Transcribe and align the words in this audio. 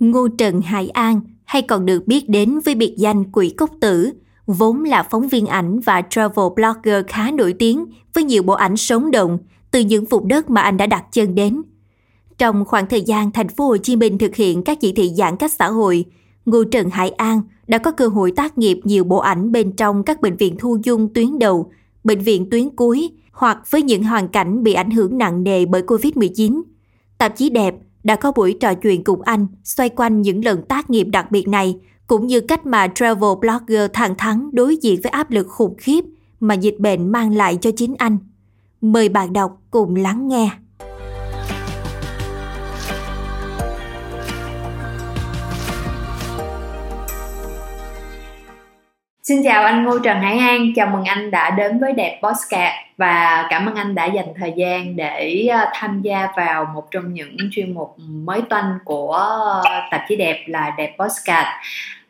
Ngô 0.00 0.28
Trần 0.28 0.60
Hải 0.60 0.88
An 0.88 1.20
hay 1.44 1.62
còn 1.62 1.86
được 1.86 2.06
biết 2.06 2.28
đến 2.28 2.60
với 2.64 2.74
biệt 2.74 2.94
danh 2.98 3.32
Quỷ 3.32 3.50
Cốc 3.50 3.70
Tử, 3.80 4.10
vốn 4.46 4.84
là 4.84 5.02
phóng 5.02 5.28
viên 5.28 5.46
ảnh 5.46 5.80
và 5.80 6.02
travel 6.10 6.46
blogger 6.56 7.04
khá 7.08 7.30
nổi 7.30 7.54
tiếng 7.58 7.84
với 8.14 8.24
nhiều 8.24 8.42
bộ 8.42 8.52
ảnh 8.52 8.76
sống 8.76 9.10
động 9.10 9.38
từ 9.70 9.80
những 9.80 10.04
vùng 10.04 10.28
đất 10.28 10.50
mà 10.50 10.60
anh 10.60 10.76
đã 10.76 10.86
đặt 10.86 11.04
chân 11.12 11.34
đến. 11.34 11.62
Trong 12.38 12.64
khoảng 12.64 12.86
thời 12.86 13.02
gian 13.02 13.30
thành 13.30 13.48
phố 13.48 13.66
Hồ 13.66 13.76
Chí 13.76 13.96
Minh 13.96 14.18
thực 14.18 14.36
hiện 14.36 14.62
các 14.62 14.80
chỉ 14.80 14.92
thị 14.92 15.10
giãn 15.16 15.36
cách 15.36 15.52
xã 15.52 15.68
hội, 15.68 16.04
Ngô 16.46 16.64
Trần 16.64 16.90
Hải 16.90 17.10
An 17.10 17.42
đã 17.66 17.78
có 17.78 17.92
cơ 17.92 18.08
hội 18.08 18.32
tác 18.36 18.58
nghiệp 18.58 18.80
nhiều 18.84 19.04
bộ 19.04 19.18
ảnh 19.18 19.52
bên 19.52 19.72
trong 19.72 20.02
các 20.02 20.20
bệnh 20.20 20.36
viện 20.36 20.56
thu 20.58 20.78
dung 20.82 21.14
tuyến 21.14 21.38
đầu, 21.38 21.70
bệnh 22.04 22.20
viện 22.20 22.50
tuyến 22.50 22.70
cuối 22.70 23.10
hoặc 23.32 23.58
với 23.70 23.82
những 23.82 24.04
hoàn 24.04 24.28
cảnh 24.28 24.62
bị 24.62 24.72
ảnh 24.72 24.90
hưởng 24.90 25.18
nặng 25.18 25.42
nề 25.42 25.66
bởi 25.66 25.82
Covid-19. 25.82 26.62
Tạp 27.18 27.36
chí 27.36 27.50
Đẹp 27.50 27.74
đã 28.04 28.16
có 28.16 28.32
buổi 28.32 28.56
trò 28.60 28.74
chuyện 28.74 29.04
cùng 29.04 29.22
anh 29.22 29.46
xoay 29.64 29.88
quanh 29.88 30.22
những 30.22 30.44
lần 30.44 30.62
tác 30.62 30.90
nghiệp 30.90 31.04
đặc 31.04 31.30
biệt 31.30 31.48
này, 31.48 31.78
cũng 32.06 32.26
như 32.26 32.40
cách 32.40 32.66
mà 32.66 32.88
travel 32.94 33.30
blogger 33.40 33.90
thẳng 33.92 34.14
thắn 34.18 34.50
đối 34.52 34.76
diện 34.76 35.00
với 35.02 35.10
áp 35.10 35.30
lực 35.30 35.46
khủng 35.48 35.74
khiếp 35.78 36.04
mà 36.40 36.54
dịch 36.54 36.76
bệnh 36.78 37.12
mang 37.12 37.36
lại 37.36 37.58
cho 37.60 37.70
chính 37.76 37.94
anh. 37.98 38.18
Mời 38.80 39.08
bạn 39.08 39.32
đọc 39.32 39.62
cùng 39.70 39.96
lắng 39.96 40.28
nghe. 40.28 40.50
Xin 49.30 49.42
chào 49.42 49.64
anh 49.64 49.84
Ngô 49.84 49.98
Trần 49.98 50.20
Hải 50.20 50.38
An, 50.38 50.72
chào 50.76 50.86
mừng 50.86 51.04
anh 51.04 51.30
đã 51.30 51.50
đến 51.50 51.78
với 51.78 51.92
Đẹp 51.92 52.20
Postcard 52.22 52.74
và 52.96 53.46
cảm 53.50 53.66
ơn 53.66 53.74
anh 53.74 53.94
đã 53.94 54.04
dành 54.04 54.26
thời 54.36 54.52
gian 54.56 54.96
để 54.96 55.46
ờ, 55.52 55.66
tham 55.74 56.02
gia 56.02 56.28
vào 56.36 56.64
một 56.74 56.90
trong 56.90 57.14
những 57.14 57.36
chuyên 57.50 57.74
mục 57.74 57.96
mới 57.98 58.42
toanh 58.42 58.78
của 58.84 59.28
tạp 59.90 60.00
chí 60.08 60.16
Đẹp 60.16 60.44
là 60.46 60.74
Đẹp 60.78 60.96
Postcard. 60.98 61.48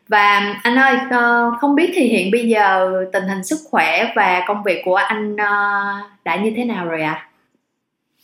Và 0.09 0.55
anh 0.63 0.77
ơi, 0.77 0.97
ờ, 1.11 1.51
không 1.61 1.75
biết 1.75 1.93
thì 1.95 2.09
hiện 2.09 2.31
bây 2.31 2.49
giờ 2.49 2.91
tình 3.13 3.25
hình 3.29 3.45
sức 3.45 3.59
khỏe 3.71 4.13
và 4.17 4.45
công 4.47 4.63
việc 4.63 4.83
của 4.85 4.97
anh 4.97 5.37
ờ, 5.37 5.83
đã 6.25 6.37
như 6.37 6.53
thế 6.57 6.65
nào 6.65 6.85
rồi 6.85 7.03
ạ? 7.03 7.25
À? 7.25 7.30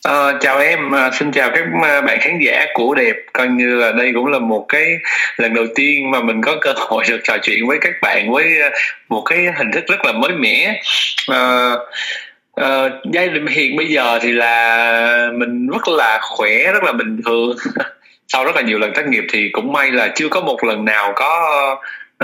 À, 0.03 0.39
chào 0.41 0.59
em, 0.59 0.95
à, 0.95 1.11
xin 1.11 1.33
chào 1.33 1.51
các 1.51 1.65
à, 1.83 2.01
bạn 2.01 2.19
khán 2.21 2.39
giả 2.39 2.67
của 2.75 2.95
đẹp. 2.95 3.17
Coi 3.33 3.49
như 3.49 3.77
là 3.77 3.93
đây 3.93 4.13
cũng 4.15 4.27
là 4.27 4.39
một 4.39 4.67
cái 4.69 4.97
lần 5.37 5.55
đầu 5.55 5.65
tiên 5.75 6.11
mà 6.11 6.21
mình 6.21 6.43
có 6.43 6.57
cơ 6.61 6.73
hội 6.77 7.05
được 7.09 7.21
trò 7.25 7.37
chuyện 7.43 7.67
với 7.67 7.79
các 7.81 7.93
bạn 8.03 8.33
với 8.33 8.63
à, 8.63 8.71
một 9.09 9.23
cái 9.23 9.39
hình 9.57 9.71
thức 9.73 9.85
rất 9.89 10.05
là 10.05 10.13
mới 10.13 10.33
mẻ. 10.33 10.83
À, 11.29 11.73
uh, 12.61 12.93
giai 13.13 13.29
đoạn 13.29 13.47
hiện 13.47 13.77
bây 13.77 13.87
giờ 13.87 14.19
thì 14.23 14.33
là 14.33 15.31
mình 15.35 15.67
rất 15.67 15.89
là 15.89 16.19
khỏe, 16.23 16.73
rất 16.73 16.83
là 16.83 16.93
bình 16.93 17.21
thường. 17.25 17.57
Sau 18.29 18.45
rất 18.45 18.57
là 18.57 18.63
nhiều 18.63 18.79
lần 18.79 18.93
tác 18.95 19.09
nghiệp 19.09 19.25
thì 19.33 19.51
cũng 19.53 19.73
may 19.73 19.91
là 19.91 20.13
chưa 20.15 20.29
có 20.29 20.41
một 20.41 20.65
lần 20.65 20.85
nào 20.85 21.13
có 21.17 21.41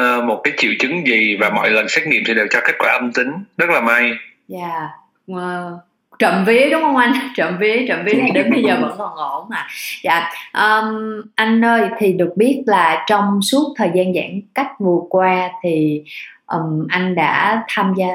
uh, 0.00 0.24
một 0.24 0.40
cái 0.44 0.52
triệu 0.56 0.72
chứng 0.78 1.06
gì 1.06 1.36
và 1.40 1.50
mọi 1.50 1.70
lần 1.70 1.88
xét 1.88 2.06
nghiệm 2.06 2.22
thì 2.26 2.34
đều 2.34 2.46
cho 2.50 2.60
kết 2.64 2.74
quả 2.78 2.92
âm 2.92 3.12
tính. 3.12 3.32
Rất 3.58 3.70
là 3.70 3.80
may. 3.80 4.12
Dạ. 4.48 4.58
Yeah. 4.58 4.90
Wow 5.26 5.91
trộm 6.22 6.44
vía 6.46 6.70
đúng 6.70 6.82
không 6.82 6.96
anh 6.96 7.12
trộm 7.36 7.58
vía 7.60 7.86
trộm 7.88 7.98
vía 8.04 8.12
đến 8.34 8.50
bây 8.50 8.62
giờ 8.62 8.78
vẫn 8.80 8.94
còn 8.98 9.14
ổn 9.16 9.48
mà 9.50 9.66
dạ 10.02 10.30
um, 10.52 11.20
anh 11.34 11.64
ơi 11.64 11.88
thì 11.98 12.12
được 12.12 12.32
biết 12.36 12.62
là 12.66 13.04
trong 13.08 13.42
suốt 13.42 13.74
thời 13.76 13.90
gian 13.94 14.14
giãn 14.14 14.40
cách 14.54 14.68
vừa 14.78 15.00
qua 15.08 15.50
thì 15.62 16.02
um, 16.46 16.86
anh 16.88 17.14
đã 17.14 17.64
tham 17.68 17.94
gia 17.96 18.08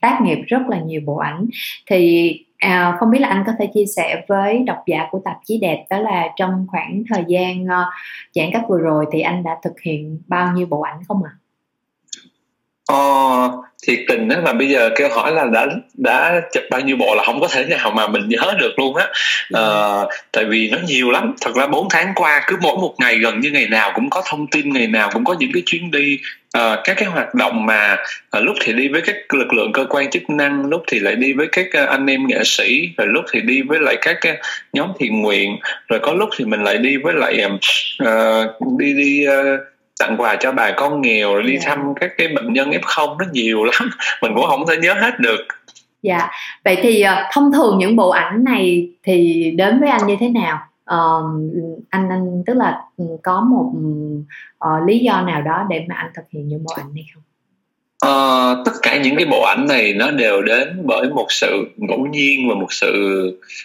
tác 0.00 0.18
nghiệp 0.22 0.38
rất 0.46 0.62
là 0.68 0.78
nhiều 0.80 1.00
bộ 1.04 1.16
ảnh 1.16 1.46
thì 1.86 2.34
À, 2.60 2.96
không 3.00 3.10
biết 3.10 3.18
là 3.18 3.28
anh 3.28 3.44
có 3.46 3.52
thể 3.58 3.66
chia 3.74 3.84
sẻ 3.96 4.24
với 4.28 4.58
độc 4.58 4.78
giả 4.86 5.08
của 5.10 5.20
tạp 5.24 5.36
chí 5.44 5.58
đẹp 5.58 5.84
đó 5.90 5.98
là 5.98 6.28
trong 6.36 6.66
khoảng 6.68 7.02
thời 7.10 7.24
gian 7.28 7.64
uh, 7.64 7.94
giãn 8.34 8.46
cách 8.52 8.62
vừa 8.68 8.78
rồi 8.78 9.06
thì 9.12 9.20
anh 9.20 9.42
đã 9.42 9.58
thực 9.62 9.80
hiện 9.80 10.22
bao 10.26 10.52
nhiêu 10.52 10.66
bộ 10.66 10.80
ảnh 10.80 10.98
không 11.08 11.22
ạ? 11.24 11.30
À? 11.34 11.40
Ờ, 12.90 13.50
thiệt 13.86 13.98
tình 14.08 14.28
đó 14.28 14.36
là 14.44 14.52
bây 14.52 14.68
giờ 14.68 14.90
kêu 14.96 15.08
hỏi 15.08 15.32
là 15.32 15.44
đã 15.44 15.66
đã 15.94 16.40
chụp 16.52 16.62
bao 16.70 16.80
nhiêu 16.80 16.96
bộ 16.96 17.14
là 17.14 17.24
không 17.24 17.40
có 17.40 17.48
thể 17.48 17.64
nào 17.64 17.90
mà 17.90 18.08
mình 18.08 18.28
nhớ 18.28 18.54
được 18.58 18.78
luôn 18.78 18.96
á. 18.96 19.06
Ờ, 19.52 20.08
tại 20.32 20.44
vì 20.44 20.70
nó 20.70 20.78
nhiều 20.86 21.10
lắm. 21.10 21.34
Thật 21.40 21.54
ra 21.54 21.66
4 21.66 21.88
tháng 21.90 22.12
qua 22.14 22.42
cứ 22.46 22.56
mỗi 22.62 22.76
một 22.76 22.94
ngày 22.98 23.18
gần 23.18 23.40
như 23.40 23.50
ngày 23.50 23.66
nào 23.68 23.92
cũng 23.94 24.10
có 24.10 24.22
thông 24.26 24.46
tin 24.46 24.72
ngày 24.72 24.86
nào 24.86 25.10
cũng 25.12 25.24
có 25.24 25.34
những 25.38 25.50
cái 25.54 25.62
chuyến 25.66 25.90
đi. 25.90 26.18
Uh, 26.58 26.78
các 26.84 26.96
cái 26.96 27.08
hoạt 27.08 27.34
động 27.34 27.66
mà 27.66 27.96
uh, 28.36 28.44
lúc 28.44 28.56
thì 28.60 28.72
đi 28.72 28.88
với 28.88 29.00
các 29.00 29.34
lực 29.34 29.52
lượng 29.52 29.72
cơ 29.72 29.84
quan 29.90 30.10
chức 30.10 30.30
năng 30.30 30.66
lúc 30.66 30.82
thì 30.86 30.98
lại 30.98 31.14
đi 31.14 31.32
với 31.32 31.46
các 31.52 31.66
uh, 31.82 31.88
anh 31.88 32.06
em 32.06 32.26
nghệ 32.26 32.44
sĩ 32.44 32.90
rồi 32.96 33.06
lúc 33.06 33.24
thì 33.32 33.40
đi 33.40 33.62
với 33.62 33.78
lại 33.80 33.96
các 34.00 34.18
uh, 34.28 34.34
nhóm 34.72 34.88
thiện 34.98 35.22
nguyện 35.22 35.58
rồi 35.88 36.00
có 36.02 36.12
lúc 36.12 36.28
thì 36.36 36.44
mình 36.44 36.62
lại 36.62 36.78
đi 36.78 36.96
với 36.96 37.14
lại 37.14 37.44
uh, 38.02 38.78
đi 38.78 38.94
đi 38.94 39.26
uh, 39.28 39.60
tặng 40.00 40.16
quà 40.18 40.36
cho 40.40 40.52
bà 40.52 40.70
con 40.76 41.02
nghèo 41.02 41.34
rồi 41.34 41.42
đi 41.42 41.50
yeah. 41.50 41.62
Dạ. 41.62 41.68
thăm 41.68 41.94
các 42.00 42.10
cái 42.18 42.28
bệnh 42.28 42.52
nhân 42.52 42.70
f0 42.70 43.16
nó 43.18 43.24
nhiều 43.32 43.64
lắm 43.70 43.90
mình 44.22 44.32
cũng 44.34 44.46
không 44.46 44.64
thể 44.68 44.76
nhớ 44.76 44.94
hết 44.94 45.20
được 45.20 45.46
dạ 46.02 46.30
vậy 46.64 46.78
thì 46.82 47.04
uh, 47.04 47.26
thông 47.32 47.52
thường 47.52 47.78
những 47.78 47.96
bộ 47.96 48.10
ảnh 48.10 48.44
này 48.44 48.88
thì 49.02 49.50
đến 49.56 49.80
với 49.80 49.88
anh 49.88 50.06
như 50.06 50.16
thế 50.20 50.28
nào 50.28 50.58
uh, 50.94 51.24
anh 51.90 52.08
anh 52.08 52.42
tức 52.46 52.54
là 52.54 52.82
ừ, 52.96 53.04
có 53.22 53.40
một 53.40 53.72
uh, 54.64 54.88
lý 54.88 54.98
do 54.98 55.20
nào 55.20 55.42
đó 55.42 55.66
để 55.68 55.84
mà 55.88 55.94
anh 55.94 56.10
thực 56.14 56.24
hiện 56.30 56.48
những 56.48 56.64
bộ 56.64 56.74
ảnh 56.76 56.94
này 56.94 57.04
không 57.14 57.22
Uh, 58.06 58.58
tất 58.64 58.72
cả 58.82 58.96
những 58.96 59.16
cái 59.16 59.26
bộ 59.26 59.42
ảnh 59.42 59.66
này 59.66 59.92
nó 59.92 60.10
đều 60.10 60.42
đến 60.42 60.68
bởi 60.84 61.08
một 61.08 61.26
sự 61.28 61.64
ngẫu 61.76 62.06
nhiên 62.06 62.48
và 62.48 62.54
một 62.54 62.72
sự 62.72 62.92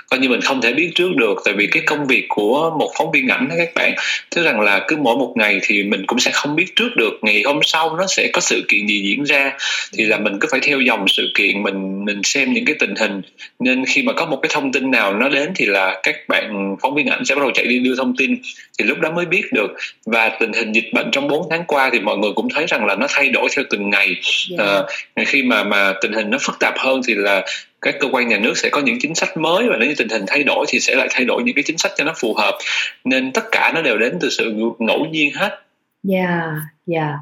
coi 0.09 0.19
như 0.19 0.29
mình 0.29 0.41
không 0.41 0.61
thể 0.61 0.73
biết 0.73 0.91
trước 0.95 1.09
được. 1.15 1.41
Tại 1.45 1.53
vì 1.53 1.67
cái 1.67 1.83
công 1.85 2.07
việc 2.07 2.25
của 2.29 2.75
một 2.79 2.91
phóng 2.97 3.11
viên 3.11 3.27
ảnh 3.27 3.47
đó 3.49 3.55
các 3.57 3.69
bạn 3.75 3.95
tức 4.35 4.43
rằng 4.43 4.59
là 4.59 4.85
cứ 4.87 4.97
mỗi 4.97 5.15
một 5.17 5.33
ngày 5.35 5.59
thì 5.63 5.83
mình 5.83 6.05
cũng 6.07 6.19
sẽ 6.19 6.31
không 6.33 6.55
biết 6.55 6.65
trước 6.75 6.89
được. 6.95 7.19
Ngày 7.21 7.43
hôm 7.45 7.59
sau 7.63 7.95
nó 7.95 8.05
sẽ 8.07 8.29
có 8.33 8.41
sự 8.41 8.63
kiện 8.67 8.87
gì 8.87 9.01
diễn 9.01 9.23
ra 9.23 9.51
thì 9.97 10.05
là 10.05 10.17
mình 10.17 10.39
cứ 10.39 10.47
phải 10.51 10.59
theo 10.63 10.79
dòng 10.79 11.07
sự 11.07 11.31
kiện 11.35 11.63
mình 11.63 12.05
mình 12.05 12.23
xem 12.23 12.53
những 12.53 12.65
cái 12.65 12.75
tình 12.79 12.95
hình. 12.95 13.21
Nên 13.59 13.85
khi 13.85 14.01
mà 14.01 14.13
có 14.13 14.25
một 14.25 14.39
cái 14.41 14.49
thông 14.53 14.71
tin 14.71 14.91
nào 14.91 15.13
nó 15.13 15.29
đến 15.29 15.51
thì 15.55 15.65
là 15.65 15.99
các 16.03 16.15
bạn 16.27 16.75
phóng 16.81 16.95
viên 16.95 17.07
ảnh 17.07 17.25
sẽ 17.25 17.35
bắt 17.35 17.41
đầu 17.41 17.51
chạy 17.53 17.65
đi 17.65 17.79
đưa 17.79 17.95
thông 17.95 18.15
tin 18.15 18.37
thì 18.79 18.85
lúc 18.85 18.99
đó 18.99 19.11
mới 19.11 19.25
biết 19.25 19.43
được. 19.53 19.73
Và 20.05 20.29
tình 20.39 20.53
hình 20.53 20.71
dịch 20.71 20.93
bệnh 20.93 21.11
trong 21.11 21.27
4 21.27 21.47
tháng 21.49 21.63
qua 21.67 21.89
thì 21.93 21.99
mọi 21.99 22.17
người 22.17 22.31
cũng 22.35 22.49
thấy 22.49 22.65
rằng 22.67 22.85
là 22.85 22.95
nó 22.95 23.07
thay 23.09 23.29
đổi 23.29 23.47
theo 23.55 23.65
từng 23.69 23.89
ngày 23.89 24.15
yeah. 24.51 24.59
Dạ. 24.59 24.79
uh, 24.79 24.85
ờ, 25.15 25.23
khi 25.27 25.43
mà 25.43 25.63
mà 25.63 25.93
tình 26.01 26.13
hình 26.13 26.29
nó 26.29 26.37
phức 26.41 26.59
tạp 26.59 26.73
hơn 26.77 27.01
thì 27.07 27.15
là 27.15 27.45
các 27.81 27.95
cơ 27.99 28.07
quan 28.11 28.27
nhà 28.27 28.37
nước 28.37 28.57
sẽ 28.57 28.69
có 28.69 28.81
những 28.81 28.97
chính 28.99 29.15
sách 29.15 29.37
mới 29.37 29.69
và 29.69 29.77
nếu 29.79 29.89
như 29.89 29.95
tình 29.97 30.09
hình 30.09 30.23
thay 30.27 30.43
đổi 30.43 30.65
thì 30.69 30.79
sẽ 30.79 30.95
lại 30.95 31.07
thay 31.11 31.25
đổi 31.25 31.43
những 31.43 31.55
cái 31.55 31.63
chính 31.67 31.77
sách 31.77 31.91
cho 31.97 32.03
nó 32.03 32.13
phù 32.17 32.33
hợp 32.33 32.57
nên 33.03 33.31
tất 33.31 33.43
cả 33.51 33.71
nó 33.75 33.81
đều 33.81 33.97
đến 33.97 34.17
từ 34.21 34.29
sự 34.29 34.53
ngẫu 34.79 35.05
nhiên 35.05 35.33
hết. 35.33 35.59
Dạ, 36.03 36.19
yeah, 36.19 36.49
dạ. 36.85 36.99
Yeah. 36.99 37.19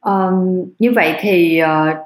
Um, 0.00 0.64
như 0.78 0.92
vậy 0.92 1.14
thì 1.20 1.60
uh, 1.62 1.96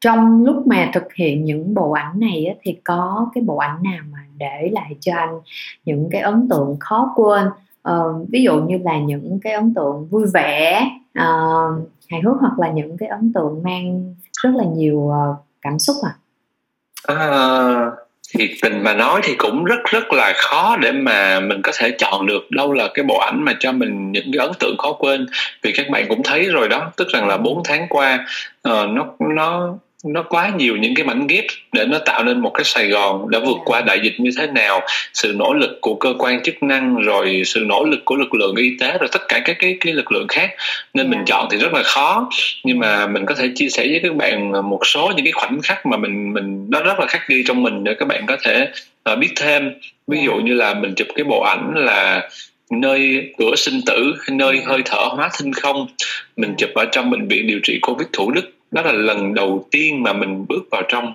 trong 0.00 0.44
lúc 0.44 0.66
mà 0.66 0.90
thực 0.94 1.14
hiện 1.14 1.44
những 1.44 1.74
bộ 1.74 1.92
ảnh 1.92 2.20
này 2.20 2.46
á, 2.46 2.54
thì 2.62 2.76
có 2.84 3.30
cái 3.34 3.42
bộ 3.42 3.56
ảnh 3.56 3.82
nào 3.82 4.00
mà 4.12 4.18
để 4.36 4.68
lại 4.72 4.96
cho 5.00 5.12
anh 5.16 5.40
những 5.84 6.08
cái 6.12 6.20
ấn 6.20 6.48
tượng 6.50 6.76
khó 6.80 7.12
quên 7.16 7.46
uh, 7.88 8.28
ví 8.28 8.42
dụ 8.42 8.60
như 8.60 8.78
là 8.84 8.98
những 8.98 9.38
cái 9.42 9.52
ấn 9.52 9.74
tượng 9.74 10.08
vui 10.10 10.26
vẻ 10.34 10.90
uh, 11.18 11.91
hài 12.10 12.20
hước 12.24 12.36
hoặc 12.40 12.58
là 12.58 12.70
những 12.70 12.96
cái 12.98 13.08
ấn 13.08 13.32
tượng 13.34 13.62
mang 13.64 14.14
rất 14.42 14.50
là 14.54 14.64
nhiều 14.76 14.96
uh, 14.96 15.36
cảm 15.62 15.78
xúc 15.78 15.96
à? 16.02 16.12
à 17.14 17.90
thì 18.34 18.54
tình 18.62 18.82
mà 18.82 18.94
nói 18.94 19.20
thì 19.24 19.34
cũng 19.34 19.64
rất 19.64 19.84
rất 19.84 20.12
là 20.12 20.32
khó 20.36 20.76
để 20.76 20.92
mà 20.92 21.40
mình 21.40 21.62
có 21.62 21.72
thể 21.78 21.90
chọn 21.98 22.26
được 22.26 22.50
đâu 22.50 22.72
là 22.72 22.88
cái 22.94 23.04
bộ 23.04 23.18
ảnh 23.18 23.44
mà 23.44 23.54
cho 23.60 23.72
mình 23.72 24.12
những 24.12 24.30
cái 24.32 24.46
ấn 24.46 24.54
tượng 24.60 24.76
khó 24.78 24.92
quên 24.92 25.26
vì 25.62 25.72
các 25.72 25.86
bạn 25.90 26.06
cũng 26.08 26.22
thấy 26.22 26.48
rồi 26.48 26.68
đó 26.68 26.92
tức 26.96 27.08
rằng 27.08 27.28
là 27.28 27.36
4 27.36 27.62
tháng 27.64 27.86
qua 27.88 28.26
uh, 28.68 28.88
nó 28.88 29.06
nó 29.36 29.74
nó 30.02 30.22
quá 30.22 30.52
nhiều 30.56 30.76
những 30.76 30.94
cái 30.94 31.06
mảnh 31.06 31.26
ghép 31.26 31.44
để 31.72 31.84
nó 31.86 31.98
tạo 31.98 32.24
nên 32.24 32.40
một 32.40 32.50
cái 32.54 32.64
Sài 32.64 32.88
Gòn 32.88 33.30
đã 33.30 33.38
vượt 33.38 33.56
qua 33.64 33.80
đại 33.80 34.00
dịch 34.02 34.20
như 34.20 34.30
thế 34.38 34.46
nào. 34.46 34.80
Sự 35.14 35.32
nỗ 35.36 35.54
lực 35.54 35.78
của 35.80 35.94
cơ 35.94 36.14
quan 36.18 36.42
chức 36.42 36.62
năng 36.62 36.96
rồi 36.96 37.42
sự 37.46 37.60
nỗ 37.60 37.84
lực 37.84 38.04
của 38.04 38.16
lực 38.16 38.34
lượng 38.34 38.56
y 38.56 38.76
tế 38.80 38.98
rồi 38.98 39.08
tất 39.12 39.22
cả 39.28 39.40
các 39.44 39.56
cái 39.58 39.76
cái 39.80 39.92
lực 39.92 40.12
lượng 40.12 40.26
khác. 40.28 40.50
Nên 40.94 41.10
mình 41.10 41.20
chọn 41.26 41.48
thì 41.50 41.58
rất 41.58 41.72
là 41.72 41.82
khó. 41.82 42.28
Nhưng 42.64 42.78
mà 42.78 43.06
mình 43.06 43.26
có 43.26 43.34
thể 43.34 43.48
chia 43.54 43.68
sẻ 43.68 43.86
với 43.86 44.00
các 44.02 44.14
bạn 44.16 44.52
một 44.70 44.86
số 44.86 45.12
những 45.16 45.24
cái 45.24 45.32
khoảnh 45.32 45.60
khắc 45.62 45.86
mà 45.86 45.96
mình 45.96 46.32
mình 46.32 46.66
nó 46.70 46.82
rất 46.82 46.98
là 46.98 47.06
khắc 47.06 47.28
ghi 47.28 47.44
trong 47.46 47.62
mình 47.62 47.84
để 47.84 47.94
các 47.94 48.08
bạn 48.08 48.26
có 48.26 48.36
thể 48.42 48.68
uh, 49.12 49.18
biết 49.18 49.30
thêm. 49.36 49.70
Ví 50.06 50.18
dụ 50.24 50.34
như 50.34 50.54
là 50.54 50.74
mình 50.74 50.94
chụp 50.94 51.08
cái 51.14 51.24
bộ 51.24 51.40
ảnh 51.40 51.72
là 51.74 52.28
nơi 52.70 53.30
cửa 53.38 53.54
sinh 53.56 53.80
tử 53.86 54.14
nơi 54.30 54.60
hơi 54.66 54.82
thở 54.84 55.08
hóa 55.10 55.30
thinh 55.38 55.52
không. 55.52 55.86
Mình 56.36 56.54
chụp 56.58 56.70
ở 56.74 56.84
trong 56.84 57.10
bệnh 57.10 57.28
viện 57.28 57.46
điều 57.46 57.60
trị 57.62 57.78
covid 57.82 58.08
thủ 58.12 58.30
đức 58.30 58.50
đó 58.72 58.82
là 58.82 58.92
lần 58.92 59.34
đầu 59.34 59.68
tiên 59.70 60.02
mà 60.02 60.12
mình 60.12 60.46
bước 60.48 60.62
vào 60.70 60.82
trong 60.88 61.14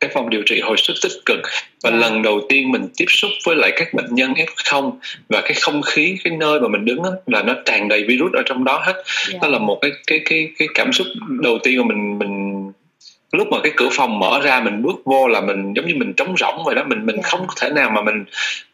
cái 0.00 0.10
phòng 0.14 0.30
điều 0.30 0.42
trị 0.46 0.60
hồi 0.60 0.76
sức 0.78 0.94
tích 1.02 1.12
cực 1.26 1.38
và 1.82 1.90
yeah. 1.90 2.02
lần 2.02 2.22
đầu 2.22 2.40
tiên 2.48 2.72
mình 2.72 2.88
tiếp 2.96 3.04
xúc 3.08 3.30
với 3.46 3.56
lại 3.56 3.72
các 3.76 3.94
bệnh 3.94 4.14
nhân 4.14 4.32
F0 4.32 4.92
và 5.28 5.40
cái 5.40 5.54
không 5.54 5.82
khí 5.82 6.16
cái 6.24 6.36
nơi 6.36 6.60
mà 6.60 6.68
mình 6.68 6.84
đứng 6.84 7.02
đó, 7.02 7.10
là 7.26 7.42
nó 7.42 7.54
tràn 7.64 7.88
đầy 7.88 8.04
virus 8.04 8.32
ở 8.32 8.42
trong 8.46 8.64
đó 8.64 8.82
hết. 8.86 9.02
Yeah. 9.30 9.42
Đó 9.42 9.48
là 9.48 9.58
một 9.58 9.78
cái 9.80 9.90
cái 10.06 10.20
cái 10.24 10.48
cái 10.58 10.68
cảm 10.74 10.92
xúc 10.92 11.06
đầu 11.42 11.58
tiên 11.62 11.78
mà 11.78 11.84
mình 11.94 12.18
mình 12.18 12.72
lúc 13.32 13.48
mà 13.50 13.58
cái 13.62 13.72
cửa 13.76 13.88
phòng 13.92 14.18
mở 14.18 14.40
ra 14.44 14.60
mình 14.60 14.82
bước 14.82 15.04
vô 15.04 15.28
là 15.28 15.40
mình 15.40 15.72
giống 15.76 15.86
như 15.86 15.94
mình 15.96 16.12
trống 16.16 16.34
rỗng 16.36 16.64
vậy 16.64 16.74
đó 16.74 16.84
mình 16.86 17.06
mình 17.06 17.16
yeah. 17.16 17.24
Dạ. 17.24 17.30
không 17.30 17.46
thể 17.60 17.70
nào 17.70 17.90
mà 17.90 18.02
mình 18.02 18.24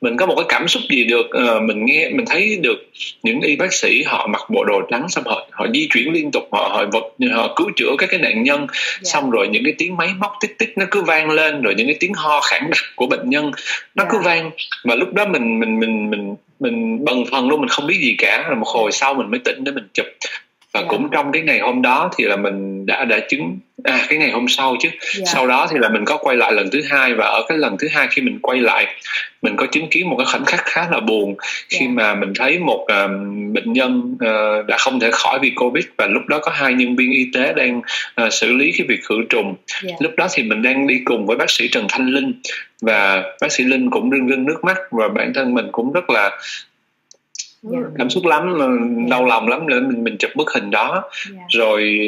mình 0.00 0.16
có 0.16 0.26
một 0.26 0.34
cái 0.36 0.44
cảm 0.48 0.68
xúc 0.68 0.82
gì 0.90 1.04
được 1.04 1.26
uh, 1.26 1.62
mình 1.62 1.84
nghe 1.86 2.10
mình 2.10 2.26
thấy 2.26 2.58
được 2.62 2.86
những 3.22 3.40
y 3.40 3.56
bác 3.56 3.72
sĩ 3.72 4.02
họ 4.02 4.26
mặc 4.26 4.40
bộ 4.50 4.64
đồ 4.64 4.82
trắng 4.90 5.08
xong 5.08 5.24
họ 5.26 5.46
họ 5.50 5.66
di 5.74 5.88
chuyển 5.90 6.12
liên 6.12 6.30
tục 6.30 6.48
họ 6.52 6.68
họ 6.68 6.84
vật 6.92 7.04
họ 7.32 7.52
cứu 7.56 7.70
chữa 7.76 7.94
các 7.98 8.10
cái 8.10 8.20
nạn 8.20 8.42
nhân 8.42 8.58
yeah. 8.58 8.70
Dạ. 9.00 9.10
xong 9.12 9.30
rồi 9.30 9.48
những 9.48 9.64
cái 9.64 9.74
tiếng 9.78 9.96
máy 9.96 10.08
móc 10.18 10.32
tích 10.40 10.58
tích 10.58 10.78
nó 10.78 10.86
cứ 10.90 11.02
vang 11.02 11.30
lên 11.30 11.62
rồi 11.62 11.74
những 11.74 11.86
cái 11.86 11.96
tiếng 12.00 12.14
ho 12.14 12.40
khản 12.40 12.62
đặc 12.70 12.82
của 12.96 13.06
bệnh 13.06 13.30
nhân 13.30 13.50
nó 13.94 14.04
yeah. 14.04 14.12
cứ 14.12 14.18
dạ. 14.18 14.24
vang 14.24 14.50
và 14.84 14.94
lúc 14.94 15.12
đó 15.12 15.24
mình 15.26 15.60
mình 15.60 15.80
mình 15.80 16.10
mình 16.10 16.34
mình 16.60 17.04
bần 17.04 17.24
phần 17.30 17.48
luôn 17.48 17.60
mình 17.60 17.68
không 17.68 17.86
biết 17.86 17.98
gì 18.00 18.14
cả 18.18 18.44
rồi 18.48 18.56
một 18.56 18.68
hồi 18.68 18.92
sau 18.92 19.14
mình 19.14 19.30
mới 19.30 19.40
tỉnh 19.44 19.64
để 19.64 19.72
mình 19.72 19.88
chụp 19.94 20.06
và 20.74 20.80
yeah. 20.80 20.90
cũng 20.90 21.08
trong 21.12 21.32
cái 21.32 21.42
ngày 21.42 21.58
hôm 21.58 21.82
đó 21.82 22.10
thì 22.16 22.24
là 22.24 22.36
mình 22.36 22.86
đã 22.86 23.04
đã 23.04 23.20
chứng 23.28 23.58
à 23.84 24.00
cái 24.08 24.18
ngày 24.18 24.30
hôm 24.30 24.48
sau 24.48 24.76
chứ 24.80 24.88
yeah. 24.88 25.28
sau 25.28 25.46
đó 25.46 25.66
thì 25.70 25.76
là 25.80 25.88
mình 25.88 26.04
có 26.04 26.16
quay 26.16 26.36
lại 26.36 26.52
lần 26.52 26.70
thứ 26.72 26.82
hai 26.90 27.14
và 27.14 27.26
ở 27.26 27.44
cái 27.48 27.58
lần 27.58 27.76
thứ 27.78 27.88
hai 27.92 28.08
khi 28.10 28.22
mình 28.22 28.38
quay 28.42 28.60
lại 28.60 28.86
mình 29.42 29.56
có 29.56 29.66
chứng 29.66 29.88
kiến 29.90 30.08
một 30.08 30.16
cái 30.18 30.26
khoảnh 30.26 30.44
khắc 30.44 30.60
khá 30.64 30.86
là 30.90 31.00
buồn 31.00 31.36
khi 31.68 31.78
yeah. 31.78 31.90
mà 31.90 32.14
mình 32.14 32.32
thấy 32.34 32.58
một 32.58 32.80
uh, 32.82 33.10
bệnh 33.52 33.72
nhân 33.72 34.14
uh, 34.14 34.66
đã 34.66 34.76
không 34.78 35.00
thể 35.00 35.10
khỏi 35.12 35.38
vì 35.42 35.52
covid 35.56 35.84
và 35.98 36.06
lúc 36.06 36.22
đó 36.26 36.38
có 36.42 36.50
hai 36.54 36.74
nhân 36.74 36.96
viên 36.96 37.12
y 37.12 37.26
tế 37.34 37.52
đang 37.52 37.80
uh, 38.26 38.32
xử 38.32 38.52
lý 38.52 38.72
cái 38.78 38.86
việc 38.86 39.00
khử 39.04 39.16
trùng 39.28 39.54
yeah. 39.86 40.02
lúc 40.02 40.12
đó 40.16 40.28
thì 40.32 40.42
mình 40.42 40.62
đang 40.62 40.86
đi 40.86 41.00
cùng 41.04 41.26
với 41.26 41.36
bác 41.36 41.50
sĩ 41.50 41.68
Trần 41.68 41.86
Thanh 41.88 42.06
Linh 42.06 42.32
và 42.82 43.22
bác 43.40 43.52
sĩ 43.52 43.64
Linh 43.64 43.90
cũng 43.90 44.10
rưng 44.10 44.28
rưng 44.28 44.44
nước 44.44 44.64
mắt 44.64 44.76
và 44.90 45.08
bản 45.08 45.32
thân 45.34 45.54
mình 45.54 45.68
cũng 45.72 45.92
rất 45.92 46.10
là 46.10 46.30
yeah. 47.70 47.84
cảm 47.98 48.10
xúc 48.10 48.26
lắm 48.26 48.58
đau 49.10 49.24
lòng 49.24 49.48
lắm 49.48 49.68
để 49.68 49.80
mình 49.80 50.04
mình 50.04 50.16
chụp 50.18 50.30
bức 50.36 50.50
hình 50.54 50.70
đó 50.70 51.10
yeah. 51.34 51.48
rồi 51.48 52.00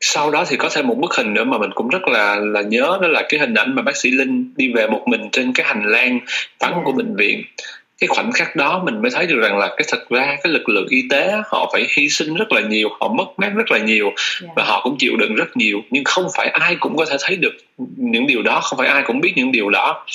sau 0.00 0.30
đó 0.30 0.44
thì 0.48 0.56
có 0.56 0.68
thêm 0.72 0.86
một 0.86 0.98
bức 0.98 1.12
hình 1.12 1.34
nữa 1.34 1.44
mà 1.44 1.58
mình 1.58 1.70
cũng 1.74 1.88
rất 1.88 2.08
là 2.08 2.36
là 2.36 2.62
nhớ 2.62 2.98
đó 3.02 3.08
là 3.08 3.22
cái 3.28 3.40
hình 3.40 3.54
ảnh 3.54 3.74
mà 3.74 3.82
bác 3.82 3.96
sĩ 3.96 4.10
linh 4.10 4.54
đi 4.56 4.72
về 4.72 4.86
một 4.86 5.02
mình 5.06 5.28
trên 5.32 5.52
cái 5.52 5.66
hành 5.66 5.82
lang 5.84 6.20
vắng 6.60 6.72
yeah. 6.72 6.84
của 6.84 6.92
bệnh 6.92 7.16
viện 7.16 7.42
cái 7.98 8.08
khoảnh 8.08 8.32
khắc 8.32 8.56
đó 8.56 8.82
mình 8.84 9.02
mới 9.02 9.10
thấy 9.10 9.26
được 9.26 9.38
rằng 9.40 9.58
là 9.58 9.68
cái 9.68 9.86
thật 9.88 10.10
ra 10.10 10.36
cái 10.42 10.52
lực 10.52 10.68
lượng 10.68 10.86
y 10.88 11.02
tế 11.10 11.32
họ 11.46 11.70
phải 11.72 11.86
hy 11.96 12.08
sinh 12.08 12.34
rất 12.34 12.52
là 12.52 12.60
nhiều 12.60 12.88
họ 13.00 13.08
mất 13.08 13.24
mát 13.36 13.52
rất 13.54 13.70
là 13.70 13.78
nhiều 13.78 14.04
yeah. 14.04 14.56
và 14.56 14.64
họ 14.64 14.80
cũng 14.84 14.96
chịu 14.98 15.16
đựng 15.16 15.34
rất 15.34 15.56
nhiều 15.56 15.80
nhưng 15.90 16.04
không 16.04 16.26
phải 16.36 16.48
ai 16.48 16.76
cũng 16.80 16.96
có 16.96 17.04
thể 17.04 17.16
thấy 17.20 17.36
được 17.36 17.54
những 17.96 18.26
điều 18.26 18.42
đó 18.42 18.60
không 18.60 18.78
phải 18.78 18.88
ai 18.88 19.02
cũng 19.06 19.20
biết 19.20 19.32
những 19.36 19.52
điều 19.52 19.70
đó 19.70 20.06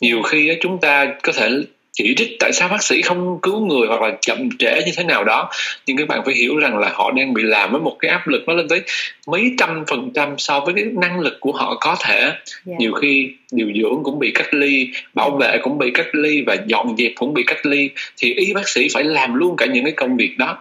nhiều 0.00 0.22
khi 0.22 0.56
chúng 0.60 0.80
ta 0.80 1.06
có 1.22 1.32
thể 1.32 1.50
chỉ 1.94 2.14
trích 2.16 2.36
tại 2.40 2.52
sao 2.52 2.68
bác 2.68 2.82
sĩ 2.82 3.02
không 3.02 3.38
cứu 3.42 3.66
người 3.66 3.86
hoặc 3.88 4.02
là 4.02 4.16
chậm 4.20 4.48
trễ 4.58 4.82
như 4.86 4.92
thế 4.96 5.04
nào 5.04 5.24
đó 5.24 5.50
nhưng 5.86 5.96
các 5.96 6.08
bạn 6.08 6.22
phải 6.24 6.34
hiểu 6.34 6.56
rằng 6.56 6.78
là 6.78 6.90
họ 6.94 7.10
đang 7.10 7.34
bị 7.34 7.42
làm 7.42 7.72
với 7.72 7.80
một 7.80 7.96
cái 7.98 8.10
áp 8.10 8.28
lực 8.28 8.42
nó 8.46 8.54
lên 8.54 8.68
tới 8.68 8.82
mấy 9.26 9.54
trăm 9.58 9.84
phần 9.88 10.10
trăm 10.14 10.34
so 10.38 10.60
với 10.60 10.74
cái 10.74 10.84
năng 10.84 11.20
lực 11.20 11.40
của 11.40 11.52
họ 11.52 11.76
có 11.80 11.96
thể 12.00 12.20
yeah. 12.20 12.36
Dạ. 12.64 12.74
nhiều 12.78 12.92
khi 12.92 13.30
điều 13.52 13.68
dưỡng 13.82 14.02
cũng 14.04 14.18
bị 14.18 14.30
cách 14.34 14.54
ly 14.54 14.90
bảo 15.14 15.30
vệ 15.30 15.58
cũng 15.62 15.78
bị 15.78 15.90
cách 15.94 16.08
ly 16.12 16.42
và 16.46 16.56
dọn 16.66 16.96
dẹp 16.98 17.12
cũng 17.14 17.34
bị 17.34 17.42
cách 17.46 17.66
ly 17.66 17.90
thì 18.16 18.34
y 18.34 18.52
bác 18.52 18.68
sĩ 18.68 18.88
phải 18.94 19.04
làm 19.04 19.34
luôn 19.34 19.56
cả 19.56 19.66
những 19.66 19.84
cái 19.84 19.92
công 19.92 20.16
việc 20.16 20.38
đó 20.38 20.58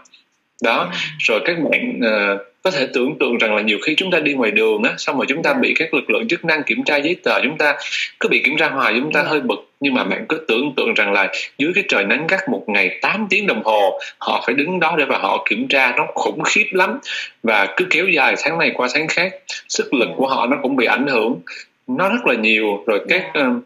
đó. 0.63 0.89
Dạ. 0.91 0.99
rồi 1.19 1.41
các 1.45 1.57
bạn 1.69 1.99
uh, 1.99 2.41
có 2.63 2.71
thể 2.71 2.87
tưởng 2.93 3.15
tượng 3.19 3.37
rằng 3.37 3.55
là 3.55 3.61
nhiều 3.61 3.77
khi 3.85 3.95
chúng 3.97 4.11
ta 4.11 4.19
đi 4.19 4.33
ngoài 4.33 4.51
đường 4.51 4.83
á 4.83 4.93
xong 4.97 5.17
rồi 5.17 5.25
chúng 5.29 5.43
ta 5.43 5.53
bị 5.53 5.73
các 5.73 5.93
lực 5.93 6.09
lượng 6.09 6.27
chức 6.27 6.45
năng 6.45 6.63
kiểm 6.63 6.83
tra 6.83 6.97
giấy 6.97 7.15
tờ 7.23 7.41
chúng 7.43 7.57
ta 7.57 7.75
cứ 8.19 8.29
bị 8.29 8.41
kiểm 8.45 8.57
tra 8.57 8.69
hoài 8.69 8.93
chúng 8.99 9.11
ta 9.11 9.23
hơi 9.23 9.41
bực. 9.41 9.69
Nhưng 9.79 9.93
mà 9.93 10.03
bạn 10.03 10.25
cứ 10.29 10.45
tưởng 10.47 10.73
tượng 10.77 10.93
rằng 10.93 11.11
là 11.11 11.31
dưới 11.57 11.71
cái 11.75 11.83
trời 11.89 12.03
nắng 12.03 12.27
gắt 12.27 12.49
một 12.49 12.63
ngày 12.67 12.99
8 13.01 13.27
tiếng 13.29 13.47
đồng 13.47 13.61
hồ 13.63 13.99
họ 14.17 14.43
phải 14.45 14.55
đứng 14.55 14.79
đó 14.79 14.95
để 14.97 15.05
và 15.05 15.17
họ 15.17 15.45
kiểm 15.49 15.67
tra 15.67 15.93
nó 15.97 16.07
khủng 16.15 16.43
khiếp 16.43 16.65
lắm. 16.71 16.99
Và 17.43 17.73
cứ 17.77 17.85
kéo 17.89 18.07
dài 18.07 18.35
tháng 18.43 18.59
này 18.59 18.71
qua 18.73 18.87
tháng 18.93 19.07
khác 19.07 19.33
sức 19.69 19.93
lực 19.93 20.09
của 20.15 20.27
họ 20.27 20.47
nó 20.47 20.57
cũng 20.61 20.75
bị 20.75 20.85
ảnh 20.85 21.07
hưởng 21.07 21.39
nó 21.87 22.09
rất 22.09 22.25
là 22.25 22.33
nhiều. 22.33 22.83
Rồi 22.87 23.01
các 23.09 23.23
uh, 23.39 23.63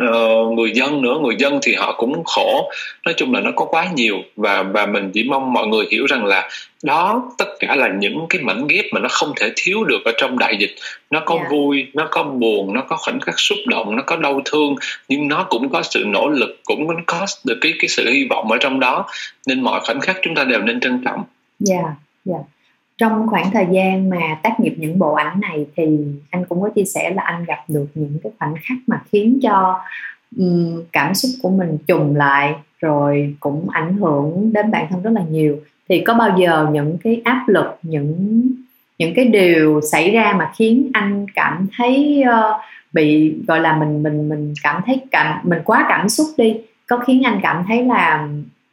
uh, 0.00 0.52
người 0.52 0.70
dân 0.74 1.02
nữa 1.02 1.18
người 1.22 1.36
dân 1.38 1.58
thì 1.62 1.74
họ 1.74 1.94
cũng 1.98 2.24
khổ 2.24 2.70
nói 3.04 3.14
chung 3.16 3.34
là 3.34 3.40
nó 3.40 3.50
có 3.56 3.64
quá 3.64 3.86
nhiều 3.94 4.16
và 4.36 4.62
và 4.62 4.86
mình 4.86 5.10
chỉ 5.14 5.24
mong 5.24 5.52
mọi 5.52 5.66
người 5.66 5.86
hiểu 5.90 6.06
rằng 6.06 6.24
là 6.24 6.48
đó 6.82 7.32
tất 7.38 7.48
cả 7.58 7.76
là 7.76 7.88
những 7.88 8.26
cái 8.28 8.42
mảnh 8.42 8.66
ghép 8.66 8.84
mà 8.92 9.00
nó 9.00 9.08
không 9.10 9.32
thể 9.36 9.52
thiếu 9.56 9.84
được 9.84 10.04
ở 10.04 10.12
trong 10.18 10.38
đại 10.38 10.56
dịch 10.60 10.74
nó 11.10 11.22
có 11.26 11.34
yeah. 11.34 11.46
Dạ. 11.46 11.56
vui 11.56 11.86
nó 11.94 12.08
có 12.10 12.22
buồn 12.22 12.74
nó 12.74 12.82
có 12.88 12.96
khoảnh 12.96 13.20
khắc 13.20 13.34
xúc 13.38 13.58
động 13.66 13.96
nó 13.96 14.02
có 14.06 14.16
đau 14.16 14.42
thương 14.44 14.74
nhưng 15.08 15.28
nó 15.28 15.46
cũng 15.50 15.68
có 15.68 15.82
sự 15.82 16.04
nỗ 16.06 16.28
lực 16.28 16.60
cũng 16.64 17.04
có 17.06 17.26
được 17.44 17.58
cái 17.60 17.72
cái 17.78 17.88
sự 17.88 18.10
hy 18.10 18.26
vọng 18.30 18.50
ở 18.50 18.58
trong 18.60 18.80
đó 18.80 19.06
nên 19.46 19.60
mọi 19.60 19.80
khoảnh 19.80 20.00
khắc 20.00 20.16
chúng 20.22 20.34
ta 20.34 20.44
đều 20.44 20.60
nên 20.60 20.80
trân 20.80 21.02
trọng 21.04 21.24
dạ 21.58 21.74
yeah, 21.74 21.94
dạ 22.24 22.34
yeah 22.34 22.55
trong 22.98 23.26
khoảng 23.26 23.50
thời 23.50 23.66
gian 23.72 24.10
mà 24.10 24.38
tác 24.42 24.60
nghiệp 24.60 24.74
những 24.78 24.98
bộ 24.98 25.12
ảnh 25.14 25.40
này 25.40 25.66
thì 25.76 25.98
anh 26.30 26.44
cũng 26.44 26.62
có 26.62 26.68
chia 26.68 26.84
sẻ 26.84 27.10
là 27.10 27.22
anh 27.22 27.44
gặp 27.44 27.64
được 27.68 27.86
những 27.94 28.18
cái 28.22 28.32
khoảnh 28.38 28.54
khắc 28.62 28.78
mà 28.86 29.00
khiến 29.12 29.38
cho 29.42 29.80
um, 30.36 30.82
cảm 30.92 31.14
xúc 31.14 31.30
của 31.42 31.50
mình 31.50 31.78
trùng 31.86 32.16
lại 32.16 32.54
rồi 32.80 33.34
cũng 33.40 33.70
ảnh 33.70 33.96
hưởng 33.96 34.52
đến 34.52 34.70
bản 34.70 34.86
thân 34.90 35.02
rất 35.02 35.10
là 35.10 35.22
nhiều. 35.30 35.56
Thì 35.88 36.00
có 36.00 36.14
bao 36.14 36.38
giờ 36.38 36.68
những 36.72 36.98
cái 37.04 37.20
áp 37.24 37.44
lực 37.48 37.78
những 37.82 38.42
những 38.98 39.12
cái 39.16 39.24
điều 39.24 39.80
xảy 39.80 40.10
ra 40.10 40.34
mà 40.38 40.52
khiến 40.56 40.90
anh 40.92 41.26
cảm 41.34 41.66
thấy 41.76 42.24
uh, 42.28 42.60
bị 42.92 43.34
gọi 43.48 43.60
là 43.60 43.76
mình 43.78 44.02
mình 44.02 44.28
mình 44.28 44.54
cảm 44.62 44.82
thấy 44.86 45.00
cảm 45.10 45.40
mình 45.42 45.58
quá 45.64 45.86
cảm 45.88 46.08
xúc 46.08 46.26
đi 46.36 46.56
có 46.86 46.96
khiến 46.96 47.22
anh 47.22 47.40
cảm 47.42 47.64
thấy 47.68 47.84
là 47.84 48.28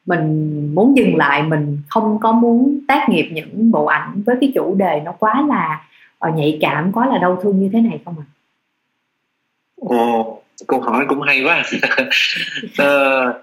mình 0.05 0.75
muốn 0.75 0.97
dừng 0.97 1.15
lại 1.15 1.43
mình 1.43 1.77
không 1.89 2.19
có 2.21 2.31
muốn 2.31 2.79
tác 2.87 3.09
nghiệp 3.09 3.29
những 3.31 3.71
bộ 3.71 3.85
ảnh 3.85 4.23
với 4.25 4.35
cái 4.41 4.51
chủ 4.55 4.75
đề 4.75 5.01
nó 5.05 5.11
quá 5.11 5.45
là 5.47 5.85
ờ, 6.19 6.29
nhạy 6.35 6.57
cảm 6.61 6.91
quá 6.91 7.07
là 7.07 7.17
đau 7.17 7.39
thương 7.43 7.59
như 7.59 7.69
thế 7.73 7.79
này 7.81 7.99
không 8.05 8.15
ạ? 8.19 8.25
À? 8.27 8.33
Ồ, 9.81 10.41
câu 10.67 10.79
hỏi 10.79 11.05
cũng 11.09 11.21
hay 11.21 11.43
quá. 11.43 11.63
uh, 12.81 13.35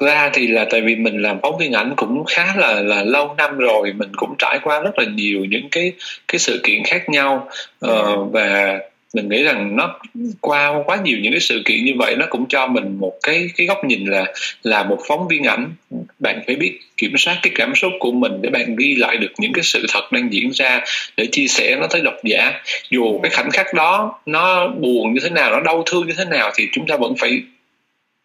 ra 0.00 0.30
thì 0.32 0.46
là 0.46 0.66
tại 0.70 0.80
vì 0.80 0.96
mình 0.96 1.22
làm 1.22 1.38
phóng 1.42 1.58
viên 1.58 1.72
ảnh 1.72 1.92
cũng 1.96 2.24
khá 2.24 2.54
là 2.56 2.80
là 2.82 3.04
lâu 3.04 3.34
năm 3.38 3.58
rồi 3.58 3.92
mình 3.92 4.12
cũng 4.16 4.34
trải 4.38 4.58
qua 4.62 4.80
rất 4.80 4.98
là 4.98 5.04
nhiều 5.04 5.44
những 5.44 5.68
cái 5.70 5.92
cái 6.28 6.38
sự 6.38 6.60
kiện 6.62 6.82
khác 6.84 7.08
nhau 7.08 7.48
uh, 7.86 8.32
và 8.32 8.78
mình 9.14 9.28
nghĩ 9.28 9.42
rằng 9.42 9.76
nó 9.76 10.00
qua 10.40 10.82
quá 10.86 10.98
nhiều 11.04 11.18
những 11.22 11.32
cái 11.32 11.40
sự 11.40 11.62
kiện 11.64 11.84
như 11.84 11.92
vậy 11.98 12.16
nó 12.16 12.26
cũng 12.30 12.46
cho 12.48 12.66
mình 12.66 12.96
một 13.00 13.12
cái 13.22 13.48
cái 13.56 13.66
góc 13.66 13.84
nhìn 13.84 14.04
là 14.06 14.24
là 14.62 14.82
một 14.82 14.98
phóng 15.08 15.28
viên 15.28 15.44
ảnh 15.44 15.72
bạn 16.18 16.42
phải 16.46 16.56
biết 16.56 16.78
kiểm 16.96 17.12
soát 17.16 17.38
cái 17.42 17.52
cảm 17.54 17.74
xúc 17.74 17.92
của 18.00 18.12
mình 18.12 18.32
để 18.42 18.50
bạn 18.50 18.76
ghi 18.76 18.94
lại 18.94 19.16
được 19.16 19.32
những 19.38 19.52
cái 19.52 19.62
sự 19.64 19.86
thật 19.92 20.12
đang 20.12 20.32
diễn 20.32 20.50
ra 20.52 20.80
để 21.16 21.26
chia 21.32 21.46
sẻ 21.46 21.76
nó 21.80 21.86
tới 21.86 22.00
độc 22.00 22.14
giả 22.24 22.60
dù 22.90 23.20
cái 23.22 23.30
khoảnh 23.30 23.50
khắc 23.50 23.74
đó 23.74 24.20
nó 24.26 24.68
buồn 24.68 25.14
như 25.14 25.20
thế 25.22 25.30
nào 25.30 25.50
nó 25.50 25.60
đau 25.60 25.82
thương 25.86 26.06
như 26.06 26.14
thế 26.18 26.24
nào 26.24 26.50
thì 26.54 26.68
chúng 26.72 26.86
ta 26.86 26.96
vẫn 26.96 27.14
phải 27.18 27.42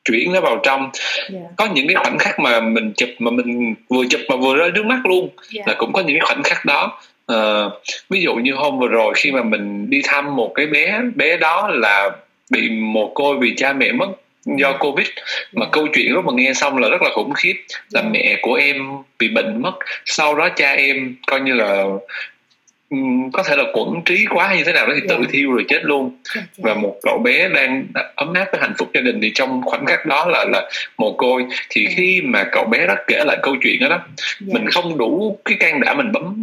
chuyển 0.06 0.34
nó 0.34 0.42
vào 0.42 0.60
trong 0.64 0.90
yeah. 1.34 1.44
có 1.58 1.66
những 1.66 1.88
cái 1.88 1.96
khoảnh 1.96 2.18
khắc 2.18 2.40
mà 2.40 2.60
mình 2.60 2.92
chụp 2.98 3.10
mà 3.20 3.32
mình 3.32 3.76
vừa 3.90 4.04
chụp 4.10 4.22
mà 4.30 4.36
vừa 4.36 4.56
rơi 4.56 4.72
nước 4.72 4.86
mắt 4.86 5.00
luôn 5.06 5.30
yeah. 5.56 5.68
là 5.68 5.76
cũng 5.78 5.94
có 5.94 6.02
những 6.02 6.18
cái 6.20 6.26
khoảnh 6.26 6.44
khắc 6.44 6.66
đó 6.66 7.02
uh, 7.34 7.74
ví 8.10 8.22
dụ 8.22 8.36
như 8.36 8.54
hôm 8.54 8.80
vừa 8.80 8.88
rồi 8.88 9.14
khi 9.18 9.32
mà 9.32 9.44
mình 9.44 9.90
đi 9.90 10.02
thăm 10.04 10.36
một 10.36 10.52
cái 10.56 10.66
bé 10.66 11.02
bé 11.16 11.38
đó 11.38 11.68
là 11.72 12.10
bị 12.50 12.70
mồ 12.70 13.08
côi 13.08 13.38
vì 13.38 13.54
cha 13.58 13.74
mẹ 13.74 13.92
mất 13.92 14.08
do 14.46 14.74
covid 14.74 15.08
mà 15.54 15.66
câu 15.72 15.88
chuyện 15.94 16.14
lúc 16.14 16.26
mà 16.26 16.32
nghe 16.36 16.54
xong 16.54 16.78
là 16.78 16.90
rất 16.90 17.02
là 17.02 17.10
khủng 17.14 17.34
khiếp 17.34 17.56
là 17.92 18.02
mẹ 18.02 18.40
của 18.42 18.54
em 18.54 18.90
bị 19.20 19.28
bệnh 19.30 19.62
mất 19.62 19.74
sau 20.06 20.36
đó 20.36 20.50
cha 20.50 20.72
em 20.72 21.16
coi 21.28 21.40
như 21.40 21.54
là 21.54 21.86
có 23.34 23.44
thể 23.44 23.56
là 23.56 23.64
quẩn 23.74 24.02
trí 24.06 24.26
quá 24.30 24.48
hay 24.48 24.58
như 24.58 24.64
thế 24.64 24.74
nào 24.74 24.88
đó 24.88 24.94
thì 24.96 25.02
yeah. 25.02 25.10
tự 25.10 25.24
dạ. 25.24 25.30
thiêu 25.32 25.52
rồi 25.52 25.66
chết 25.68 25.80
luôn 25.84 26.18
yeah, 26.36 26.48
yeah. 26.58 26.58
và 26.58 26.82
một 26.82 26.96
cậu 27.04 27.20
bé 27.24 27.50
đang 27.50 27.86
ấm 28.16 28.34
áp 28.34 28.48
với 28.52 28.62
hạnh 28.62 28.74
phúc 28.78 28.90
gia 28.94 29.02
đình 29.02 29.20
thì 29.22 29.32
trong 29.36 29.62
khoảnh 29.66 29.86
khắc 29.86 30.06
đó 30.06 30.26
là 30.26 30.46
là 30.46 30.70
mồ 30.98 31.14
côi 31.14 31.46
thì 31.70 31.82
yeah. 31.82 31.98
khi 31.98 32.22
mà 32.22 32.44
cậu 32.52 32.66
bé 32.66 32.88
đó 32.88 32.96
kể 33.08 33.24
lại 33.26 33.38
câu 33.42 33.56
chuyện 33.62 33.80
đó 33.80 33.90
đó 33.90 33.96
yeah. 33.96 34.54
mình 34.54 34.70
không 34.70 34.98
đủ 34.98 35.40
cái 35.46 35.58
can 35.60 35.80
đảm 35.80 35.98
mình 35.98 36.12
bấm 36.12 36.36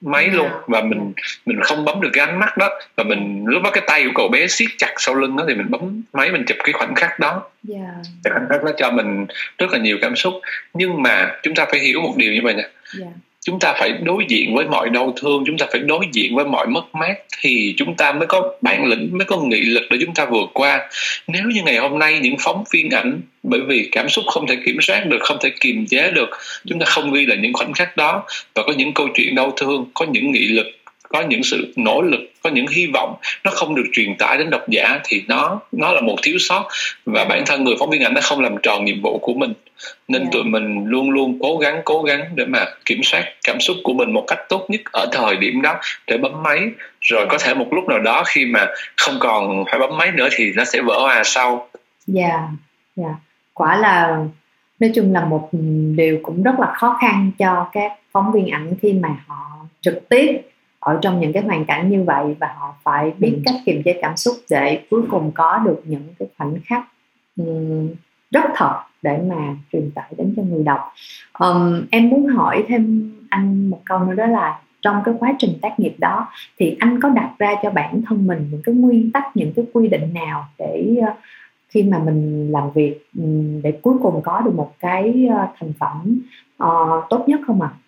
máy 0.00 0.28
luôn 0.28 0.48
và 0.66 0.80
mình 0.80 1.12
mình 1.46 1.60
không 1.62 1.84
bấm 1.84 2.00
được 2.00 2.10
cái 2.12 2.26
ánh 2.26 2.40
mắt 2.40 2.56
đó 2.56 2.70
và 2.96 3.04
mình 3.04 3.44
lúc 3.46 3.62
đó 3.62 3.70
cái 3.70 3.84
tay 3.86 4.04
của 4.04 4.12
cậu 4.14 4.28
bé 4.28 4.46
siết 4.46 4.68
chặt 4.78 4.94
sau 4.96 5.14
lưng 5.14 5.36
đó 5.36 5.44
thì 5.48 5.54
mình 5.54 5.70
bấm 5.70 6.02
máy 6.12 6.32
mình 6.32 6.44
chụp 6.46 6.56
cái 6.64 6.72
khoảnh 6.72 6.94
khắc 6.94 7.18
đó 7.18 7.42
yeah. 7.74 7.94
cái 8.24 8.32
khoảnh 8.32 8.46
khắc 8.48 8.64
đó 8.64 8.72
cho 8.76 8.90
mình 8.90 9.26
rất 9.58 9.70
là 9.70 9.78
nhiều 9.78 9.98
cảm 10.02 10.16
xúc 10.16 10.34
nhưng 10.74 11.02
mà 11.02 11.32
chúng 11.42 11.54
ta 11.54 11.66
phải 11.70 11.80
hiểu 11.80 12.00
một 12.00 12.14
điều 12.16 12.32
như 12.32 12.40
vậy 12.42 12.54
nè 12.54 12.68
yeah 13.00 13.14
chúng 13.44 13.58
ta 13.60 13.74
phải 13.78 13.92
đối 14.02 14.24
diện 14.28 14.54
với 14.54 14.64
mọi 14.64 14.90
đau 14.90 15.14
thương, 15.16 15.44
chúng 15.46 15.58
ta 15.58 15.66
phải 15.72 15.80
đối 15.80 16.06
diện 16.12 16.34
với 16.34 16.44
mọi 16.44 16.66
mất 16.66 16.94
mát 16.94 17.14
thì 17.40 17.74
chúng 17.76 17.94
ta 17.94 18.12
mới 18.12 18.26
có 18.26 18.52
bản 18.62 18.86
lĩnh, 18.86 19.08
mới 19.12 19.24
có 19.24 19.36
nghị 19.36 19.60
lực 19.60 19.82
để 19.90 19.98
chúng 20.00 20.14
ta 20.14 20.24
vượt 20.24 20.50
qua. 20.52 20.88
Nếu 21.26 21.42
như 21.54 21.62
ngày 21.62 21.76
hôm 21.76 21.98
nay 21.98 22.18
những 22.22 22.36
phóng 22.40 22.64
viên 22.72 22.90
ảnh, 22.90 23.20
bởi 23.42 23.60
vì 23.60 23.88
cảm 23.92 24.08
xúc 24.08 24.24
không 24.28 24.46
thể 24.46 24.56
kiểm 24.66 24.78
soát 24.80 25.06
được, 25.06 25.18
không 25.20 25.38
thể 25.40 25.50
kiềm 25.60 25.86
chế 25.86 26.10
được, 26.10 26.30
chúng 26.66 26.78
ta 26.78 26.86
không 26.86 27.12
ghi 27.12 27.26
lại 27.26 27.38
những 27.42 27.52
khoảnh 27.52 27.72
khắc 27.72 27.96
đó 27.96 28.22
và 28.54 28.62
có 28.62 28.72
những 28.76 28.94
câu 28.94 29.08
chuyện 29.14 29.34
đau 29.34 29.52
thương, 29.56 29.86
có 29.94 30.06
những 30.06 30.32
nghị 30.32 30.44
lực 30.44 30.66
có 31.14 31.20
những 31.20 31.42
sự 31.42 31.72
nỗ 31.76 32.02
lực 32.02 32.20
có 32.42 32.50
những 32.50 32.66
hy 32.66 32.86
vọng 32.94 33.14
nó 33.44 33.50
không 33.54 33.74
được 33.74 33.84
truyền 33.92 34.16
tải 34.18 34.38
đến 34.38 34.50
độc 34.50 34.68
giả 34.68 35.00
thì 35.04 35.24
nó 35.28 35.60
nó 35.72 35.92
là 35.92 36.00
một 36.00 36.16
thiếu 36.22 36.36
sót 36.38 36.68
và 37.06 37.24
bản 37.24 37.42
thân 37.46 37.64
người 37.64 37.74
phóng 37.78 37.90
viên 37.90 38.02
ảnh 38.02 38.14
đã 38.14 38.20
không 38.20 38.40
làm 38.40 38.56
tròn 38.62 38.84
nhiệm 38.84 39.02
vụ 39.02 39.18
của 39.18 39.34
mình 39.34 39.52
nên 40.08 40.22
yeah. 40.22 40.32
Dạ. 40.32 40.38
tụi 40.38 40.44
mình 40.44 40.84
luôn 40.86 41.10
luôn 41.10 41.38
cố 41.42 41.58
gắng 41.58 41.82
cố 41.84 42.02
gắng 42.02 42.20
để 42.34 42.44
mà 42.46 42.66
kiểm 42.84 43.00
soát 43.02 43.24
cảm 43.44 43.60
xúc 43.60 43.76
của 43.84 43.92
mình 43.92 44.12
một 44.12 44.24
cách 44.26 44.38
tốt 44.48 44.66
nhất 44.68 44.80
ở 44.92 45.06
thời 45.12 45.36
điểm 45.36 45.62
đó 45.62 45.80
để 46.06 46.18
bấm 46.18 46.42
máy 46.42 46.60
rồi 47.00 47.26
có 47.28 47.38
thể 47.38 47.54
một 47.54 47.66
lúc 47.70 47.88
nào 47.88 47.98
đó 47.98 48.22
khi 48.26 48.46
mà 48.46 48.66
không 48.96 49.14
còn 49.20 49.64
phải 49.70 49.78
bấm 49.78 49.96
máy 49.98 50.12
nữa 50.14 50.28
thì 50.32 50.52
nó 50.56 50.64
sẽ 50.64 50.80
vỡ 50.82 50.98
hòa 51.00 51.22
sau 51.24 51.68
dạ 52.06 52.28
yeah. 52.28 52.40
dạ 52.96 53.04
yeah. 53.04 53.16
quả 53.52 53.76
là 53.76 54.24
nói 54.80 54.90
chung 54.94 55.12
là 55.12 55.24
một 55.24 55.48
điều 55.96 56.18
cũng 56.22 56.42
rất 56.42 56.54
là 56.58 56.72
khó 56.76 56.98
khăn 57.00 57.30
cho 57.38 57.66
các 57.72 57.92
phóng 58.12 58.32
viên 58.32 58.50
ảnh 58.50 58.74
khi 58.82 58.92
mà 58.92 59.08
họ 59.26 59.66
trực 59.80 60.08
tiếp 60.08 60.40
ở 60.84 60.98
trong 61.02 61.20
những 61.20 61.32
cái 61.32 61.42
hoàn 61.42 61.64
cảnh 61.64 61.90
như 61.90 62.02
vậy 62.02 62.24
và 62.40 62.54
họ 62.58 62.74
phải 62.82 63.12
biết 63.18 63.32
ừ. 63.36 63.42
cách 63.44 63.54
kiềm 63.66 63.82
chế 63.84 63.98
cảm 64.02 64.16
xúc 64.16 64.34
để 64.50 64.84
cuối 64.90 65.02
cùng 65.10 65.30
có 65.34 65.58
được 65.58 65.82
những 65.84 66.02
cái 66.18 66.28
khoảnh 66.38 66.54
khắc 66.64 66.84
um, 67.36 67.88
rất 68.30 68.44
thật 68.54 68.80
để 69.02 69.18
mà 69.28 69.56
truyền 69.72 69.90
tải 69.90 70.12
đến 70.16 70.34
cho 70.36 70.42
người 70.42 70.62
đọc 70.62 70.80
um, 71.38 71.82
em 71.90 72.08
muốn 72.08 72.26
hỏi 72.26 72.64
thêm 72.68 73.12
anh 73.28 73.70
một 73.70 73.80
câu 73.84 73.98
nữa 73.98 74.14
đó 74.14 74.26
là 74.26 74.60
trong 74.82 75.02
cái 75.04 75.14
quá 75.18 75.32
trình 75.38 75.58
tác 75.62 75.80
nghiệp 75.80 75.94
đó 75.98 76.28
thì 76.58 76.76
anh 76.80 77.00
có 77.00 77.08
đặt 77.08 77.30
ra 77.38 77.54
cho 77.62 77.70
bản 77.70 78.02
thân 78.06 78.26
mình 78.26 78.48
những 78.50 78.62
cái 78.64 78.74
nguyên 78.74 79.12
tắc 79.12 79.36
những 79.36 79.52
cái 79.56 79.64
quy 79.72 79.88
định 79.88 80.14
nào 80.14 80.46
để 80.58 80.96
uh, 80.98 81.16
khi 81.68 81.82
mà 81.82 81.98
mình 81.98 82.50
làm 82.52 82.70
việc 82.70 83.06
um, 83.18 83.62
để 83.62 83.78
cuối 83.82 83.94
cùng 84.02 84.22
có 84.22 84.40
được 84.40 84.54
một 84.54 84.74
cái 84.78 85.28
uh, 85.28 85.50
thành 85.58 85.72
phẩm 85.78 86.20
uh, 86.64 87.04
tốt 87.10 87.24
nhất 87.28 87.40
không 87.46 87.62
ạ? 87.62 87.70
À? 87.72 87.83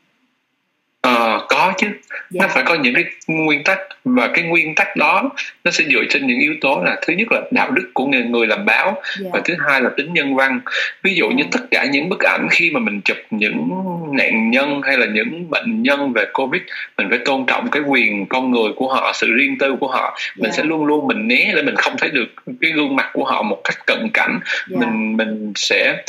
Có 1.48 1.72
chứ 1.78 1.86
dạ. 2.30 2.42
nó 2.42 2.48
phải 2.54 2.62
có 2.66 2.74
những 2.74 2.94
cái 2.94 3.04
nguyên 3.26 3.64
tắc 3.64 3.78
và 4.04 4.28
cái 4.34 4.44
nguyên 4.44 4.74
tắc 4.74 4.96
đó 4.96 5.30
nó 5.64 5.70
sẽ 5.70 5.84
dựa 5.84 6.02
trên 6.10 6.26
những 6.26 6.38
yếu 6.38 6.54
tố 6.60 6.82
là 6.84 6.96
thứ 7.06 7.12
nhất 7.12 7.28
là 7.32 7.40
đạo 7.50 7.70
đức 7.70 7.90
của 7.94 8.06
người 8.06 8.22
người 8.22 8.46
làm 8.46 8.64
báo 8.64 9.02
dạ. 9.20 9.30
và 9.32 9.40
thứ 9.44 9.54
hai 9.68 9.80
là 9.80 9.90
tính 9.96 10.12
nhân 10.12 10.34
văn 10.34 10.60
ví 11.02 11.14
dụ 11.14 11.28
như 11.28 11.44
tất 11.52 11.60
cả 11.70 11.84
những 11.84 12.08
bức 12.08 12.20
ảnh 12.20 12.48
khi 12.50 12.70
mà 12.70 12.80
mình 12.80 13.00
chụp 13.00 13.16
những 13.30 13.68
nạn 14.12 14.50
nhân 14.50 14.80
hay 14.82 14.98
là 14.98 15.06
những 15.06 15.50
bệnh 15.50 15.82
nhân 15.82 16.12
về 16.12 16.24
covid 16.32 16.62
mình 16.98 17.06
phải 17.10 17.18
tôn 17.24 17.46
trọng 17.46 17.70
cái 17.70 17.82
quyền 17.86 18.26
con 18.26 18.50
người 18.50 18.72
của 18.76 18.94
họ 18.94 19.12
sự 19.14 19.32
riêng 19.32 19.58
tư 19.58 19.76
của 19.80 19.88
họ 19.88 20.18
mình 20.36 20.50
dạ. 20.50 20.56
sẽ 20.56 20.62
luôn 20.62 20.86
luôn 20.86 21.06
mình 21.06 21.28
né 21.28 21.52
để 21.54 21.62
mình 21.62 21.76
không 21.76 21.94
thấy 21.98 22.10
được 22.10 22.26
cái 22.60 22.70
gương 22.70 22.96
mặt 22.96 23.10
của 23.12 23.24
họ 23.24 23.42
một 23.42 23.60
cách 23.64 23.86
cận 23.86 24.10
cảnh 24.14 24.40
dạ. 24.68 24.76
mình 24.80 25.16
mình 25.16 25.52
sẽ 25.54 26.02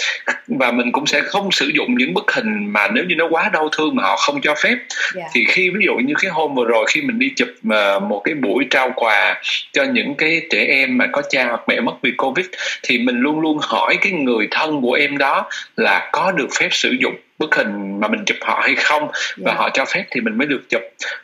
và 0.47 0.71
mình 0.71 0.91
cũng 0.91 1.05
sẽ 1.05 1.21
không 1.21 1.51
sử 1.51 1.67
dụng 1.67 1.95
những 1.97 2.13
bức 2.13 2.31
hình 2.31 2.73
mà 2.73 2.87
nếu 2.87 3.03
như 3.03 3.15
nó 3.15 3.27
quá 3.29 3.49
đau 3.53 3.69
thương 3.77 3.95
mà 3.95 4.03
họ 4.03 4.15
không 4.17 4.41
cho 4.41 4.55
phép 4.55 4.77
yeah. 5.15 5.26
Dạ. 5.27 5.31
thì 5.33 5.45
khi 5.47 5.69
ví 5.69 5.85
dụ 5.85 5.95
như 5.95 6.13
cái 6.21 6.31
hôm 6.31 6.55
vừa 6.55 6.65
rồi 6.65 6.85
khi 6.89 7.01
mình 7.01 7.19
đi 7.19 7.31
chụp 7.35 7.47
uh, 7.47 8.03
một 8.03 8.21
cái 8.23 8.35
buổi 8.35 8.65
trao 8.69 8.91
quà 8.95 9.41
cho 9.73 9.83
những 9.83 10.15
cái 10.15 10.41
trẻ 10.49 10.65
em 10.69 10.97
mà 10.97 11.07
có 11.11 11.21
cha 11.29 11.45
hoặc 11.45 11.61
mẹ 11.67 11.79
mất 11.79 11.93
vì 12.01 12.11
covid 12.17 12.45
thì 12.83 12.99
mình 12.99 13.19
luôn 13.19 13.39
luôn 13.39 13.57
hỏi 13.61 13.97
cái 14.01 14.11
người 14.11 14.47
thân 14.51 14.81
của 14.81 14.93
em 14.93 15.17
đó 15.17 15.49
là 15.77 16.09
có 16.11 16.31
được 16.31 16.47
phép 16.59 16.69
sử 16.71 16.95
dụng 16.99 17.15
bức 17.39 17.55
hình 17.55 17.99
mà 17.99 18.07
mình 18.07 18.25
chụp 18.25 18.37
họ 18.41 18.59
hay 18.63 18.75
không 18.75 19.07
và 19.07 19.11
yeah. 19.11 19.45
Dạ. 19.45 19.53
họ 19.53 19.69
cho 19.73 19.85
phép 19.85 20.03
thì 20.11 20.21
mình 20.21 20.37
mới 20.37 20.47
được 20.47 20.61
chụp 20.69 20.81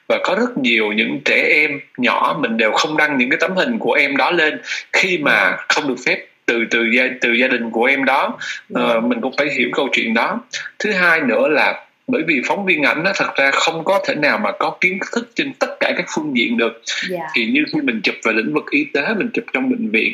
và 0.08 0.20
có 0.24 0.36
rất 0.36 0.58
nhiều 0.58 0.92
những 0.92 1.22
trẻ 1.26 1.48
em 1.50 1.80
nhỏ 1.98 2.38
mình 2.40 2.58
đều 2.58 2.72
không 2.72 2.98
đăng 2.98 3.18
những 3.18 3.30
cái 3.30 3.38
tấm 3.42 3.56
hình 3.56 3.80
của 3.80 3.94
em 3.94 4.18
đó 4.18 4.32
lên 4.32 4.62
khi 4.94 5.18
mà 5.18 5.32
dạ. 5.32 5.66
không 5.70 5.88
được 5.88 5.96
phép 6.06 6.26
từ 6.46 6.66
từ 6.72 6.84
gia 6.84 7.04
từ 7.22 7.32
gia 7.32 7.48
đình 7.48 7.72
của 7.72 7.86
em 7.86 8.06
đó 8.06 8.38
uh, 8.74 9.04
mình 9.04 9.22
cũng 9.22 9.34
phải 9.38 9.48
hiểu 9.58 9.70
câu 9.74 9.90
chuyện 9.92 10.14
đó 10.14 10.42
thứ 10.80 10.92
hai 10.92 11.22
nữa 11.22 11.48
là 11.48 11.86
bởi 12.08 12.24
vì 12.28 12.42
phóng 12.46 12.66
viên 12.66 12.84
ảnh 12.84 13.04
nó 13.04 13.12
thật 13.16 13.36
ra 13.36 13.52
không 13.52 13.84
có 13.84 14.00
thể 14.08 14.16
nào 14.16 14.38
mà 14.38 14.52
có 14.52 14.78
kiến 14.82 15.00
thức 15.12 15.32
trên 15.36 15.54
tất 15.54 15.80
cả 15.80 15.94
các 15.98 16.06
phương 16.16 16.38
diện 16.38 16.58
được 16.58 16.74
yeah. 16.74 16.84
Dạ. 17.10 17.28
thì 17.36 17.46
như 17.46 17.64
khi 17.74 17.82
mình 17.82 18.02
chụp 18.04 18.16
về 18.24 18.34
lĩnh 18.34 18.54
vực 18.54 18.66
y 18.72 18.86
tế 18.94 19.14
mình 19.18 19.30
chụp 19.34 19.46
trong 19.54 19.70
bệnh 19.70 19.92
viện 19.92 20.14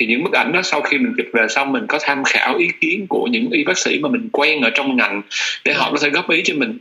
thì 0.00 0.06
những 0.06 0.24
bức 0.24 0.32
ảnh 0.32 0.52
đó 0.52 0.62
sau 0.62 0.80
khi 0.82 0.98
mình 0.98 1.14
chụp 1.16 1.26
về 1.32 1.46
xong 1.48 1.72
mình 1.72 1.86
có 1.86 1.98
tham 2.02 2.24
khảo 2.24 2.56
ý 2.56 2.68
kiến 2.80 3.06
của 3.08 3.26
những 3.30 3.50
y 3.50 3.64
bác 3.64 3.78
sĩ 3.78 3.98
mà 3.98 4.08
mình 4.08 4.28
quen 4.32 4.60
ở 4.60 4.70
trong 4.74 4.96
ngành 4.96 5.22
để 5.64 5.74
họ 5.74 5.90
có 5.92 5.98
thể 6.02 6.10
góp 6.10 6.30
ý 6.30 6.42
cho 6.44 6.54
mình 6.54 6.78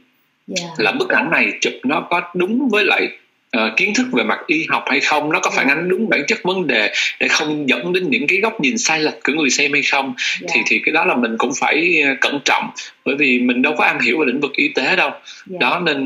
yeah. 0.57 0.69
Dạ. 0.77 0.83
là 0.83 0.91
bức 0.91 1.09
ảnh 1.09 1.31
này 1.31 1.51
chụp 1.61 1.73
nó 1.83 2.07
có 2.09 2.21
đúng 2.35 2.69
với 2.69 2.85
lại 2.85 3.07
uh, 3.55 3.77
kiến 3.77 3.93
thức 3.95 4.07
về 4.11 4.23
mặt 4.23 4.39
y 4.47 4.65
học 4.69 4.83
hay 4.87 4.99
không 4.99 5.31
nó 5.31 5.39
có 5.39 5.51
phản 5.55 5.67
ánh 5.67 5.89
đúng 5.89 6.09
bản 6.09 6.21
chất 6.27 6.37
vấn 6.43 6.67
đề 6.67 6.93
để 7.19 7.27
không 7.27 7.69
dẫn 7.69 7.93
đến 7.93 8.09
những 8.09 8.27
cái 8.27 8.39
góc 8.39 8.61
nhìn 8.61 8.77
sai 8.77 8.99
lệch 8.99 9.23
của 9.23 9.33
người 9.33 9.49
xem 9.49 9.73
hay 9.73 9.81
không 9.81 10.05
yeah. 10.05 10.51
thì 10.53 10.61
thì 10.67 10.81
cái 10.85 10.93
đó 10.93 11.05
là 11.05 11.15
mình 11.15 11.35
cũng 11.37 11.51
phải 11.59 12.01
ờ, 12.01 12.15
cẩn 12.21 12.39
trọng 12.45 12.69
bởi 13.05 13.15
vì 13.15 13.39
mình 13.39 13.61
đâu 13.61 13.73
có 13.77 13.83
am 13.83 13.99
hiểu 13.99 14.19
về 14.19 14.25
lĩnh 14.25 14.39
vực 14.39 14.51
y 14.53 14.67
tế 14.67 14.95
đâu 14.95 15.09
yeah. 15.09 15.61
đó 15.61 15.79
nên 15.79 15.99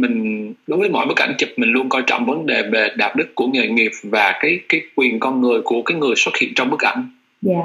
mình 0.00 0.54
đối 0.66 0.78
với 0.78 0.88
mọi 0.88 1.06
bức 1.06 1.20
ảnh 1.20 1.34
chụp 1.38 1.48
mình 1.56 1.70
luôn 1.70 1.88
coi 1.88 2.02
trọng 2.06 2.26
vấn 2.26 2.46
đề 2.46 2.62
về 2.62 2.88
đạo 2.96 3.12
đức 3.16 3.34
của 3.34 3.46
nghề 3.46 3.68
nghiệp 3.68 3.92
và 4.02 4.38
cái 4.40 4.60
cái 4.68 4.80
quyền 4.94 5.20
con 5.20 5.40
người 5.40 5.60
của 5.64 5.82
cái 5.82 5.98
người 5.98 6.14
xuất 6.16 6.36
hiện 6.36 6.52
trong 6.54 6.70
bức 6.70 6.80
ảnh. 6.80 7.10
Dạ, 7.42 7.52
yeah. 7.52 7.64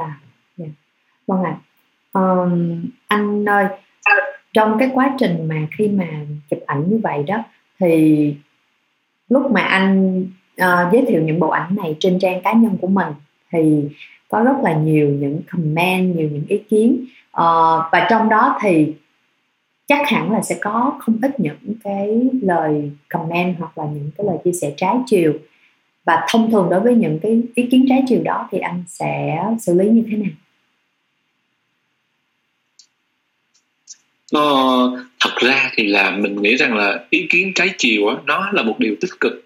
yeah. 0.59 0.71
vâng 1.27 1.43
ạ. 1.43 1.51
À. 1.51 1.61
Um, 2.13 2.81
anh 3.07 3.45
ơi, 3.45 3.65
trong 4.53 4.77
cái 4.79 4.89
quá 4.93 5.13
trình 5.19 5.47
mà 5.47 5.55
khi 5.77 5.87
mà 5.87 6.05
chụp 6.49 6.59
ảnh 6.65 6.89
như 6.89 6.99
vậy 7.03 7.23
đó 7.27 7.43
thì 7.79 8.33
lúc 9.31 9.51
mà 9.51 9.61
anh 9.61 10.21
uh, 10.61 10.93
giới 10.93 11.05
thiệu 11.07 11.21
những 11.21 11.39
bộ 11.39 11.49
ảnh 11.49 11.75
này 11.75 11.95
trên 11.99 12.19
trang 12.19 12.41
cá 12.41 12.53
nhân 12.53 12.77
của 12.81 12.87
mình 12.87 13.07
thì 13.51 13.83
có 14.29 14.43
rất 14.43 14.55
là 14.63 14.73
nhiều 14.73 15.09
những 15.09 15.41
comment 15.51 16.15
nhiều 16.15 16.29
những 16.31 16.45
ý 16.47 16.57
kiến. 16.57 17.05
Uh, 17.29 17.83
và 17.91 18.07
trong 18.09 18.29
đó 18.29 18.57
thì 18.61 18.93
chắc 19.87 20.09
hẳn 20.09 20.31
là 20.31 20.41
sẽ 20.41 20.57
có 20.61 20.93
không 20.99 21.17
ít 21.21 21.39
những 21.39 21.73
cái 21.83 22.29
lời 22.41 22.91
comment 23.09 23.55
hoặc 23.59 23.77
là 23.77 23.85
những 23.85 24.09
cái 24.17 24.27
lời 24.27 24.37
chia 24.43 24.51
sẻ 24.61 24.73
trái 24.77 24.95
chiều. 25.05 25.33
Và 26.05 26.25
thông 26.29 26.51
thường 26.51 26.67
đối 26.69 26.79
với 26.79 26.95
những 26.95 27.19
cái 27.19 27.41
ý 27.55 27.67
kiến 27.71 27.85
trái 27.89 28.03
chiều 28.07 28.21
đó 28.23 28.47
thì 28.51 28.59
anh 28.59 28.83
sẽ 28.87 29.43
xử 29.59 29.73
lý 29.73 29.89
như 29.89 30.03
thế 30.11 30.17
nào? 30.17 30.31
Ờ, 34.33 35.05
thật 35.21 35.35
ra 35.35 35.71
thì 35.75 35.87
là 35.87 36.11
mình 36.11 36.41
nghĩ 36.41 36.55
rằng 36.55 36.77
là 36.77 37.05
ý 37.09 37.25
kiến 37.29 37.51
trái 37.55 37.69
chiều 37.77 38.07
á, 38.07 38.15
nó 38.25 38.49
là 38.53 38.63
một 38.63 38.79
điều 38.79 38.95
tích 39.01 39.19
cực. 39.19 39.45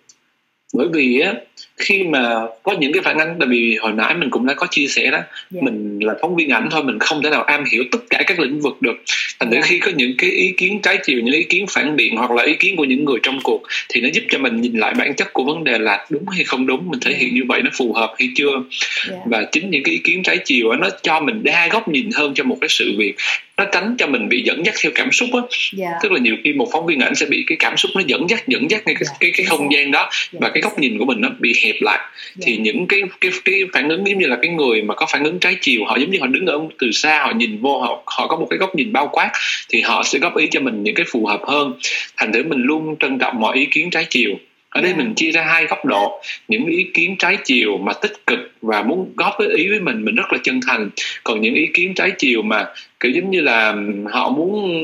Bởi 0.73 0.87
vì 0.93 1.19
á 1.19 1.33
khi 1.77 2.03
mà 2.03 2.41
có 2.63 2.75
những 2.79 2.93
cái 2.93 3.01
phản 3.03 3.17
ánh 3.17 3.35
tại 3.39 3.47
vì 3.47 3.75
hồi 3.75 3.91
nãy 3.91 4.13
mình 4.13 4.29
cũng 4.29 4.45
đã 4.45 4.53
có 4.53 4.67
chia 4.71 4.87
sẻ 4.87 5.11
đó 5.11 5.17
yeah. 5.17 5.27
Dạ. 5.51 5.61
mình 5.63 5.99
là 6.01 6.13
phóng 6.21 6.35
viên 6.35 6.49
ảnh 6.49 6.67
thôi 6.71 6.83
mình 6.83 6.99
không 6.99 7.23
thể 7.23 7.29
nào 7.29 7.43
am 7.43 7.63
hiểu 7.71 7.83
tất 7.91 7.99
cả 8.09 8.23
các 8.27 8.39
lĩnh 8.39 8.61
vực 8.61 8.81
được 8.81 9.03
thành 9.39 9.51
yeah. 9.51 9.63
Dạ. 9.63 9.67
khi 9.69 9.79
có 9.79 9.91
những 9.95 10.13
cái 10.17 10.29
ý 10.29 10.53
kiến 10.57 10.79
trái 10.81 10.99
chiều 11.03 11.19
những 11.19 11.33
ý 11.33 11.43
kiến 11.43 11.65
phản 11.69 11.95
biện 11.95 12.17
hoặc 12.17 12.31
là 12.31 12.43
ý 12.43 12.55
kiến 12.59 12.75
của 12.75 12.83
những 12.83 13.05
người 13.05 13.19
trong 13.23 13.39
cuộc 13.43 13.61
thì 13.89 14.01
nó 14.01 14.09
giúp 14.13 14.23
cho 14.29 14.37
mình 14.37 14.61
nhìn 14.61 14.73
lại 14.73 14.93
bản 14.93 15.13
chất 15.15 15.33
của 15.33 15.43
vấn 15.43 15.63
đề 15.63 15.77
là 15.77 16.05
đúng 16.09 16.27
hay 16.27 16.43
không 16.43 16.67
đúng 16.67 16.89
mình 16.89 16.99
thể 16.99 17.13
hiện 17.13 17.35
như 17.35 17.41
vậy 17.47 17.61
nó 17.63 17.69
phù 17.73 17.93
hợp 17.93 18.13
hay 18.19 18.29
chưa 18.35 18.51
yeah. 18.51 18.63
Dạ. 19.09 19.17
và 19.25 19.43
chính 19.51 19.69
những 19.69 19.83
cái 19.83 19.93
ý 19.93 20.01
kiến 20.03 20.23
trái 20.23 20.37
chiều 20.45 20.69
đó, 20.69 20.75
nó 20.75 20.89
cho 21.03 21.19
mình 21.19 21.43
đa 21.43 21.67
góc 21.67 21.87
nhìn 21.87 22.09
hơn 22.15 22.33
cho 22.35 22.43
một 22.43 22.57
cái 22.61 22.69
sự 22.69 22.95
việc 22.97 23.15
nó 23.57 23.65
tránh 23.71 23.95
cho 23.97 24.07
mình 24.07 24.29
bị 24.29 24.43
dẫn 24.43 24.65
dắt 24.65 24.75
theo 24.83 24.91
cảm 24.95 25.11
xúc 25.11 25.29
á 25.33 25.41
yeah. 25.79 25.93
tức 26.03 26.11
là 26.11 26.19
nhiều 26.19 26.35
khi 26.43 26.53
một 26.53 26.67
phóng 26.71 26.85
viên 26.85 26.99
ảnh 26.99 27.15
sẽ 27.15 27.25
bị 27.25 27.43
cái 27.47 27.55
cảm 27.59 27.77
xúc 27.77 27.91
nó 27.95 28.01
dẫn 28.07 28.29
dắt 28.29 28.47
dẫn 28.47 28.71
dắt 28.71 28.81
ngay 28.85 28.95
cái 28.99 29.09
cái, 29.19 29.31
cái 29.37 29.45
không 29.45 29.73
gian 29.73 29.91
đó 29.91 30.09
và 30.31 30.49
cái 30.49 30.61
góc 30.61 30.79
nhìn 30.79 30.97
của 30.97 31.05
mình 31.05 31.21
nó 31.21 31.29
bị 31.39 31.44
hẹp 31.63 31.75
lại 31.81 31.97
yeah. 31.97 32.09
thì 32.41 32.57
những 32.57 32.87
cái 32.87 33.01
cái 33.21 33.31
cái 33.45 33.61
phản 33.73 33.89
ứng 33.89 34.07
giống 34.07 34.19
như 34.19 34.27
là 34.27 34.37
cái 34.41 34.51
người 34.51 34.81
mà 34.81 34.95
có 34.95 35.05
phản 35.11 35.23
ứng 35.23 35.39
trái 35.39 35.55
chiều 35.61 35.85
họ 35.85 35.97
giống 35.97 36.11
như 36.11 36.19
họ 36.19 36.27
đứng 36.27 36.45
ở 36.45 36.59
từ 36.79 36.91
xa 36.91 37.23
họ 37.23 37.31
nhìn 37.35 37.61
vô 37.61 37.79
họ 37.79 38.03
họ 38.05 38.27
có 38.27 38.37
một 38.37 38.47
cái 38.49 38.59
góc 38.59 38.75
nhìn 38.75 38.93
bao 38.93 39.09
quát 39.11 39.31
thì 39.69 39.81
họ 39.81 40.03
sẽ 40.03 40.19
góp 40.19 40.37
ý 40.37 40.47
cho 40.51 40.59
mình 40.59 40.83
những 40.83 40.95
cái 40.95 41.05
phù 41.09 41.25
hợp 41.25 41.41
hơn 41.47 41.73
thành 42.17 42.33
thử 42.33 42.43
mình 42.43 42.61
luôn 42.61 42.95
trân 42.99 43.19
trọng 43.19 43.39
mọi 43.39 43.57
ý 43.57 43.65
kiến 43.65 43.89
trái 43.89 44.05
chiều 44.09 44.31
ở 44.69 44.81
đây 44.81 44.91
yeah. 44.91 44.97
mình 44.97 45.13
chia 45.15 45.31
ra 45.31 45.43
hai 45.43 45.65
góc 45.65 45.85
độ 45.85 46.21
những 46.47 46.65
ý 46.65 46.85
kiến 46.93 47.15
trái 47.19 47.37
chiều 47.43 47.77
mà 47.77 47.93
tích 47.93 48.27
cực 48.27 48.39
và 48.61 48.81
muốn 48.81 49.13
góp 49.15 49.33
với 49.39 49.47
ý 49.47 49.69
với 49.69 49.79
mình 49.79 50.05
mình 50.05 50.15
rất 50.15 50.33
là 50.33 50.39
chân 50.43 50.59
thành 50.67 50.89
còn 51.23 51.41
những 51.41 51.53
ý 51.53 51.67
kiến 51.73 51.93
trái 51.93 52.11
chiều 52.17 52.41
mà 52.41 52.65
kiểu 52.99 53.11
giống 53.11 53.31
như 53.31 53.41
là 53.41 53.75
họ 54.11 54.29
muốn 54.29 54.79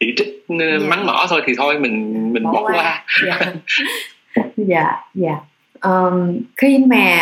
chỉ 0.00 0.06
trích 0.16 0.28
yeah. 0.60 0.82
mắng 0.82 1.06
mỏ 1.06 1.26
thôi 1.30 1.42
thì 1.46 1.52
thôi 1.56 1.78
mình 1.78 2.32
mình 2.32 2.42
bỏ, 2.42 2.52
bỏ 2.52 2.62
qua, 2.62 2.72
qua. 2.72 3.04
dạ 3.26 3.52
dạ 4.56 5.04
dạ. 5.14 5.40
Um, 5.84 6.38
khi 6.56 6.78
mà 6.78 7.18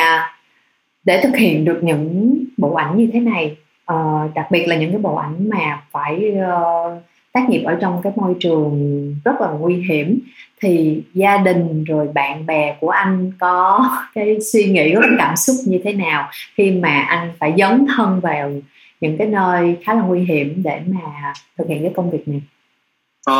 để 1.05 1.21
thực 1.23 1.37
hiện 1.37 1.65
được 1.65 1.81
những 1.83 2.35
bộ 2.57 2.75
ảnh 2.75 2.97
như 2.97 3.11
thế 3.13 3.21
này 3.21 3.57
uh, 3.93 4.35
đặc 4.35 4.51
biệt 4.51 4.67
là 4.67 4.77
những 4.77 4.93
cái 4.93 5.01
bộ 5.01 5.15
ảnh 5.15 5.49
mà 5.49 5.83
phải 5.91 6.33
uh, 6.39 7.03
tác 7.33 7.49
nghiệp 7.49 7.63
ở 7.65 7.79
trong 7.81 8.01
cái 8.03 8.13
môi 8.17 8.37
trường 8.41 9.15
rất 9.25 9.41
là 9.41 9.49
nguy 9.49 9.75
hiểm 9.75 10.19
thì 10.61 11.03
gia 11.15 11.37
đình 11.37 11.85
rồi 11.85 12.09
bạn 12.15 12.47
bè 12.47 12.77
của 12.81 12.91
anh 12.91 13.33
có 13.41 13.89
cái 14.15 14.37
suy 14.53 14.65
nghĩ 14.65 14.95
có 14.95 15.01
cái 15.01 15.11
cảm 15.19 15.37
xúc 15.37 15.57
như 15.67 15.81
thế 15.85 15.93
nào 15.93 16.29
khi 16.55 16.71
mà 16.71 17.01
anh 17.01 17.33
phải 17.39 17.55
dấn 17.59 17.87
thân 17.97 18.21
vào 18.21 18.53
những 19.01 19.19
cái 19.19 19.27
nơi 19.27 19.77
khá 19.85 19.95
là 19.95 20.03
nguy 20.03 20.21
hiểm 20.21 20.63
để 20.63 20.81
mà 20.87 21.33
thực 21.59 21.69
hiện 21.69 21.83
cái 21.83 21.93
công 21.97 22.11
việc 22.11 22.29
này? 22.29 22.41
Ờ, 23.27 23.35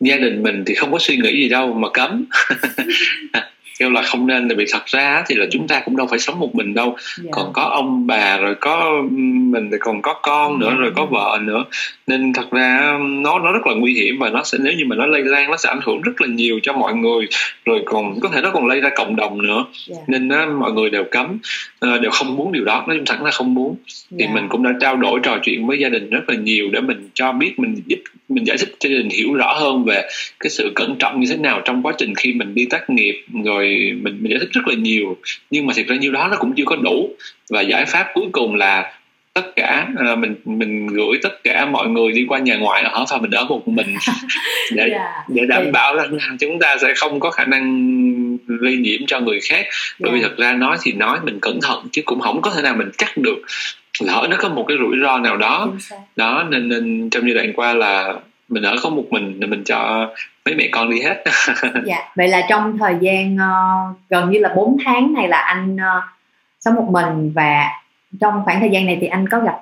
gia 0.00 0.16
đình 0.16 0.42
mình 0.42 0.64
thì 0.66 0.74
không 0.74 0.92
có 0.92 0.98
suy 0.98 1.16
nghĩ 1.16 1.32
gì 1.42 1.48
đâu 1.48 1.72
mà 1.72 1.88
cấm 1.90 2.24
kêu 3.78 3.90
là 3.90 4.02
không 4.02 4.26
nên 4.26 4.48
tại 4.48 4.56
vì 4.56 4.64
thật 4.72 4.86
ra 4.86 5.24
thì 5.26 5.34
là 5.34 5.46
chúng 5.50 5.68
ta 5.68 5.80
cũng 5.84 5.96
đâu 5.96 6.06
phải 6.06 6.18
sống 6.18 6.38
một 6.38 6.54
mình 6.54 6.74
đâu 6.74 6.86
yeah. 6.86 6.98
Dạ. 7.16 7.30
còn 7.32 7.52
có 7.52 7.62
ông 7.62 8.06
bà 8.06 8.36
rồi 8.36 8.54
có 8.54 9.02
mình 9.18 9.70
thì 9.70 9.76
còn 9.80 10.02
có 10.02 10.14
con 10.22 10.58
nữa 10.58 10.74
rồi 10.78 10.92
có 10.96 11.06
vợ 11.06 11.38
nữa 11.42 11.64
nên 12.06 12.32
thật 12.32 12.50
ra 12.50 12.98
nó 13.00 13.38
nó 13.38 13.52
rất 13.52 13.66
là 13.66 13.74
nguy 13.74 13.94
hiểm 13.94 14.18
và 14.18 14.30
nó 14.30 14.42
sẽ 14.44 14.58
nếu 14.60 14.72
như 14.72 14.84
mà 14.86 14.96
nó 14.96 15.06
lây 15.06 15.24
lan 15.24 15.50
nó 15.50 15.56
sẽ 15.56 15.68
ảnh 15.68 15.80
hưởng 15.84 16.02
rất 16.02 16.20
là 16.20 16.28
nhiều 16.28 16.60
cho 16.62 16.72
mọi 16.72 16.94
người 16.94 17.26
rồi 17.64 17.82
còn 17.84 18.20
có 18.20 18.28
thể 18.28 18.40
nó 18.40 18.50
còn 18.50 18.66
lây 18.66 18.80
ra 18.80 18.90
cộng 18.96 19.16
đồng 19.16 19.42
nữa 19.42 19.54
yeah. 19.54 19.66
Dạ. 19.88 19.96
nên 20.06 20.28
á, 20.28 20.46
mọi 20.46 20.72
người 20.72 20.90
đều 20.90 21.04
cấm 21.10 21.38
uh, 21.86 22.00
đều 22.00 22.10
không 22.10 22.36
muốn 22.36 22.52
điều 22.52 22.64
đó 22.64 22.84
nói 22.88 23.00
thẳng 23.06 23.24
là 23.24 23.30
không 23.30 23.54
muốn 23.54 23.76
yeah. 23.86 24.18
thì 24.18 24.24
dạ. 24.26 24.34
mình 24.34 24.46
cũng 24.48 24.62
đã 24.62 24.70
trao 24.80 24.96
đổi 24.96 25.20
trò 25.22 25.38
chuyện 25.42 25.66
với 25.66 25.78
gia 25.78 25.88
đình 25.88 26.10
rất 26.10 26.28
là 26.28 26.34
nhiều 26.34 26.68
để 26.72 26.80
mình 26.80 27.08
cho 27.14 27.32
biết 27.32 27.58
mình 27.58 27.82
giúp 27.86 27.98
mình 28.28 28.46
giải 28.46 28.56
thích 28.58 28.74
cho 28.78 28.88
gia 28.88 28.96
đình 28.96 29.08
hiểu 29.08 29.34
rõ 29.34 29.52
hơn 29.52 29.84
về 29.84 30.02
cái 30.40 30.50
sự 30.50 30.72
cẩn 30.74 30.96
trọng 30.98 31.20
như 31.20 31.26
thế 31.30 31.36
nào 31.36 31.60
trong 31.64 31.82
quá 31.82 31.92
trình 31.98 32.14
khi 32.14 32.32
mình 32.32 32.54
đi 32.54 32.66
tác 32.66 32.90
nghiệp 32.90 33.24
rồi 33.44 33.92
mình 34.02 34.18
mình 34.20 34.30
giải 34.30 34.38
thích 34.40 34.52
rất 34.52 34.68
là 34.68 34.74
nhiều 34.74 35.16
nhưng 35.50 35.66
mà 35.66 35.72
thực 35.76 35.86
ra 35.86 35.96
nhiêu 35.96 36.12
đó 36.12 36.28
nó 36.30 36.36
cũng 36.36 36.54
chưa 36.56 36.64
có 36.66 36.76
đủ 36.76 37.10
và 37.50 37.60
giải 37.60 37.84
pháp 37.86 38.06
cuối 38.14 38.26
cùng 38.32 38.54
là 38.54 38.92
tất 39.36 39.56
cả 39.56 39.88
uh, 40.12 40.18
mình 40.18 40.34
mình 40.44 40.86
gửi 40.86 41.18
tất 41.22 41.44
cả 41.44 41.66
mọi 41.66 41.88
người 41.88 42.12
đi 42.12 42.24
qua 42.28 42.38
nhà 42.38 42.56
ngoại 42.56 42.82
ở 42.82 43.04
và 43.10 43.18
mình 43.18 43.30
ở 43.30 43.44
một 43.44 43.68
mình 43.68 43.94
để 44.72 44.88
yeah. 44.88 44.92
Dạ. 44.92 45.24
để 45.28 45.42
đảm 45.48 45.72
bảo 45.72 45.96
rằng 45.96 46.36
chúng 46.40 46.58
ta 46.58 46.76
sẽ 46.82 46.92
không 46.96 47.20
có 47.20 47.30
khả 47.30 47.44
năng 47.44 47.66
lây 48.46 48.76
nhiễm 48.76 49.00
cho 49.06 49.20
người 49.20 49.40
khác 49.40 49.66
bởi 49.98 50.10
yeah. 50.10 50.14
vì 50.14 50.20
dạ. 50.20 50.28
thật 50.28 50.34
ra 50.38 50.52
nói 50.52 50.76
thì 50.82 50.92
nói 50.92 51.18
mình 51.24 51.38
cẩn 51.42 51.58
thận 51.62 51.88
chứ 51.92 52.02
cũng 52.04 52.20
không 52.20 52.42
có 52.42 52.50
thể 52.50 52.62
nào 52.62 52.74
mình 52.76 52.90
chắc 52.98 53.16
được 53.16 53.38
lỡ 54.00 54.26
nó 54.30 54.36
có 54.40 54.48
một 54.48 54.64
cái 54.68 54.76
rủi 54.80 54.96
ro 55.02 55.18
nào 55.18 55.36
đó 55.36 55.68
đó 56.16 56.44
nên 56.48 56.68
nên 56.68 57.10
trong 57.10 57.24
giai 57.24 57.34
đoạn 57.34 57.52
qua 57.56 57.74
là 57.74 58.14
mình 58.48 58.62
ở 58.62 58.76
có 58.82 58.90
một 58.90 59.04
mình 59.10 59.38
thì 59.40 59.46
mình 59.46 59.64
cho 59.64 60.10
mấy 60.44 60.54
mẹ 60.54 60.68
con 60.72 60.90
đi 60.90 61.00
hết 61.00 61.24
dạ 61.84 61.98
vậy 62.16 62.28
là 62.28 62.46
trong 62.48 62.78
thời 62.78 62.94
gian 63.00 63.34
uh, 63.34 63.96
gần 64.08 64.30
như 64.30 64.38
là 64.38 64.52
4 64.56 64.76
tháng 64.84 65.12
này 65.12 65.28
là 65.28 65.38
anh 65.38 65.74
uh, 65.74 66.04
sống 66.60 66.74
một 66.74 66.88
mình 66.90 67.32
và 67.34 67.68
trong 68.20 68.42
khoảng 68.44 68.60
thời 68.60 68.70
gian 68.70 68.86
này 68.86 68.98
thì 69.00 69.06
anh 69.06 69.28
có 69.28 69.40
gặp 69.40 69.58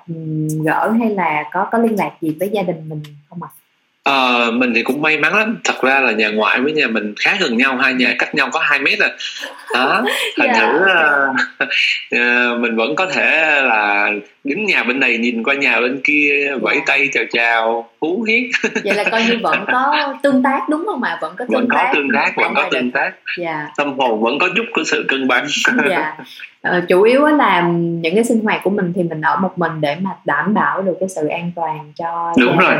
gỡ 0.65 0.91
hay 0.99 1.09
là 1.09 1.43
có 1.51 1.67
có 1.71 1.77
liên 1.77 1.95
lạc 1.97 2.11
gì 2.21 2.35
với 2.39 2.49
gia 2.49 2.61
đình 2.61 2.89
mình 2.89 3.03
không 3.29 3.43
ạ? 3.43 3.49
À? 3.51 3.64
Ờ, 4.05 4.51
mình 4.53 4.73
thì 4.75 4.83
cũng 4.83 5.01
may 5.01 5.17
mắn 5.17 5.35
lắm. 5.35 5.57
Thật 5.63 5.81
ra 5.81 5.99
là 5.99 6.11
nhà 6.11 6.29
ngoại 6.29 6.59
với 6.61 6.71
nhà 6.71 6.87
mình 6.87 7.13
khá 7.19 7.37
gần 7.39 7.57
nhau 7.57 7.77
hai 7.77 7.93
nhà 7.93 8.15
cách 8.19 8.35
nhau 8.35 8.49
có 8.51 8.59
2 8.59 8.79
mét 8.79 8.99
à. 8.99 9.09
Đó 9.73 10.03
thành 10.37 10.47
yeah. 10.47 10.57
thử 10.57 10.79
uh, 12.53 12.59
mình 12.61 12.75
vẫn 12.75 12.95
có 12.95 13.05
thể 13.05 13.61
là 13.61 14.11
đứng 14.43 14.65
nhà 14.65 14.83
bên 14.83 14.99
này 14.99 15.17
nhìn 15.17 15.43
qua 15.43 15.55
nhà 15.55 15.79
bên 15.79 16.01
kia 16.03 16.51
vẫy 16.61 16.75
yeah. 16.75 16.87
tay 16.87 17.09
chào 17.13 17.23
chào 17.31 17.89
hú 18.01 18.25
hiết 18.27 18.49
vậy 18.83 18.93
là 18.95 19.03
coi 19.03 19.23
như 19.23 19.37
vẫn 19.43 19.65
có 19.71 20.13
tương 20.23 20.43
tác 20.43 20.69
đúng 20.69 20.85
không 20.85 21.03
ạ? 21.03 21.17
Vẫn 21.21 21.35
có 21.37 21.45
tương 21.45 21.59
vẫn 21.59 21.67
tác 21.69 21.83
có 21.87 21.93
tương 21.93 22.07
tác 22.13 22.33
vẫn 22.35 22.53
có 22.55 22.69
tương 22.71 22.91
tác. 22.91 23.11
Yeah. 23.39 23.69
tâm 23.77 23.99
hồn 23.99 24.21
vẫn 24.23 24.39
có 24.39 24.49
chút 24.55 24.65
của 24.73 24.83
sự 24.85 25.05
cân 25.07 25.27
bằng. 25.27 25.45
Yeah. 25.89 26.13
Ờ, 26.61 26.81
chủ 26.87 27.01
yếu 27.01 27.25
là 27.25 27.61
những 27.71 28.15
cái 28.15 28.23
sinh 28.23 28.39
hoạt 28.43 28.61
của 28.63 28.69
mình 28.69 28.93
thì 28.95 29.03
mình 29.03 29.21
ở 29.21 29.35
một 29.35 29.57
mình 29.57 29.81
để 29.81 29.95
mà 30.01 30.11
đảm 30.25 30.53
bảo 30.53 30.81
được 30.81 30.95
cái 30.99 31.09
sự 31.09 31.27
an 31.27 31.51
toàn 31.55 31.91
cho 31.95 32.33
đúng 32.37 32.57
rồi. 32.57 32.75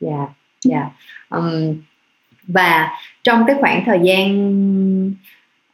dạ. 0.00 0.10
yeah 0.16 0.28
dạ 0.64 0.78
yeah. 0.78 0.92
um, 1.30 1.76
và 2.46 2.90
trong 3.24 3.44
cái 3.46 3.56
khoảng 3.60 3.82
thời 3.86 4.00
gian 4.02 4.28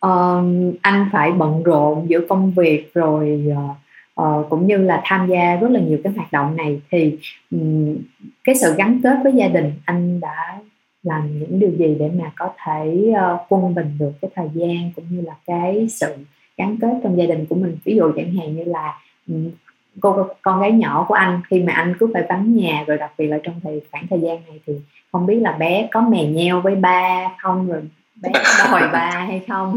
um, 0.00 0.72
anh 0.82 1.08
phải 1.12 1.32
bận 1.32 1.62
rộn 1.62 2.06
giữa 2.08 2.20
công 2.28 2.50
việc 2.50 2.94
rồi 2.94 3.44
uh, 3.50 3.76
uh, 4.20 4.50
cũng 4.50 4.66
như 4.66 4.76
là 4.76 5.02
tham 5.04 5.28
gia 5.28 5.56
rất 5.56 5.70
là 5.70 5.80
nhiều 5.80 5.98
cái 6.04 6.12
hoạt 6.12 6.32
động 6.32 6.56
này 6.56 6.80
thì 6.90 7.18
um, 7.50 7.96
cái 8.44 8.54
sự 8.54 8.74
gắn 8.76 9.00
kết 9.02 9.16
với 9.24 9.32
gia 9.32 9.48
đình 9.48 9.72
anh 9.84 10.20
đã 10.20 10.58
làm 11.02 11.38
những 11.38 11.60
điều 11.60 11.70
gì 11.70 11.96
để 11.98 12.10
mà 12.18 12.32
có 12.36 12.52
thể 12.64 13.10
uh, 13.10 13.40
quân 13.48 13.74
bình 13.74 13.96
được 13.98 14.12
cái 14.22 14.30
thời 14.34 14.48
gian 14.54 14.90
cũng 14.96 15.04
như 15.10 15.20
là 15.20 15.34
cái 15.46 15.88
sự 15.90 16.14
gắn 16.56 16.76
kết 16.80 17.00
trong 17.02 17.18
gia 17.18 17.26
đình 17.26 17.46
của 17.46 17.54
mình 17.54 17.78
ví 17.84 17.96
dụ 17.96 18.12
chẳng 18.16 18.36
hạn 18.36 18.56
như 18.56 18.64
là 18.64 19.00
um, 19.28 19.50
cô 20.00 20.28
con 20.42 20.60
gái 20.60 20.72
nhỏ 20.72 21.04
của 21.08 21.14
anh 21.14 21.40
khi 21.50 21.60
mà 21.60 21.72
anh 21.72 21.94
cứ 22.00 22.10
phải 22.14 22.22
vắng 22.28 22.56
nhà 22.56 22.84
rồi 22.86 22.98
đặc 22.98 23.10
biệt 23.18 23.26
là 23.26 23.38
trong 23.42 23.60
thời 23.64 23.80
khoảng 23.92 24.06
thời 24.10 24.20
gian 24.20 24.38
này 24.48 24.60
thì 24.66 24.72
không 25.12 25.26
biết 25.26 25.38
là 25.40 25.52
bé 25.52 25.88
có 25.92 26.00
mè 26.00 26.24
nheo 26.24 26.60
với 26.60 26.74
ba 26.74 27.30
không 27.42 27.68
rồi 27.68 27.82
bé 28.22 28.30
có 28.34 28.80
đòi 28.80 28.88
ba 28.88 29.10
hay 29.28 29.40
không 29.48 29.76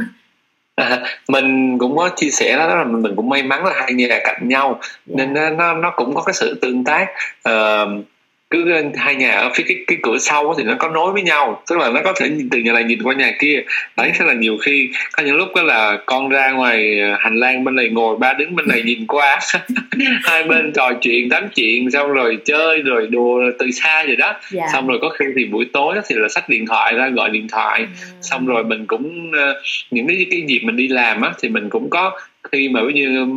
À, 0.78 1.00
mình 1.30 1.78
cũng 1.80 1.98
có 1.98 2.10
chia 2.16 2.30
sẻ 2.30 2.58
đó 2.58 2.76
là 2.76 2.84
mình 2.84 3.16
cũng 3.16 3.30
may 3.30 3.44
mắn 3.44 3.66
là 3.66 3.74
hai 3.76 3.94
nhà 3.94 4.20
cạnh 4.24 4.48
nhau 4.48 4.68
yeah. 4.68 4.80
Dạ. 5.06 5.26
nên 5.26 5.58
nó 5.58 5.74
nó 5.74 5.94
cũng 5.96 6.16
có 6.16 6.24
cái 6.24 6.34
sự 6.34 6.60
tương 6.62 6.84
tác 6.84 7.08
uh, 7.50 8.06
cứ 8.50 8.66
hai 8.96 9.16
nhà 9.16 9.32
ở 9.32 9.52
phía 9.56 9.64
cái 9.68 9.78
cái 9.88 9.98
cửa 10.04 10.18
sau 10.18 10.54
thì 10.58 10.64
nó 10.64 10.76
có 10.80 10.90
nối 10.90 11.12
với 11.12 11.22
nhau 11.22 11.64
tức 11.70 11.78
là 11.80 11.90
nó 11.90 12.02
có 12.04 12.14
thể 12.20 12.30
từ 12.52 12.60
nhà 12.60 12.74
này 12.74 12.84
nhìn 12.84 13.04
qua 13.04 13.14
nhà 13.14 13.32
kia 13.40 13.64
đấy 13.98 14.12
thế 14.16 14.26
là 14.26 14.34
nhiều 14.34 14.58
khi 14.62 14.90
có 15.12 15.24
những 15.24 15.36
lúc 15.36 15.48
đó 15.56 15.62
là 15.62 15.98
con 16.06 16.30
ra 16.30 16.52
ngoài 16.52 17.00
hành 17.20 17.36
lang 17.36 17.64
bên 17.64 17.76
này 17.76 17.90
ngồi 17.90 18.18
ba 18.18 18.34
đứng 18.34 18.56
bên 18.56 18.68
này 18.68 18.82
nhìn 18.82 19.08
qua 19.08 19.40
hai 20.24 20.44
bên 20.44 20.72
trò 20.74 20.92
chuyện 21.02 21.30
tám 21.30 21.50
chuyện 21.56 21.92
xong 21.92 22.12
rồi 22.12 22.38
chơi 22.46 22.82
rồi 22.82 23.08
đùa 23.08 23.42
từ 23.60 23.72
xa 23.72 24.04
vậy 24.08 24.16
đó 24.16 24.28
yeah. 24.28 24.42
Dạ. 24.52 24.64
xong 24.74 24.88
rồi 24.88 25.00
có 25.02 25.10
khi 25.10 25.26
thì 25.36 25.46
buổi 25.46 25.66
tối 25.74 25.96
thì 26.08 26.16
là 26.16 26.28
xách 26.28 26.50
điện 26.50 26.66
thoại 26.66 26.94
ra 26.94 27.10
gọi 27.10 27.30
điện 27.30 27.48
thoại 27.48 27.80
mm. 27.82 28.22
xong 28.22 28.46
rồi 28.46 28.64
mình 28.64 28.86
cũng 28.86 29.32
uh, 29.32 29.58
những 29.92 30.08
cái 30.08 30.26
cái 30.32 30.44
dịp 30.48 30.60
mình 30.64 30.76
đi 30.76 30.88
làm 30.88 31.22
á 31.22 31.34
thì 31.42 31.50
mình 31.50 31.70
cũng 31.70 31.90
có 31.90 32.20
khi 32.52 32.70
mà 32.70 32.82
ví 32.84 32.94
như 32.94 33.28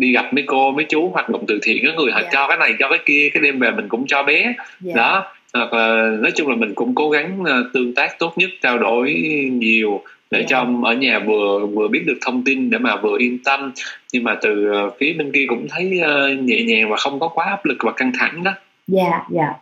đi 0.00 0.12
gặp 0.12 0.34
mấy 0.34 0.44
cô 0.46 0.70
mấy 0.72 0.86
chú 0.88 1.08
hoạt 1.08 1.28
động 1.28 1.44
từ 1.48 1.58
thiện 1.62 1.84
có 1.86 1.92
người 2.02 2.12
họ 2.12 2.18
yeah. 2.18 2.32
Dạ. 2.32 2.40
cho 2.40 2.48
cái 2.48 2.56
này 2.56 2.72
cho 2.78 2.88
cái 2.88 2.98
kia 3.06 3.28
cái 3.34 3.42
đêm 3.42 3.58
về 3.58 3.70
mình 3.70 3.88
cũng 3.88 4.06
cho 4.06 4.22
bé 4.22 4.42
yeah. 4.42 4.56
Dạ. 4.80 4.92
đó 4.96 5.24
hoặc 5.54 5.72
là 5.72 6.16
nói 6.20 6.32
chung 6.34 6.48
là 6.48 6.56
mình 6.56 6.74
cũng 6.74 6.94
cố 6.94 7.10
gắng 7.10 7.42
uh, 7.42 7.72
tương 7.72 7.94
tác 7.94 8.18
tốt 8.18 8.32
nhất 8.36 8.50
trao 8.62 8.78
đổi 8.78 9.14
nhiều 9.52 10.02
để 10.30 10.38
yeah. 10.38 10.50
Dạ. 10.50 10.56
cho 10.56 10.88
ở 10.88 10.94
nhà 10.94 11.18
vừa 11.18 11.66
vừa 11.66 11.88
biết 11.88 12.02
được 12.06 12.18
thông 12.20 12.44
tin 12.44 12.70
để 12.70 12.78
mà 12.78 12.96
vừa 12.96 13.18
yên 13.18 13.38
tâm 13.44 13.72
nhưng 14.12 14.24
mà 14.24 14.36
từ 14.42 14.70
uh, 14.70 14.94
phía 15.00 15.12
bên 15.12 15.32
kia 15.32 15.44
cũng 15.48 15.66
thấy 15.70 16.00
uh, 16.00 16.44
nhẹ 16.44 16.62
nhàng 16.62 16.90
và 16.90 16.96
không 16.96 17.20
có 17.20 17.28
quá 17.28 17.46
áp 17.46 17.64
lực 17.64 17.76
và 17.80 17.92
căng 17.92 18.12
thẳng 18.18 18.44
đó 18.44 18.52
dạ 18.86 19.02
yeah, 19.02 19.22
dạ 19.30 19.42
yeah. 19.42 19.56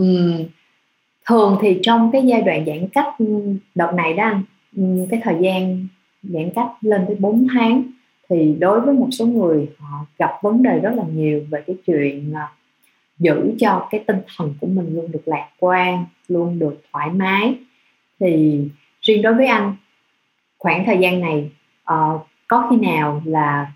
uhm. 0.00 0.44
thường 1.28 1.58
thì 1.62 1.78
trong 1.82 2.10
cái 2.12 2.22
giai 2.26 2.40
đoạn 2.40 2.64
giãn 2.66 2.88
cách 2.92 3.14
đợt 3.74 3.92
này 3.96 4.12
đó 4.14 4.24
anh 4.24 4.42
cái 5.10 5.20
thời 5.24 5.34
gian 5.40 5.86
giãn 6.22 6.50
cách 6.54 6.68
lên 6.80 7.00
tới 7.06 7.16
4 7.18 7.46
tháng 7.54 7.82
thì 8.28 8.56
đối 8.58 8.80
với 8.80 8.94
một 8.94 9.08
số 9.10 9.26
người 9.26 9.68
họ 9.78 10.06
gặp 10.18 10.30
vấn 10.42 10.62
đề 10.62 10.78
rất 10.78 10.90
là 10.96 11.04
nhiều 11.12 11.42
về 11.50 11.62
cái 11.66 11.76
chuyện 11.86 12.32
là 12.32 12.48
giữ 13.18 13.54
cho 13.58 13.88
cái 13.90 14.04
tinh 14.06 14.20
thần 14.36 14.54
của 14.60 14.66
mình 14.66 14.96
luôn 14.96 15.12
được 15.12 15.22
lạc 15.24 15.48
quan 15.58 16.04
luôn 16.28 16.58
được 16.58 16.80
thoải 16.92 17.10
mái. 17.10 17.54
Thì 18.20 18.62
riêng 19.00 19.22
đối 19.22 19.34
với 19.34 19.46
anh 19.46 19.76
khoảng 20.58 20.86
thời 20.86 20.98
gian 20.98 21.20
này 21.20 21.50
uh, 21.92 22.26
có 22.48 22.66
khi 22.70 22.76
nào 22.76 23.22
là 23.24 23.72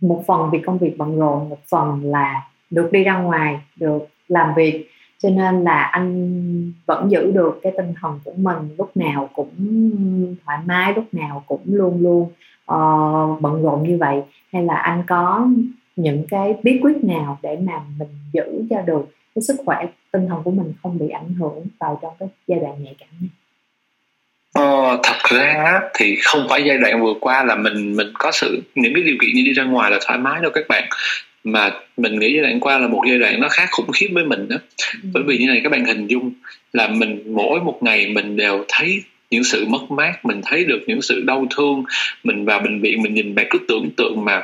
một 0.00 0.24
phần 0.26 0.50
vì 0.52 0.58
công 0.66 0.78
việc 0.78 0.98
bận 0.98 1.18
rộn 1.18 1.48
một 1.48 1.58
phần 1.68 2.04
là 2.04 2.48
được 2.70 2.88
đi 2.92 3.04
ra 3.04 3.18
ngoài 3.18 3.60
được 3.76 4.06
làm 4.28 4.54
việc 4.56 4.90
cho 5.18 5.30
nên 5.30 5.64
là 5.64 5.82
anh 5.82 6.72
vẫn 6.86 7.10
giữ 7.10 7.32
được 7.32 7.60
cái 7.62 7.72
tinh 7.76 7.94
thần 8.00 8.20
của 8.24 8.32
mình 8.36 8.56
lúc 8.78 8.96
nào 8.96 9.30
cũng 9.34 9.50
thoải 10.44 10.58
mái 10.66 10.92
lúc 10.94 11.14
nào 11.14 11.44
cũng 11.46 11.60
luôn 11.64 12.02
luôn 12.02 12.30
uh, 12.74 13.40
bận 13.40 13.62
rộn 13.62 13.88
như 13.88 13.96
vậy 14.00 14.16
hay 14.52 14.62
là 14.62 14.74
anh 14.74 15.02
có 15.06 15.48
những 15.96 16.24
cái 16.30 16.54
bí 16.62 16.78
quyết 16.82 17.04
nào 17.04 17.38
để 17.42 17.58
mà 17.62 17.72
mình 17.98 18.08
giữ 18.32 18.64
cho 18.70 18.82
được 18.82 19.08
cái 19.34 19.42
sức 19.42 19.56
khỏe 19.64 19.86
tinh 20.12 20.28
thần 20.28 20.42
của 20.44 20.50
mình 20.50 20.72
không 20.82 20.98
bị 20.98 21.08
ảnh 21.08 21.34
hưởng 21.34 21.66
vào 21.80 21.98
trong 22.02 22.12
cái 22.18 22.28
giai 22.46 22.60
đoạn 22.60 22.84
nhạy 22.84 22.94
cảm 23.00 23.08
này? 23.20 23.30
Ờ, 24.52 25.00
thật 25.02 25.18
ra 25.30 25.80
thì 25.94 26.16
không 26.24 26.46
phải 26.50 26.64
giai 26.66 26.78
đoạn 26.78 27.02
vừa 27.02 27.14
qua 27.20 27.44
là 27.44 27.56
mình 27.56 27.96
mình 27.96 28.08
có 28.14 28.30
sự 28.32 28.62
những 28.74 28.94
cái 28.94 29.02
điều 29.02 29.16
kiện 29.20 29.30
như 29.34 29.42
đi 29.44 29.52
ra 29.52 29.64
ngoài 29.64 29.90
là 29.90 29.98
thoải 30.06 30.18
mái 30.18 30.42
đâu 30.42 30.50
các 30.54 30.64
bạn. 30.68 30.88
Mà 31.44 31.70
mình 31.96 32.18
nghĩ 32.18 32.32
giai 32.32 32.42
đoạn 32.42 32.60
qua 32.60 32.78
là 32.78 32.88
một 32.88 33.02
giai 33.08 33.18
đoạn 33.18 33.40
nó 33.40 33.48
khá 33.48 33.66
khủng 33.70 33.90
khiếp 33.92 34.08
với 34.12 34.24
mình 34.24 34.48
đó 34.48 34.56
ừ. 35.02 35.08
bởi 35.12 35.22
vì 35.26 35.38
như 35.38 35.46
này 35.46 35.60
các 35.64 35.72
bạn 35.72 35.84
hình 35.84 36.06
dung 36.06 36.32
là 36.72 36.88
mình 36.88 37.34
mỗi 37.34 37.60
một 37.60 37.78
ngày 37.82 38.08
mình 38.08 38.36
đều 38.36 38.64
thấy 38.68 39.02
những 39.30 39.44
sự 39.44 39.64
mất 39.68 39.90
mát 39.90 40.24
mình 40.24 40.40
thấy 40.44 40.64
được 40.64 40.80
những 40.86 41.02
sự 41.02 41.22
đau 41.26 41.46
thương 41.56 41.84
mình 42.24 42.44
vào 42.44 42.60
bệnh 42.60 42.80
viện 42.80 43.02
mình 43.02 43.14
nhìn 43.14 43.34
bạn 43.34 43.46
cứ 43.50 43.58
tưởng 43.68 43.90
tượng 43.96 44.24
mà 44.24 44.42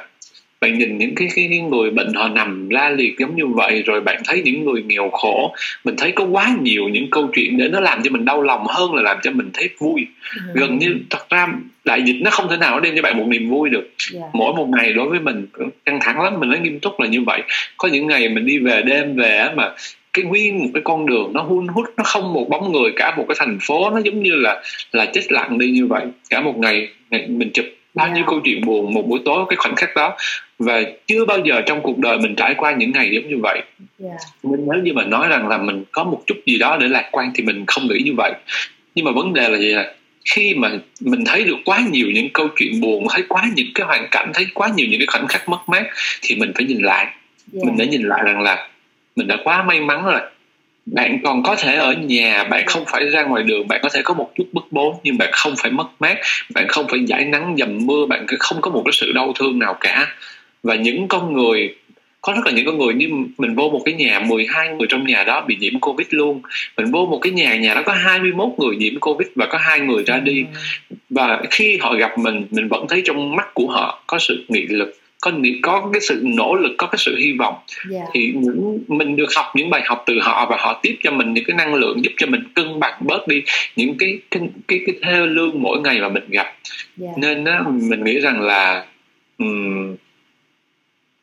bạn 0.65 0.79
nhìn 0.79 0.99
những 0.99 1.15
cái, 1.15 1.29
cái, 1.37 1.47
cái 1.51 1.59
người 1.59 1.91
bệnh 1.91 2.15
họ 2.15 2.29
nằm 2.29 2.69
la 2.71 2.91
liệt 2.91 3.19
giống 3.19 3.37
như 3.37 3.47
vậy 3.47 3.83
rồi 3.87 4.01
bạn 4.01 4.23
thấy 4.25 4.43
những 4.45 4.65
người 4.65 4.83
nghèo 4.83 5.11
khổ 5.11 5.55
mình 5.85 5.95
thấy 5.97 6.13
có 6.13 6.25
quá 6.25 6.57
nhiều 6.63 6.89
những 6.89 7.11
câu 7.11 7.31
chuyện 7.35 7.57
để 7.57 7.69
nó 7.69 7.81
làm 7.81 8.03
cho 8.03 8.11
mình 8.11 8.25
đau 8.25 8.43
lòng 8.43 8.67
hơn 8.67 8.95
là 8.95 9.03
làm 9.03 9.17
cho 9.23 9.31
mình 9.31 9.51
thấy 9.55 9.69
vui 9.79 10.07
ừ. 10.37 10.53
gần 10.55 10.79
như 10.79 10.95
thật 11.11 11.31
ra 11.31 11.49
đại 11.85 12.03
dịch 12.03 12.17
nó 12.21 12.31
không 12.31 12.49
thể 12.51 12.57
nào 12.57 12.81
đem 12.81 12.97
cho 12.97 13.03
bạn 13.03 13.19
một 13.19 13.27
niềm 13.29 13.51
vui 13.51 13.71
được 13.71 13.81
yeah. 13.81 13.91
Dạ. 14.13 14.21
mỗi 14.33 14.55
một 14.55 14.69
ngày 14.77 14.93
đối 14.93 15.09
với 15.09 15.21
mình 15.21 15.47
căng 15.85 15.99
thẳng 16.01 16.21
lắm 16.21 16.41
mình 16.41 16.49
nói 16.49 16.59
nghiêm 16.59 16.81
túc 16.81 17.01
là 17.01 17.07
như 17.07 17.21
vậy 17.27 17.43
có 17.77 17.89
những 17.89 18.07
ngày 18.07 18.29
mình 18.29 18.47
đi 18.47 18.59
về 18.59 18.83
đêm 18.83 19.17
về 19.17 19.49
mà 19.57 19.71
cái 20.15 20.25
nguyên 20.25 20.63
một 20.63 20.69
cái 20.75 20.83
con 20.85 21.07
đường 21.07 21.33
nó 21.33 21.43
hun 21.43 21.69
hút 21.69 21.87
nó 21.97 22.05
không 22.05 22.33
một 22.33 22.47
bóng 22.49 22.73
người 22.73 22.93
cả 22.97 23.15
một 23.17 23.25
cái 23.29 23.37
thành 23.39 23.59
phố 23.63 23.91
nó 23.91 24.01
giống 24.05 24.23
như 24.23 24.31
là 24.35 24.63
là 24.93 25.07
chết 25.07 25.33
lặng 25.33 25.59
đi 25.59 25.71
như 25.71 25.87
vậy 25.87 26.03
cả 26.31 26.41
một 26.41 26.59
ngày, 26.59 26.89
ngày 27.11 27.27
mình 27.29 27.51
chụp 27.55 27.65
bao 27.95 28.07
nhiêu 28.07 28.17
yeah. 28.17 28.27
câu 28.27 28.41
chuyện 28.45 28.65
buồn 28.65 28.95
một 28.95 29.03
buổi 29.09 29.21
tối 29.25 29.45
cái 29.49 29.57
khoảnh 29.57 29.77
khắc 29.77 29.97
đó 29.97 30.17
và 30.59 30.83
chưa 31.07 31.25
bao 31.25 31.39
giờ 31.45 31.63
trong 31.67 31.81
cuộc 31.83 31.99
đời 31.99 32.19
mình 32.19 32.35
trải 32.37 32.55
qua 32.55 32.73
những 32.73 32.93
ngày 32.93 33.11
giống 33.13 33.29
như 33.29 33.37
vậy 33.43 33.63
yeah. 34.03 34.17
nên 34.43 34.67
nếu 34.73 34.83
như 34.83 34.93
mà 34.93 35.05
nói 35.05 35.29
rằng 35.29 35.49
là 35.49 35.59
mình 35.59 35.85
có 35.93 36.05
một 36.05 36.23
chút 36.27 36.37
gì 36.47 36.59
đó 36.59 36.77
để 36.81 36.89
lạc 36.89 37.09
quan 37.13 37.31
thì 37.35 37.45
mình 37.45 37.65
không 37.67 37.89
nghĩ 37.89 38.01
như 38.05 38.13
vậy 38.17 38.33
nhưng 38.95 39.05
mà 39.05 39.13
vấn 39.13 39.33
đề 39.33 39.49
là 39.49 39.59
gì 39.59 39.69
là 39.69 39.95
khi 40.25 40.55
mà 40.55 40.71
mình 41.01 41.25
thấy 41.25 41.45
được 41.45 41.57
quá 41.65 41.81
nhiều 41.91 42.07
những 42.15 42.29
câu 42.33 42.49
chuyện 42.57 42.81
buồn 42.81 43.07
thấy 43.11 43.23
quá 43.29 43.43
những 43.57 43.67
cái 43.75 43.87
hoàn 43.87 44.09
cảnh 44.11 44.31
thấy 44.35 44.47
quá 44.55 44.69
nhiều 44.77 44.87
những 44.91 45.01
cái 45.01 45.07
khoảnh 45.07 45.29
khắc 45.29 45.49
mất 45.49 45.69
mát 45.69 45.85
thì 46.23 46.37
mình 46.37 46.53
phải 46.55 46.65
nhìn 46.65 46.83
lại 46.83 47.05
yeah. 47.05 47.67
mình 47.67 47.77
đã 47.77 47.85
nhìn 47.85 48.03
lại 48.03 48.23
rằng 48.25 48.41
là 48.41 48.69
mình 49.17 49.27
đã 49.27 49.37
quá 49.45 49.63
may 49.63 49.81
mắn 49.81 50.05
rồi. 50.05 50.21
Bạn 50.87 51.19
còn 51.25 51.43
có 51.43 51.57
thể 51.57 51.75
ở 51.75 51.93
nhà 51.93 52.45
bạn 52.45 52.67
không 52.67 52.85
phải 52.87 53.09
ra 53.09 53.23
ngoài 53.23 53.43
đường 53.43 53.69
bạn 53.69 53.81
có 53.83 53.89
thể 53.93 54.03
có 54.05 54.15
một 54.15 54.31
chút 54.35 54.45
bức 54.53 54.67
bối 54.71 54.95
nhưng 55.03 55.19
bạn 55.19 55.29
không 55.33 55.55
phải 55.59 55.71
mất 55.71 55.87
mát 55.99 56.19
bạn 56.55 56.69
không 56.69 56.87
phải 56.89 57.01
giải 57.07 57.25
nắng 57.25 57.55
dầm 57.59 57.87
mưa 57.87 58.07
bạn 58.07 58.27
không 58.39 58.61
có 58.61 58.71
một 58.71 58.83
cái 58.85 58.93
sự 58.93 59.13
đau 59.13 59.33
thương 59.39 59.59
nào 59.59 59.77
cả. 59.81 60.07
Và 60.63 60.75
những 60.75 61.09
con 61.09 61.33
người 61.33 61.75
có 62.21 62.33
rất 62.33 62.47
là 62.47 62.53
những 62.53 62.67
con 62.67 62.79
người 62.79 62.95
như 62.95 63.09
mình 63.39 63.55
vô 63.55 63.71
một 63.71 63.83
cái 63.85 63.95
nhà 63.95 64.21
12 64.21 64.69
người 64.69 64.87
trong 64.91 65.07
nhà 65.07 65.25
đó 65.25 65.41
bị 65.41 65.57
nhiễm 65.61 65.81
covid 65.81 66.07
luôn. 66.11 66.41
Mình 66.77 66.91
vô 66.91 67.07
một 67.07 67.19
cái 67.23 67.33
nhà 67.33 67.57
nhà 67.57 67.75
đó 67.75 67.83
có 67.87 67.93
21 67.93 68.49
người 68.59 68.77
nhiễm 68.77 69.01
covid 69.01 69.29
và 69.35 69.47
có 69.47 69.59
hai 69.59 69.81
người 69.81 70.05
ra 70.05 70.19
đi. 70.19 70.45
Và 71.11 71.43
khi 71.51 71.79
họ 71.81 71.95
gặp 71.95 72.19
mình 72.19 72.47
mình 72.51 72.69
vẫn 72.69 72.87
thấy 72.89 73.03
trong 73.05 73.37
mắt 73.37 73.55
của 73.55 73.67
họ 73.67 74.03
có 74.07 74.19
sự 74.19 74.45
nghị 74.49 74.67
lực 74.67 74.97
có 75.25 75.33
có 75.63 75.91
cái 75.93 76.01
sự 76.01 76.23
nỗ 76.25 76.55
lực 76.55 76.75
có 76.79 76.87
cái 76.87 76.99
sự 76.99 77.17
hy 77.17 77.33
vọng 77.33 77.55
yeah. 77.55 78.05
Dạ. 78.05 78.11
thì 78.15 78.33
những 78.37 78.79
mình 78.89 79.17
được 79.17 79.35
học 79.37 79.47
những 79.55 79.71
bài 79.71 79.83
học 79.85 80.03
từ 80.07 80.19
họ 80.23 80.47
và 80.51 80.57
họ 80.61 80.81
tiếp 80.83 80.97
cho 81.03 81.11
mình 81.11 81.35
những 81.35 81.45
cái 81.45 81.57
năng 81.57 81.75
lượng 81.75 82.05
giúp 82.05 82.13
cho 82.17 82.27
mình 82.27 82.43
cân 82.55 82.81
bằng 82.81 83.01
bớt 83.01 83.29
đi 83.29 83.43
những 83.77 83.99
cái 83.99 84.19
cái 84.31 84.43
cái, 84.69 84.81
cái 84.87 84.95
theo 85.03 85.27
lương 85.27 85.63
mỗi 85.63 85.81
ngày 85.81 86.01
mà 86.01 86.09
mình 86.09 86.25
gặp 86.29 86.47
yeah. 86.47 86.57
Dạ. 86.97 87.09
nên 87.17 87.45
á 87.45 87.63
mình 87.67 88.05
nghĩ 88.05 88.21
rằng 88.21 88.41
là 88.41 88.87
um, 89.39 89.97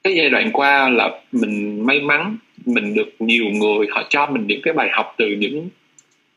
cái 0.03 0.15
giai 0.15 0.29
đoạn 0.29 0.51
qua 0.51 0.89
là 0.89 1.09
mình 1.31 1.85
may 1.85 1.99
mắn 1.99 2.37
mình 2.65 2.95
được 2.95 3.09
nhiều 3.19 3.45
người 3.45 3.87
họ 3.91 4.03
cho 4.09 4.27
mình 4.27 4.47
những 4.47 4.61
cái 4.63 4.73
bài 4.73 4.89
học 4.91 5.13
từ 5.17 5.27
những 5.27 5.69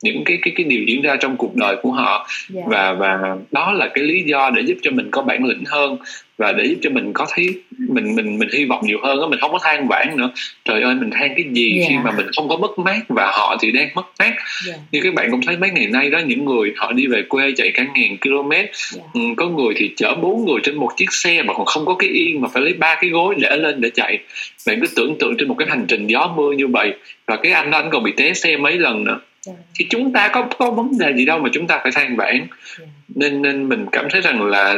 những 0.04 0.24
cái 0.24 0.38
cái 0.42 0.52
cái 0.56 0.64
điều 0.64 0.82
diễn 0.84 1.02
ra 1.02 1.16
trong 1.16 1.36
cuộc 1.36 1.56
đời 1.56 1.76
của 1.82 1.92
họ 1.92 2.28
yeah. 2.54 2.66
Dạ. 2.70 2.76
và 2.76 2.92
và 2.92 3.36
đó 3.52 3.72
là 3.72 3.88
cái 3.94 4.04
lý 4.04 4.22
do 4.22 4.50
để 4.50 4.62
giúp 4.62 4.76
cho 4.82 4.90
mình 4.90 5.08
có 5.10 5.22
bản 5.22 5.44
lĩnh 5.44 5.64
hơn 5.66 5.98
và 6.38 6.52
để 6.52 6.64
giúp 6.64 6.78
cho 6.82 6.90
mình 6.90 7.12
có 7.12 7.26
thấy 7.34 7.54
mình 7.78 8.14
mình 8.16 8.38
mình 8.38 8.48
hy 8.52 8.64
vọng 8.64 8.80
nhiều 8.86 8.98
hơn 9.02 9.20
đó 9.20 9.28
mình 9.28 9.40
không 9.40 9.52
có 9.52 9.58
than 9.62 9.88
vãn 9.88 10.16
nữa 10.16 10.30
trời 10.64 10.82
ơi 10.82 10.94
mình 10.94 11.10
than 11.10 11.34
cái 11.36 11.44
gì 11.50 11.78
yeah. 11.78 11.88
khi 11.88 11.96
mà 12.04 12.10
mình 12.16 12.26
không 12.36 12.48
có 12.48 12.56
mất 12.56 12.78
mát 12.78 13.00
và 13.08 13.30
họ 13.34 13.56
thì 13.60 13.72
đang 13.72 13.88
mất 13.94 14.06
mát 14.18 14.34
yeah. 14.66 14.80
như 14.92 15.00
các 15.02 15.14
bạn 15.14 15.30
cũng 15.30 15.40
thấy 15.46 15.56
mấy 15.56 15.70
ngày 15.70 15.86
nay 15.86 16.10
đó 16.10 16.18
những 16.18 16.44
người 16.44 16.72
họ 16.76 16.92
đi 16.92 17.06
về 17.06 17.22
quê 17.28 17.52
chạy 17.56 17.70
cả 17.74 17.86
ngàn 17.94 18.16
km 18.20 18.50
yeah. 18.50 18.68
ừ, 19.14 19.20
có 19.36 19.48
người 19.48 19.74
thì 19.76 19.90
chở 19.96 20.14
bốn 20.14 20.44
người 20.44 20.60
trên 20.62 20.76
một 20.76 20.90
chiếc 20.96 21.12
xe 21.12 21.42
mà 21.42 21.54
còn 21.54 21.66
không 21.66 21.86
có 21.86 21.94
cái 21.94 22.08
yên 22.08 22.40
mà 22.40 22.48
phải 22.52 22.62
lấy 22.62 22.72
ba 22.72 22.98
cái 23.00 23.10
gối 23.10 23.34
để 23.38 23.56
lên 23.56 23.80
để 23.80 23.90
chạy 23.94 24.18
bạn 24.66 24.80
cứ 24.80 24.86
tưởng 24.96 25.16
tượng 25.18 25.36
trên 25.38 25.48
một 25.48 25.54
cái 25.58 25.68
hành 25.68 25.84
trình 25.88 26.06
gió 26.06 26.32
mưa 26.36 26.52
như 26.52 26.66
vậy 26.66 26.94
và 27.26 27.36
cái 27.36 27.52
anh 27.52 27.70
đó 27.70 27.78
anh 27.78 27.90
còn 27.92 28.02
bị 28.02 28.12
té 28.16 28.34
xe 28.34 28.56
mấy 28.56 28.78
lần 28.78 29.04
nữa 29.04 29.20
thì 29.74 29.86
chúng 29.90 30.12
ta 30.12 30.30
có 30.32 30.48
có 30.58 30.70
vấn 30.70 30.98
đề 30.98 31.14
gì 31.16 31.24
đâu 31.24 31.38
mà 31.38 31.48
chúng 31.52 31.66
ta 31.66 31.80
phải 31.82 31.92
than 31.92 32.16
vãn. 32.16 32.46
Nên 33.08 33.42
nên 33.42 33.68
mình 33.68 33.86
cảm 33.92 34.06
thấy 34.10 34.20
rằng 34.20 34.42
là 34.42 34.76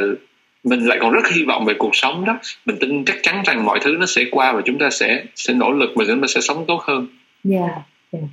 mình 0.64 0.86
lại 0.86 0.98
còn 1.00 1.12
rất 1.12 1.28
hy 1.34 1.44
vọng 1.44 1.64
về 1.64 1.74
cuộc 1.78 1.96
sống 1.96 2.24
đó. 2.24 2.38
Mình 2.66 2.76
tin 2.80 3.04
chắc 3.04 3.16
chắn 3.22 3.42
rằng 3.46 3.64
mọi 3.64 3.78
thứ 3.82 3.96
nó 3.98 4.06
sẽ 4.06 4.24
qua 4.30 4.52
và 4.52 4.62
chúng 4.64 4.78
ta 4.78 4.90
sẽ 4.90 5.24
sẽ 5.34 5.54
nỗ 5.54 5.72
lực 5.72 5.90
và 5.96 6.04
chúng 6.08 6.20
ta 6.20 6.26
sẽ 6.28 6.40
sống 6.40 6.64
tốt 6.68 6.82
hơn. 6.82 7.06
Dạ 7.44 7.58
yeah, 7.58 7.82
yeah. 8.12 8.24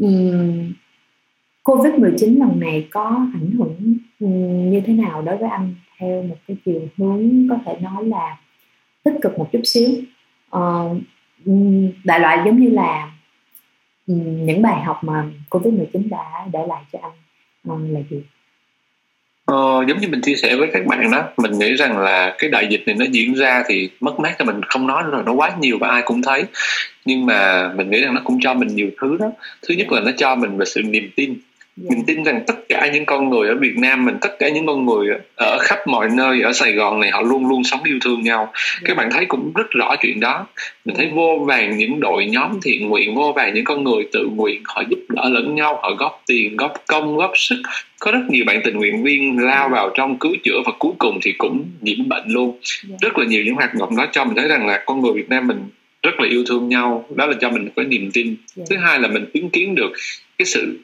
um, 0.00 0.72
covid 1.62 1.94
19 1.94 2.38
lần 2.38 2.60
này 2.60 2.86
có 2.90 3.26
ảnh 3.34 3.50
hưởng 3.58 3.96
như 4.70 4.80
thế 4.86 4.92
nào 4.92 5.22
đối 5.22 5.36
với 5.36 5.48
anh? 5.48 5.74
Theo 5.98 6.22
một 6.22 6.36
cái 6.48 6.56
chiều 6.64 6.88
hướng 6.96 7.48
có 7.50 7.56
thể 7.66 7.72
nói 7.80 8.04
là 8.04 8.36
tích 9.04 9.14
cực 9.22 9.38
một 9.38 9.48
chút 9.52 9.60
xíu. 9.64 9.90
Uh, 10.56 10.96
đại 12.04 12.20
loại 12.20 12.38
giống 12.44 12.60
như 12.60 12.70
là 12.70 13.12
những 14.06 14.62
bài 14.62 14.82
học 14.82 15.04
mà 15.04 15.24
covid 15.50 15.74
19 15.74 16.08
đã 16.10 16.46
để 16.52 16.66
lại 16.68 16.82
cho 16.92 16.98
anh 17.02 17.12
ờ, 17.68 17.74
là 17.88 18.00
gì? 18.10 18.22
Ờ, 19.44 19.84
giống 19.88 20.00
như 20.00 20.08
mình 20.08 20.20
chia 20.20 20.34
sẻ 20.34 20.56
với 20.56 20.68
các 20.72 20.86
bạn 20.86 21.10
đó 21.10 21.24
mình 21.36 21.58
nghĩ 21.58 21.74
rằng 21.74 21.98
là 21.98 22.34
cái 22.38 22.50
đại 22.50 22.66
dịch 22.70 22.82
này 22.86 22.96
nó 22.98 23.04
diễn 23.10 23.34
ra 23.34 23.62
thì 23.68 23.90
mất 24.00 24.20
mát 24.20 24.34
cho 24.38 24.44
mình 24.44 24.62
không 24.62 24.86
nói 24.86 25.02
rồi 25.10 25.22
nó 25.26 25.32
quá 25.32 25.56
nhiều 25.60 25.78
và 25.80 25.88
ai 25.88 26.02
cũng 26.04 26.22
thấy. 26.22 26.44
Nhưng 27.04 27.26
mà 27.26 27.70
mình 27.74 27.90
nghĩ 27.90 28.00
rằng 28.00 28.14
nó 28.14 28.20
cũng 28.24 28.38
cho 28.42 28.54
mình 28.54 28.68
nhiều 28.68 28.90
thứ 29.00 29.16
đó. 29.20 29.32
Thứ 29.68 29.74
nhất 29.74 29.92
là 29.92 30.00
nó 30.00 30.10
cho 30.16 30.34
mình 30.34 30.56
về 30.56 30.64
sự 30.64 30.82
niềm 30.82 31.10
tin. 31.16 31.34
Yeah. 31.80 31.90
mình 31.90 32.04
tin 32.06 32.24
rằng 32.24 32.44
tất 32.46 32.54
cả 32.68 32.90
những 32.92 33.06
con 33.06 33.30
người 33.30 33.48
ở 33.48 33.54
Việt 33.54 33.76
Nam 33.76 34.04
mình 34.04 34.16
tất 34.20 34.38
cả 34.38 34.48
những 34.48 34.66
con 34.66 34.86
người 34.86 35.08
ở 35.34 35.58
khắp 35.60 35.78
mọi 35.86 36.08
nơi 36.16 36.42
ở 36.42 36.52
Sài 36.52 36.72
Gòn 36.72 37.00
này 37.00 37.10
họ 37.10 37.22
luôn 37.22 37.46
luôn 37.48 37.64
sống 37.64 37.80
yêu 37.84 37.98
thương 38.00 38.22
nhau 38.22 38.38
yeah. 38.38 38.82
các 38.84 38.96
bạn 38.96 39.10
thấy 39.10 39.26
cũng 39.26 39.52
rất 39.54 39.70
rõ 39.70 39.96
chuyện 40.02 40.20
đó 40.20 40.46
mình 40.84 40.96
thấy 40.96 41.10
vô 41.14 41.44
vàng 41.46 41.76
những 41.76 42.00
đội 42.00 42.26
nhóm 42.26 42.60
thiện 42.62 42.88
nguyện 42.88 43.14
vô 43.14 43.32
vàng 43.36 43.54
những 43.54 43.64
con 43.64 43.84
người 43.84 44.08
tự 44.12 44.26
nguyện 44.34 44.62
họ 44.64 44.82
giúp 44.90 44.98
đỡ 45.08 45.28
lẫn 45.28 45.54
nhau 45.54 45.78
họ 45.82 45.94
góp 45.98 46.22
tiền 46.26 46.56
góp 46.56 46.72
công 46.86 47.16
góp 47.16 47.32
sức 47.34 47.62
có 48.00 48.10
rất 48.10 48.22
nhiều 48.28 48.44
bạn 48.46 48.60
tình 48.64 48.76
nguyện 48.76 49.02
viên 49.02 49.38
lao 49.38 49.68
vào 49.68 49.90
trong 49.94 50.18
cứu 50.18 50.32
chữa 50.44 50.60
và 50.66 50.72
cuối 50.78 50.92
cùng 50.98 51.18
thì 51.22 51.32
cũng 51.38 51.64
nhiễm 51.80 52.08
bệnh 52.08 52.24
luôn 52.26 52.58
yeah. 52.88 53.00
rất 53.00 53.18
là 53.18 53.24
nhiều 53.26 53.44
những 53.44 53.54
hoạt 53.54 53.74
động 53.74 53.96
đó 53.96 54.06
cho 54.12 54.24
mình 54.24 54.36
thấy 54.36 54.48
rằng 54.48 54.66
là 54.66 54.82
con 54.86 55.00
người 55.00 55.12
Việt 55.12 55.28
Nam 55.28 55.46
mình 55.46 55.58
rất 56.02 56.20
là 56.20 56.28
yêu 56.28 56.44
thương 56.48 56.68
nhau 56.68 57.04
đó 57.14 57.26
là 57.26 57.34
cho 57.40 57.50
mình 57.50 57.68
có 57.76 57.82
niềm 57.82 58.10
tin 58.12 58.36
yeah. 58.56 58.68
thứ 58.70 58.76
hai 58.76 59.00
là 59.00 59.08
mình 59.08 59.24
chứng 59.34 59.50
kiến 59.50 59.74
được 59.74 59.92
cái 60.38 60.46
sự 60.46 60.78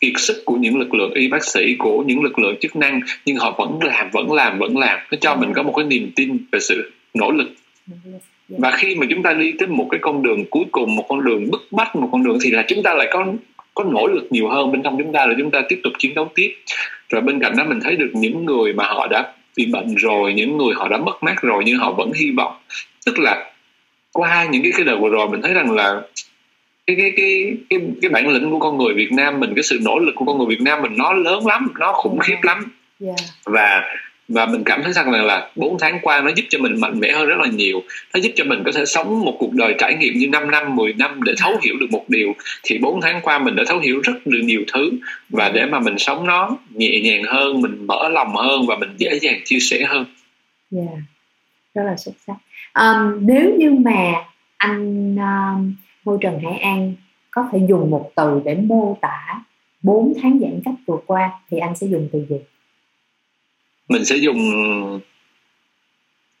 kiệt 0.00 0.12
sức 0.16 0.42
của 0.44 0.54
những 0.54 0.78
lực 0.78 0.94
lượng 0.94 1.12
y 1.14 1.28
bác 1.28 1.44
sĩ, 1.44 1.74
của 1.78 2.02
những 2.06 2.22
lực 2.22 2.38
lượng 2.38 2.56
chức 2.60 2.76
năng, 2.76 3.00
nhưng 3.24 3.36
họ 3.36 3.54
vẫn 3.58 3.78
làm 3.82 4.10
vẫn 4.12 4.32
làm 4.32 4.58
vẫn 4.58 4.78
làm. 4.78 4.98
Nó 5.10 5.18
cho 5.20 5.34
mình 5.34 5.52
có 5.54 5.62
một 5.62 5.72
cái 5.76 5.84
niềm 5.84 6.10
tin 6.16 6.38
về 6.52 6.60
sự 6.60 6.92
nỗ 7.14 7.30
lực. 7.30 7.48
Và 8.48 8.70
khi 8.70 8.94
mà 8.94 9.06
chúng 9.10 9.22
ta 9.22 9.32
đi 9.32 9.52
tới 9.58 9.68
một 9.68 9.86
cái 9.90 10.00
con 10.02 10.22
đường 10.22 10.44
cuối 10.50 10.64
cùng, 10.72 10.96
một 10.96 11.04
con 11.08 11.24
đường 11.24 11.50
bức 11.50 11.68
bách, 11.70 11.96
một 11.96 12.08
con 12.12 12.24
đường 12.24 12.38
thì 12.42 12.50
là 12.50 12.64
chúng 12.68 12.82
ta 12.82 12.94
lại 12.94 13.08
có 13.10 13.26
có 13.74 13.84
nỗ 13.84 14.06
lực 14.06 14.26
nhiều 14.30 14.48
hơn 14.48 14.72
bên 14.72 14.82
trong 14.82 14.98
chúng 14.98 15.12
ta 15.12 15.26
là 15.26 15.34
chúng 15.38 15.50
ta 15.50 15.62
tiếp 15.68 15.80
tục 15.82 15.92
chiến 15.98 16.14
đấu 16.14 16.30
tiếp. 16.34 16.54
Rồi 17.08 17.22
bên 17.22 17.40
cạnh 17.40 17.56
đó 17.56 17.64
mình 17.64 17.80
thấy 17.80 17.96
được 17.96 18.10
những 18.14 18.44
người 18.44 18.72
mà 18.72 18.84
họ 18.84 19.06
đã 19.06 19.32
bị 19.56 19.66
bệnh 19.66 19.94
rồi, 19.94 20.34
những 20.34 20.56
người 20.56 20.74
họ 20.76 20.88
đã 20.88 20.98
mất 20.98 21.22
mát 21.22 21.42
rồi, 21.42 21.62
nhưng 21.66 21.78
họ 21.78 21.92
vẫn 21.92 22.12
hy 22.12 22.30
vọng. 22.30 22.52
Tức 23.06 23.18
là 23.18 23.52
qua 24.12 24.46
những 24.50 24.62
cái 24.62 24.72
cái 24.76 24.84
đời 24.86 24.96
vừa 24.96 25.08
rồi 25.08 25.28
mình 25.28 25.42
thấy 25.42 25.54
rằng 25.54 25.70
là 25.70 26.00
cái 26.96 26.96
cái 26.96 27.12
cái 27.16 27.56
cái 27.70 27.80
cái 28.02 28.10
bản 28.10 28.28
lĩnh 28.28 28.50
của 28.50 28.58
con 28.58 28.78
người 28.78 28.94
Việt 28.94 29.12
Nam 29.12 29.40
mình 29.40 29.52
cái 29.54 29.62
sự 29.62 29.78
nỗ 29.82 29.98
lực 29.98 30.14
của 30.14 30.24
con 30.24 30.38
người 30.38 30.46
Việt 30.46 30.60
Nam 30.60 30.82
mình 30.82 30.96
nó 30.96 31.12
lớn 31.12 31.46
lắm 31.46 31.68
nó 31.78 31.92
khủng 31.92 32.18
khiếp 32.18 32.36
lắm. 32.42 32.64
Yeah. 33.00 33.16
và 33.44 33.82
và 34.28 34.46
mình 34.46 34.64
cảm 34.64 34.82
thấy 34.82 34.92
rằng 34.92 35.10
là 35.10 35.22
là 35.22 35.50
4 35.56 35.78
tháng 35.78 35.98
qua 36.02 36.20
nó 36.20 36.30
giúp 36.36 36.44
cho 36.48 36.58
mình 36.58 36.80
mạnh 36.80 37.00
mẽ 37.00 37.12
hơn 37.12 37.26
rất 37.26 37.38
là 37.38 37.46
nhiều. 37.46 37.82
Nó 38.14 38.20
giúp 38.20 38.32
cho 38.34 38.44
mình 38.44 38.62
có 38.64 38.72
thể 38.72 38.84
sống 38.84 39.20
một 39.24 39.36
cuộc 39.38 39.52
đời 39.52 39.74
trải 39.78 39.94
nghiệm 39.94 40.14
như 40.18 40.28
5 40.28 40.50
năm 40.50 40.76
10 40.76 40.92
năm 40.92 41.22
để 41.22 41.34
thấu 41.38 41.58
hiểu 41.62 41.74
được 41.80 41.86
một 41.90 42.04
điều. 42.08 42.32
Thì 42.62 42.78
4 42.78 43.00
tháng 43.00 43.20
qua 43.22 43.38
mình 43.38 43.56
đã 43.56 43.64
thấu 43.66 43.78
hiểu 43.78 44.00
rất 44.04 44.26
được 44.26 44.40
nhiều 44.44 44.60
thứ. 44.72 44.90
Và 45.28 45.48
để 45.48 45.66
mà 45.66 45.80
mình 45.80 45.98
sống 45.98 46.26
nó 46.26 46.56
nhẹ 46.74 47.00
nhàng 47.00 47.22
hơn 47.24 47.60
mình 47.60 47.86
mở 47.86 48.08
lòng 48.08 48.36
hơn 48.36 48.66
và 48.66 48.76
mình 48.76 48.90
dễ 48.96 49.18
dàng 49.18 49.40
chia 49.44 49.58
sẻ 49.60 49.84
hơn. 49.88 50.04
Yeah. 50.76 50.98
rất 51.74 51.82
là 51.86 51.96
xuất 51.96 52.12
sắc. 52.26 52.36
Um, 52.74 53.26
nếu 53.26 53.54
như 53.58 53.70
mà 53.70 54.12
anh 54.56 55.16
um, 55.16 55.74
Ngô 56.04 56.18
Trần 56.20 56.40
Hải 56.44 56.58
An 56.58 56.94
có 57.30 57.48
thể 57.52 57.58
dùng 57.68 57.90
một 57.90 58.12
từ 58.16 58.40
để 58.44 58.54
mô 58.54 58.98
tả 59.00 59.44
4 59.82 60.14
tháng 60.22 60.38
giãn 60.40 60.60
cách 60.64 60.74
vừa 60.86 60.98
qua 61.06 61.30
thì 61.50 61.58
anh 61.58 61.76
sẽ 61.76 61.86
dùng 61.86 62.08
từ 62.12 62.26
gì? 62.30 62.36
Mình 63.88 64.04
sẽ 64.04 64.16
dùng 64.16 64.38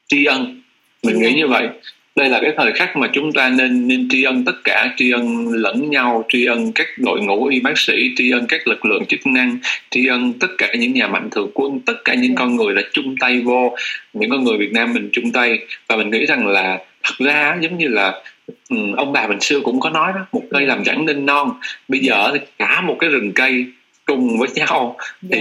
tri 0.08 0.24
ân. 0.24 0.62
Mình 1.02 1.20
nghĩ 1.20 1.32
như 1.34 1.48
vậy. 1.48 1.68
Đây 2.16 2.28
là 2.28 2.40
cái 2.42 2.52
thời 2.56 2.72
khắc 2.72 2.96
mà 2.96 3.08
chúng 3.12 3.32
ta 3.32 3.48
nên 3.48 3.88
nên 3.88 4.08
tri 4.08 4.22
ân 4.22 4.44
tất 4.44 4.52
cả, 4.64 4.94
tri 4.96 5.10
ân 5.10 5.48
lẫn 5.48 5.90
nhau, 5.90 6.24
tri 6.28 6.46
ân 6.46 6.72
các 6.74 6.86
đội 6.98 7.20
ngũ 7.20 7.46
y 7.46 7.60
bác 7.60 7.78
sĩ, 7.78 7.92
tri 8.16 8.30
ân 8.30 8.46
các 8.48 8.68
lực 8.68 8.84
lượng 8.84 9.06
chức 9.06 9.26
năng, 9.26 9.58
tri 9.90 10.06
ân 10.06 10.32
tất 10.32 10.48
cả 10.58 10.74
những 10.78 10.92
nhà 10.92 11.08
mạnh 11.08 11.28
thường 11.30 11.50
quân, 11.54 11.80
tất 11.80 11.94
cả 12.04 12.14
những 12.14 12.34
con 12.34 12.56
người 12.56 12.74
đã 12.74 12.82
chung 12.92 13.14
tay 13.20 13.40
vô, 13.40 13.76
những 14.12 14.30
con 14.30 14.44
người 14.44 14.58
Việt 14.58 14.72
Nam 14.72 14.94
mình 14.94 15.08
chung 15.12 15.32
tay 15.32 15.58
và 15.88 15.96
mình 15.96 16.10
nghĩ 16.10 16.26
rằng 16.26 16.46
là 16.46 16.78
thật 17.18 17.24
ra 17.26 17.56
giống 17.60 17.78
như 17.78 17.88
là 17.88 18.22
ừ, 18.68 18.76
ông 18.96 19.12
bà 19.12 19.26
mình 19.26 19.40
xưa 19.40 19.60
cũng 19.60 19.80
có 19.80 19.90
nói 19.90 20.12
đó 20.14 20.26
một 20.32 20.42
cây 20.50 20.66
làm 20.66 20.84
chẳng 20.84 21.06
nên 21.06 21.26
non 21.26 21.50
bây 21.88 22.00
giờ 22.00 22.30
thì 22.32 22.38
cả 22.58 22.80
một 22.80 22.96
cái 22.98 23.10
rừng 23.10 23.32
cây 23.34 23.66
cùng 24.04 24.38
với 24.38 24.48
nhau 24.54 24.96
thì 25.30 25.38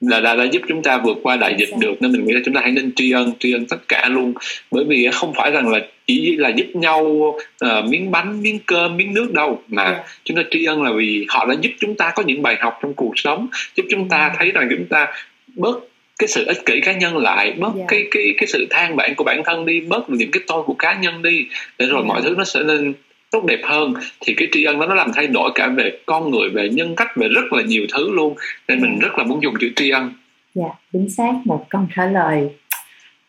Dạ. 0.00 0.10
là 0.10 0.20
đã, 0.20 0.36
đã 0.36 0.44
giúp 0.44 0.62
chúng 0.68 0.82
ta 0.82 0.98
vượt 0.98 1.16
qua 1.22 1.36
đại 1.36 1.54
dịch 1.58 1.68
xác. 1.70 1.76
được 1.80 1.94
nên 2.00 2.12
mình 2.12 2.24
nghĩ 2.24 2.32
là 2.32 2.40
chúng 2.44 2.54
ta 2.54 2.60
hãy 2.60 2.70
nên 2.70 2.92
tri 2.96 3.10
ân 3.12 3.32
tri 3.38 3.52
ân 3.52 3.66
tất 3.66 3.88
cả 3.88 4.08
luôn 4.08 4.34
bởi 4.70 4.84
vì 4.88 5.08
không 5.12 5.32
phải 5.36 5.50
rằng 5.50 5.68
là 5.68 5.78
chỉ 6.06 6.36
là 6.36 6.48
giúp 6.48 6.66
nhau 6.74 7.34
ờ, 7.58 7.82
miếng 7.82 8.10
bánh 8.10 8.42
miếng 8.42 8.58
cơm 8.66 8.96
miếng 8.96 9.14
nước 9.14 9.32
đâu 9.32 9.62
mà 9.68 9.84
Dạ. 9.84 10.04
chúng 10.24 10.36
ta 10.36 10.42
tri 10.50 10.64
ân 10.64 10.82
là 10.82 10.92
vì 10.92 11.26
họ 11.28 11.46
đã 11.46 11.54
giúp 11.60 11.70
chúng 11.80 11.94
ta 11.94 12.12
có 12.14 12.22
những 12.26 12.42
bài 12.42 12.56
học 12.60 12.78
trong 12.82 12.94
cuộc 12.94 13.12
sống 13.16 13.46
giúp 13.74 13.84
chúng 13.90 14.08
ta 14.08 14.34
thấy 14.38 14.50
rằng 14.50 14.68
chúng 14.70 14.86
ta 14.86 15.06
bớt 15.54 15.78
cái 16.18 16.28
sự 16.28 16.44
ích 16.46 16.66
kỷ 16.66 16.80
cá 16.80 16.92
nhân 16.92 17.16
lại 17.16 17.52
bớt 17.58 17.72
Dạ. 17.76 17.84
cái 17.88 18.04
cái 18.10 18.22
cái 18.38 18.46
sự 18.46 18.66
than 18.70 18.96
vãn 18.96 19.14
của 19.16 19.24
bản 19.24 19.42
thân 19.44 19.66
đi 19.66 19.80
bớt 19.80 20.10
những 20.10 20.30
cái 20.30 20.42
tôi 20.46 20.62
của 20.62 20.74
cá 20.74 20.94
nhân 20.94 21.22
đi 21.22 21.46
để 21.78 21.86
rồi 21.86 22.02
Dạ. 22.02 22.08
mọi 22.08 22.22
thứ 22.22 22.34
nó 22.38 22.44
sẽ 22.44 22.62
nên 22.62 22.94
tốt 23.30 23.44
đẹp 23.44 23.60
hơn 23.64 23.94
thì 24.20 24.34
cái 24.36 24.48
tri 24.52 24.64
ân 24.64 24.80
đó 24.80 24.86
nó 24.86 24.94
làm 24.94 25.10
thay 25.14 25.26
đổi 25.26 25.50
cả 25.54 25.68
về 25.68 25.98
con 26.06 26.30
người 26.30 26.48
về 26.54 26.68
nhân 26.68 26.96
cách 26.96 27.08
về 27.16 27.28
rất 27.28 27.52
là 27.52 27.62
nhiều 27.62 27.86
thứ 27.94 28.10
luôn 28.14 28.34
nên 28.68 28.80
mình 28.80 28.98
Dạ. 29.00 29.08
rất 29.08 29.18
là 29.18 29.24
muốn 29.24 29.42
dùng 29.42 29.54
chữ 29.60 29.70
tri 29.76 29.90
ân 29.90 30.12
Dạ, 30.54 30.68
chính 30.92 31.10
xác 31.10 31.32
một 31.44 31.66
câu 31.68 31.82
trả 31.96 32.06
lời 32.06 32.48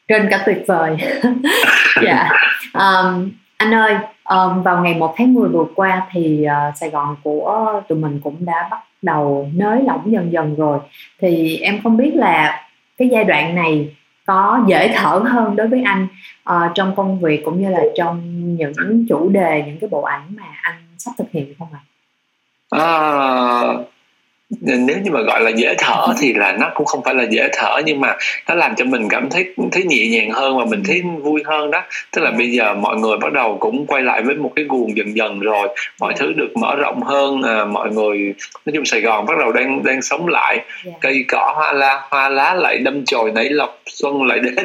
trên 0.07 0.27
cả 0.31 0.43
tuyệt 0.45 0.57
vời. 0.67 0.97
dạ. 2.03 2.29
Um, 2.73 3.31
anh 3.57 3.73
ơi, 3.73 3.93
um, 4.23 4.63
vào 4.63 4.83
ngày 4.83 4.93
1 4.93 5.15
tháng 5.17 5.33
10 5.33 5.49
vừa 5.49 5.65
qua 5.75 6.01
thì 6.11 6.45
uh, 6.45 6.77
Sài 6.79 6.89
Gòn 6.89 7.15
của 7.23 7.81
tụi 7.89 7.97
mình 7.97 8.19
cũng 8.23 8.45
đã 8.45 8.67
bắt 8.71 8.77
đầu 9.01 9.49
nới 9.55 9.79
lỏng 9.87 10.11
dần 10.11 10.31
dần 10.31 10.55
rồi. 10.55 10.79
Thì 11.21 11.57
em 11.57 11.79
không 11.83 11.97
biết 11.97 12.11
là 12.15 12.64
cái 12.97 13.09
giai 13.11 13.23
đoạn 13.23 13.55
này 13.55 13.95
có 14.25 14.63
dễ 14.67 14.93
thở 14.95 15.21
hơn 15.25 15.55
đối 15.55 15.67
với 15.67 15.81
anh 15.85 16.07
uh, 16.49 16.71
trong 16.75 16.95
công 16.95 17.19
việc 17.19 17.41
cũng 17.45 17.61
như 17.61 17.69
là 17.69 17.81
trong 17.95 18.21
những 18.57 19.05
chủ 19.09 19.29
đề, 19.29 19.63
những 19.65 19.79
cái 19.79 19.87
bộ 19.89 20.01
ảnh 20.01 20.23
mà 20.29 20.43
anh 20.61 20.75
sắp 20.97 21.11
thực 21.17 21.31
hiện 21.31 21.53
không 21.59 21.67
ạ? 21.73 21.81
À, 22.69 23.73
nếu 24.61 24.97
như 25.03 25.11
mà 25.11 25.21
gọi 25.21 25.41
là 25.41 25.49
dễ 25.49 25.75
thở 25.77 26.07
thì 26.19 26.33
là 26.33 26.51
nó 26.59 26.71
cũng 26.75 26.85
không 26.85 27.03
phải 27.03 27.15
là 27.15 27.23
dễ 27.23 27.49
thở 27.53 27.81
nhưng 27.85 28.01
mà 28.01 28.15
nó 28.49 28.55
làm 28.55 28.75
cho 28.75 28.85
mình 28.85 29.09
cảm 29.09 29.29
thấy 29.29 29.45
thấy 29.71 29.83
nhẹ 29.83 30.07
nhàng 30.07 30.31
hơn 30.31 30.57
và 30.57 30.65
mình 30.65 30.83
thấy 30.87 31.01
vui 31.23 31.41
hơn 31.45 31.71
đó 31.71 31.83
tức 32.11 32.21
là 32.21 32.31
Dạ. 32.31 32.37
bây 32.37 32.51
giờ 32.51 32.73
mọi 32.73 32.97
người 32.97 33.17
bắt 33.17 33.33
đầu 33.33 33.57
cũng 33.59 33.85
quay 33.87 34.03
lại 34.03 34.21
với 34.21 34.35
một 34.35 34.51
cái 34.55 34.65
guồng 34.69 34.97
dần 34.97 35.15
dần 35.15 35.39
rồi 35.39 35.67
mọi 35.99 36.13
Dạ. 36.15 36.19
thứ 36.19 36.33
được 36.33 36.57
mở 36.57 36.75
rộng 36.75 37.03
hơn 37.03 37.41
à, 37.43 37.65
mọi 37.65 37.89
người 37.91 38.33
nói 38.65 38.73
chung 38.73 38.85
Sài 38.85 39.01
Gòn 39.01 39.25
bắt 39.25 39.33
đầu 39.39 39.51
đang 39.51 39.83
đang 39.83 40.01
sống 40.01 40.27
lại 40.27 40.59
Dạ. 40.85 40.91
cây 41.01 41.25
cỏ 41.27 41.53
hoa 41.55 41.73
la 41.73 42.01
hoa 42.09 42.29
lá 42.29 42.53
lại 42.53 42.77
đâm 42.77 43.05
chồi 43.05 43.31
nảy 43.31 43.49
lọc 43.49 43.81
xuân 43.85 44.23
lại 44.23 44.39
đến 44.39 44.55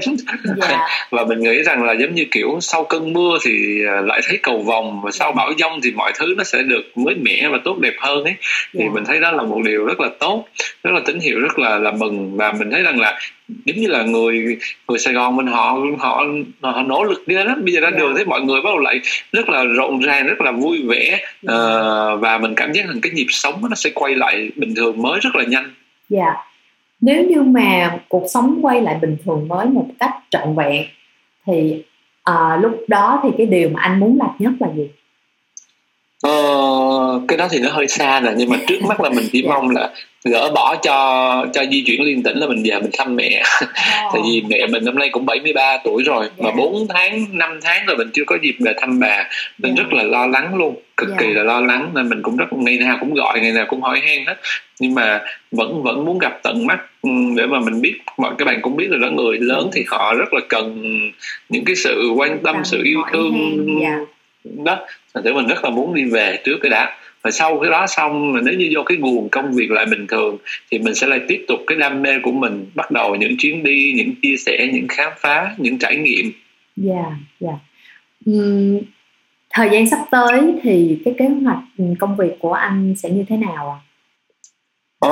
Dạ. 0.61 0.87
và 1.11 1.25
mình 1.25 1.41
nghĩ 1.41 1.63
rằng 1.63 1.83
là 1.85 1.93
giống 1.93 2.15
như 2.15 2.25
kiểu 2.31 2.59
sau 2.61 2.85
cơn 2.85 3.13
mưa 3.13 3.39
thì 3.45 3.79
à, 3.89 4.01
lại 4.01 4.21
thấy 4.29 4.39
cầu 4.43 4.59
vồng 4.63 5.01
và 5.03 5.11
sau 5.11 5.33
bão 5.33 5.53
giông 5.59 5.81
thì 5.83 5.91
mọi 5.93 6.13
thứ 6.19 6.35
nó 6.39 6.45
sẽ 6.45 6.63
được 6.63 6.83
mới 6.95 7.15
mẻ 7.15 7.49
và 7.53 7.59
tốt 7.65 7.77
đẹp 7.81 7.95
hơn 8.01 8.25
ấy 8.25 8.35
thì 8.79 8.85
mình 8.89 9.05
thấy 9.05 9.21
đó 9.21 9.31
là 9.31 9.43
một 9.43 9.59
điều 9.65 9.80
rất 9.87 10.01
là 10.01 10.09
tốt 10.21 10.45
rất 10.83 10.91
là 10.95 11.01
tín 11.07 11.21
hiệu 11.21 11.41
rất 11.41 11.59
là 11.59 11.79
là 11.79 11.91
mừng 11.91 12.37
và 12.37 12.53
mình 12.53 12.71
thấy 12.71 12.83
rằng 12.83 13.01
là 13.01 13.19
giống 13.65 13.77
như 13.77 13.89
là 13.89 14.03
người 14.03 14.59
người 14.89 14.99
Sài 14.99 15.15
Gòn 15.15 15.37
mình 15.37 15.47
họ 15.47 15.79
họ 15.99 16.25
họ 16.61 16.83
nỗ 16.83 17.05
lực 17.05 17.29
đi 17.29 17.35
lắm 17.35 17.65
bây 17.65 17.73
giờ 17.75 17.81
ra 17.81 17.89
Dạ. 17.93 17.99
đường 17.99 18.15
thấy 18.15 18.25
mọi 18.25 18.41
người 18.41 18.61
bắt 18.63 18.71
đầu 18.71 18.79
lại 18.79 19.01
rất 19.33 19.49
là 19.49 19.65
rộn 19.65 20.01
ràng 20.01 20.27
rất 20.27 20.41
là 20.41 20.53
vui 20.53 20.83
vẻ. 20.89 21.21
Ờ, 21.47 22.17
và 22.17 22.39
mình 22.39 22.55
cảm 22.55 22.73
giác 22.73 22.87
rằng 22.89 23.01
cái 23.03 23.13
nhịp 23.13 23.27
sống 23.29 23.55
nó 23.71 23.75
sẽ 23.75 23.91
quay 23.95 24.15
lại 24.15 24.51
bình 24.57 24.75
thường 24.75 25.03
mới 25.03 25.21
rất 25.21 25.35
là 25.37 25.45
nhanh 25.45 25.71
Dạ. 26.09 26.35
Nếu 27.01 27.25
như 27.25 27.43
mà 27.43 27.99
cuộc 28.09 28.25
sống 28.29 28.59
quay 28.63 28.81
lại 28.81 28.99
bình 29.03 29.17
thường 29.25 29.49
mới 29.49 29.67
một 29.67 29.87
cách 30.01 30.15
trọn 30.31 30.55
vẹn 30.57 30.85
thì 31.47 31.83
à, 32.23 32.59
lúc 32.63 32.85
đó 32.89 33.21
thì 33.23 33.29
cái 33.39 33.47
điều 33.47 33.69
mà 33.69 33.81
anh 33.83 34.01
muốn 34.01 34.19
làm 34.19 34.31
nhất 34.39 34.53
là 34.61 34.69
gì? 34.77 34.89
Ờ, 36.23 36.31
cái 37.29 37.39
đó 37.39 37.49
thì 37.51 37.59
nó 37.59 37.71
hơi 37.71 37.89
xa 37.89 38.21
rồi 38.21 38.35
nhưng 38.37 38.49
mà 38.51 38.57
trước 38.67 38.83
mắt 38.89 39.01
là 39.01 39.11
mình 39.11 39.29
chỉ 39.33 39.43
Dạ. 39.43 39.49
mong 39.55 39.71
là 39.71 39.91
gỡ 40.25 40.51
bỏ 40.55 40.77
cho 40.83 41.47
cho 41.53 41.65
di 41.71 41.83
chuyển 41.87 42.03
liên 42.03 42.23
tỉnh 42.23 42.39
là 42.39 42.47
mình 42.47 42.63
về 42.65 42.79
mình 42.81 42.91
thăm 42.99 43.17
mẹ 43.17 43.43
tại 44.13 44.23
vì 44.25 44.43
mẹ 44.49 44.67
mình 44.67 44.85
năm 44.85 44.99
nay 44.99 45.09
cũng 45.13 45.27
73 45.27 45.79
tuổi 45.85 46.03
rồi 46.03 46.29
Dạ. 46.37 46.45
mà 46.45 46.51
4 46.57 46.87
tháng 46.89 47.27
5 47.33 47.61
tháng 47.63 47.87
rồi 47.87 47.97
mình 47.97 48.11
chưa 48.13 48.25
có 48.27 48.39
dịp 48.43 48.57
về 48.61 48.73
thăm 48.81 49.01
bà 49.01 49.29
nên 49.59 49.75
Dạ. 49.77 49.83
rất 49.83 49.93
là 49.93 50.03
lo 50.03 50.27
lắng 50.27 50.55
luôn 50.55 50.75
cực 50.97 51.09
Dạ. 51.09 51.17
kỳ 51.19 51.27
là 51.27 51.43
lo 51.43 51.61
lắng 51.61 51.91
nên 51.95 52.09
mình 52.09 52.23
cũng 52.23 52.37
rất 52.37 52.53
ngày 52.53 52.77
nào 52.77 52.97
cũng 53.01 53.15
gọi 53.15 53.41
ngày 53.41 53.53
nào 53.53 53.67
cũng 53.69 53.83
hỏi 53.83 54.01
han 54.07 54.27
hết 54.27 54.37
nhưng 54.81 54.95
mà 54.95 55.21
vẫn 55.53 55.83
vẫn 55.83 56.05
muốn 56.05 56.19
gặp 56.19 56.39
tận 56.43 56.67
mắt 56.67 56.79
ừ, 57.03 57.11
để 57.37 57.47
mà 57.47 57.61
mình 57.61 57.81
biết 57.81 57.95
mọi 58.19 58.33
các 58.39 58.45
bạn 58.45 58.59
cũng 58.63 58.77
biết 58.77 58.87
rồi 58.91 58.99
đó 59.01 59.09
người 59.11 59.39
lớn 59.41 59.71
thì 59.73 59.85
họ 59.89 60.15
rất 60.15 60.35
là 60.35 60.41
cần 60.49 60.99
những 61.49 61.65
cái 61.65 61.77
sự 61.77 62.11
quan 62.17 62.39
tâm 62.45 62.57
sự 62.65 62.81
yêu 62.85 63.03
thương 63.13 63.57
dạ. 63.83 63.99
đó 64.65 64.79
thành 65.15 65.25
thử 65.25 65.35
mình 65.35 65.47
rất 65.47 65.65
là 65.65 65.71
muốn 65.71 65.95
đi 65.95 66.05
về 66.05 66.39
trước 66.45 66.59
cái 66.63 66.71
đã 66.71 66.97
và 67.23 67.31
sau 67.31 67.61
cái 67.61 67.71
đó 67.71 67.87
xong 67.87 68.33
mà 68.33 68.41
nếu 68.45 68.55
như 68.55 68.71
vô 68.75 68.83
cái 68.83 68.99
nguồn 68.99 69.29
công 69.29 69.53
việc 69.53 69.71
lại 69.71 69.87
bình 69.87 70.07
thường 70.07 70.37
thì 70.71 70.79
mình 70.79 70.95
sẽ 70.95 71.07
lại 71.07 71.21
tiếp 71.29 71.45
tục 71.49 71.59
cái 71.67 71.79
đam 71.79 72.03
mê 72.03 72.11
của 72.23 72.33
mình 72.33 72.67
bắt 72.75 72.91
đầu 72.91 73.15
những 73.15 73.37
chuyến 73.39 73.63
đi 73.63 73.93
những 73.97 74.15
chia 74.23 74.37
sẻ 74.37 74.69
những 74.73 74.89
khám 74.89 75.13
phá 75.19 75.55
những 75.59 75.79
trải 75.79 75.97
nghiệm 75.97 76.33
Dạ, 76.77 77.05
dạ. 77.41 77.53
Ừm, 78.27 78.79
thời 79.51 79.69
gian 79.71 79.91
sắp 79.91 79.99
tới 80.11 80.41
thì 80.63 80.99
cái 81.05 81.15
kế 81.19 81.25
hoạch 81.45 81.59
công 81.99 82.17
việc 82.17 82.33
của 82.39 82.53
anh 82.53 82.95
sẽ 82.97 83.11
như 83.11 83.25
thế 83.29 83.37
nào 83.37 83.71
ạ? 83.71 83.79
ờ, 85.01 85.11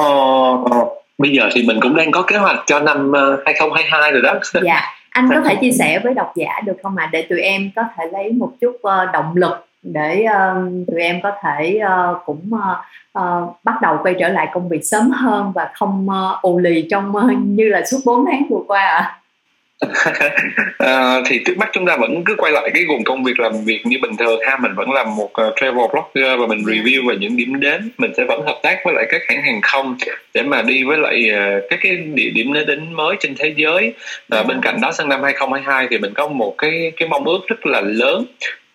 bây 1.19 1.31
giờ 1.31 1.49
thì 1.53 1.63
mình 1.63 1.79
cũng 1.81 1.97
đang 1.97 2.11
có 2.11 2.23
kế 2.23 2.37
hoạch 2.37 2.59
cho 2.67 2.81
năm 2.81 3.13
ờ, 3.13 3.43
2022 3.47 4.13
rồi 4.13 4.23
đó 4.23 4.35
Dạ, 4.65 4.83
anh 5.11 5.29
có 5.35 5.41
thể 5.49 5.57
chia 5.61 5.71
sẻ 5.71 5.99
với 6.05 6.15
độc 6.15 6.33
giả 6.37 6.61
được 6.67 6.77
không 6.83 6.97
ạ? 6.97 7.09
Để 7.13 7.23
tụi 7.23 7.41
em 7.41 7.71
có 7.77 7.83
thể 7.97 8.05
lấy 8.13 8.33
một 8.33 8.53
chút 8.61 8.77
ờ, 8.83 9.07
động 9.13 9.33
lực 9.37 9.68
để 9.93 10.23
ờ, 10.23 10.55
tụi 10.87 11.01
em 11.03 11.21
có 11.23 11.33
thể 11.43 11.79
ờ, 11.79 12.19
cũng 12.27 12.51
ờ, 13.13 13.47
bắt 13.65 13.75
đầu 13.83 13.97
quay 14.03 14.15
trở 14.21 14.29
lại 14.29 14.49
công 14.53 14.69
việc 14.69 14.81
sớm 14.85 15.11
hơn 15.11 15.53
và 15.55 15.71
không 15.75 16.07
uh, 16.09 16.43
ù 16.43 16.59
lì 16.59 16.87
trong 16.91 17.13
như 17.57 17.65
là 17.69 17.83
suốt 17.87 17.99
4 18.05 18.25
tháng 18.27 18.43
vừa 18.51 18.63
qua 18.67 18.81
ạ. 18.81 19.15
Ờ, 20.79 21.23
thì 21.27 21.41
trước 21.47 21.59
mắt 21.59 21.69
chúng 21.73 21.87
ta 21.87 21.97
vẫn 21.97 22.25
cứ 22.25 22.35
quay 22.39 22.53
lại 22.53 22.71
cái 22.75 22.85
guồng 22.85 23.05
công 23.05 23.25
việc 23.25 23.41
làm 23.41 23.53
việc 23.65 23.81
như 23.87 23.97
bình 24.03 24.17
thường 24.19 24.41
ha 24.47 24.57
mình 24.57 24.75
vẫn 24.77 24.91
làm 24.93 25.17
một 25.17 25.31
ờ, 25.33 25.53
travel 25.57 25.85
blogger 25.93 26.41
và 26.41 26.47
mình 26.47 26.65
Dạ. 26.67 26.73
review 26.73 27.09
về 27.09 27.17
những 27.21 27.37
điểm 27.37 27.61
đến 27.61 27.91
mình 27.99 28.13
sẽ 28.17 28.25
vẫn 28.29 28.43
hợp 28.47 28.59
tác 28.63 28.79
với 28.85 28.95
lại 28.95 29.07
các 29.11 29.21
hãng 29.29 29.43
hàng 29.43 29.61
không 29.63 29.97
để 30.35 30.43
mà 30.43 30.63
đi 30.63 30.85
với 30.85 30.99
lại 30.99 31.31
ờ, 31.31 31.61
các 31.71 31.79
cái 31.83 31.97
địa 31.97 32.31
điểm 32.35 32.53
đến 32.67 32.93
mới 32.93 33.17
trên 33.21 33.35
thế 33.39 33.55
giới 33.57 33.95
Ờ, 34.29 34.37
Dạ. 34.39 34.43
bên 34.43 34.61
cạnh 34.63 34.81
đó 34.81 34.93
sang 34.93 35.09
năm 35.09 35.23
2022 35.23 35.87
thì 35.91 35.99
mình 35.99 36.13
có 36.15 36.29
một 36.29 36.55
cái 36.59 36.93
cái 36.97 37.09
mong 37.09 37.25
ước 37.25 37.41
rất 37.47 37.67
là 37.67 37.81
lớn 37.81 38.25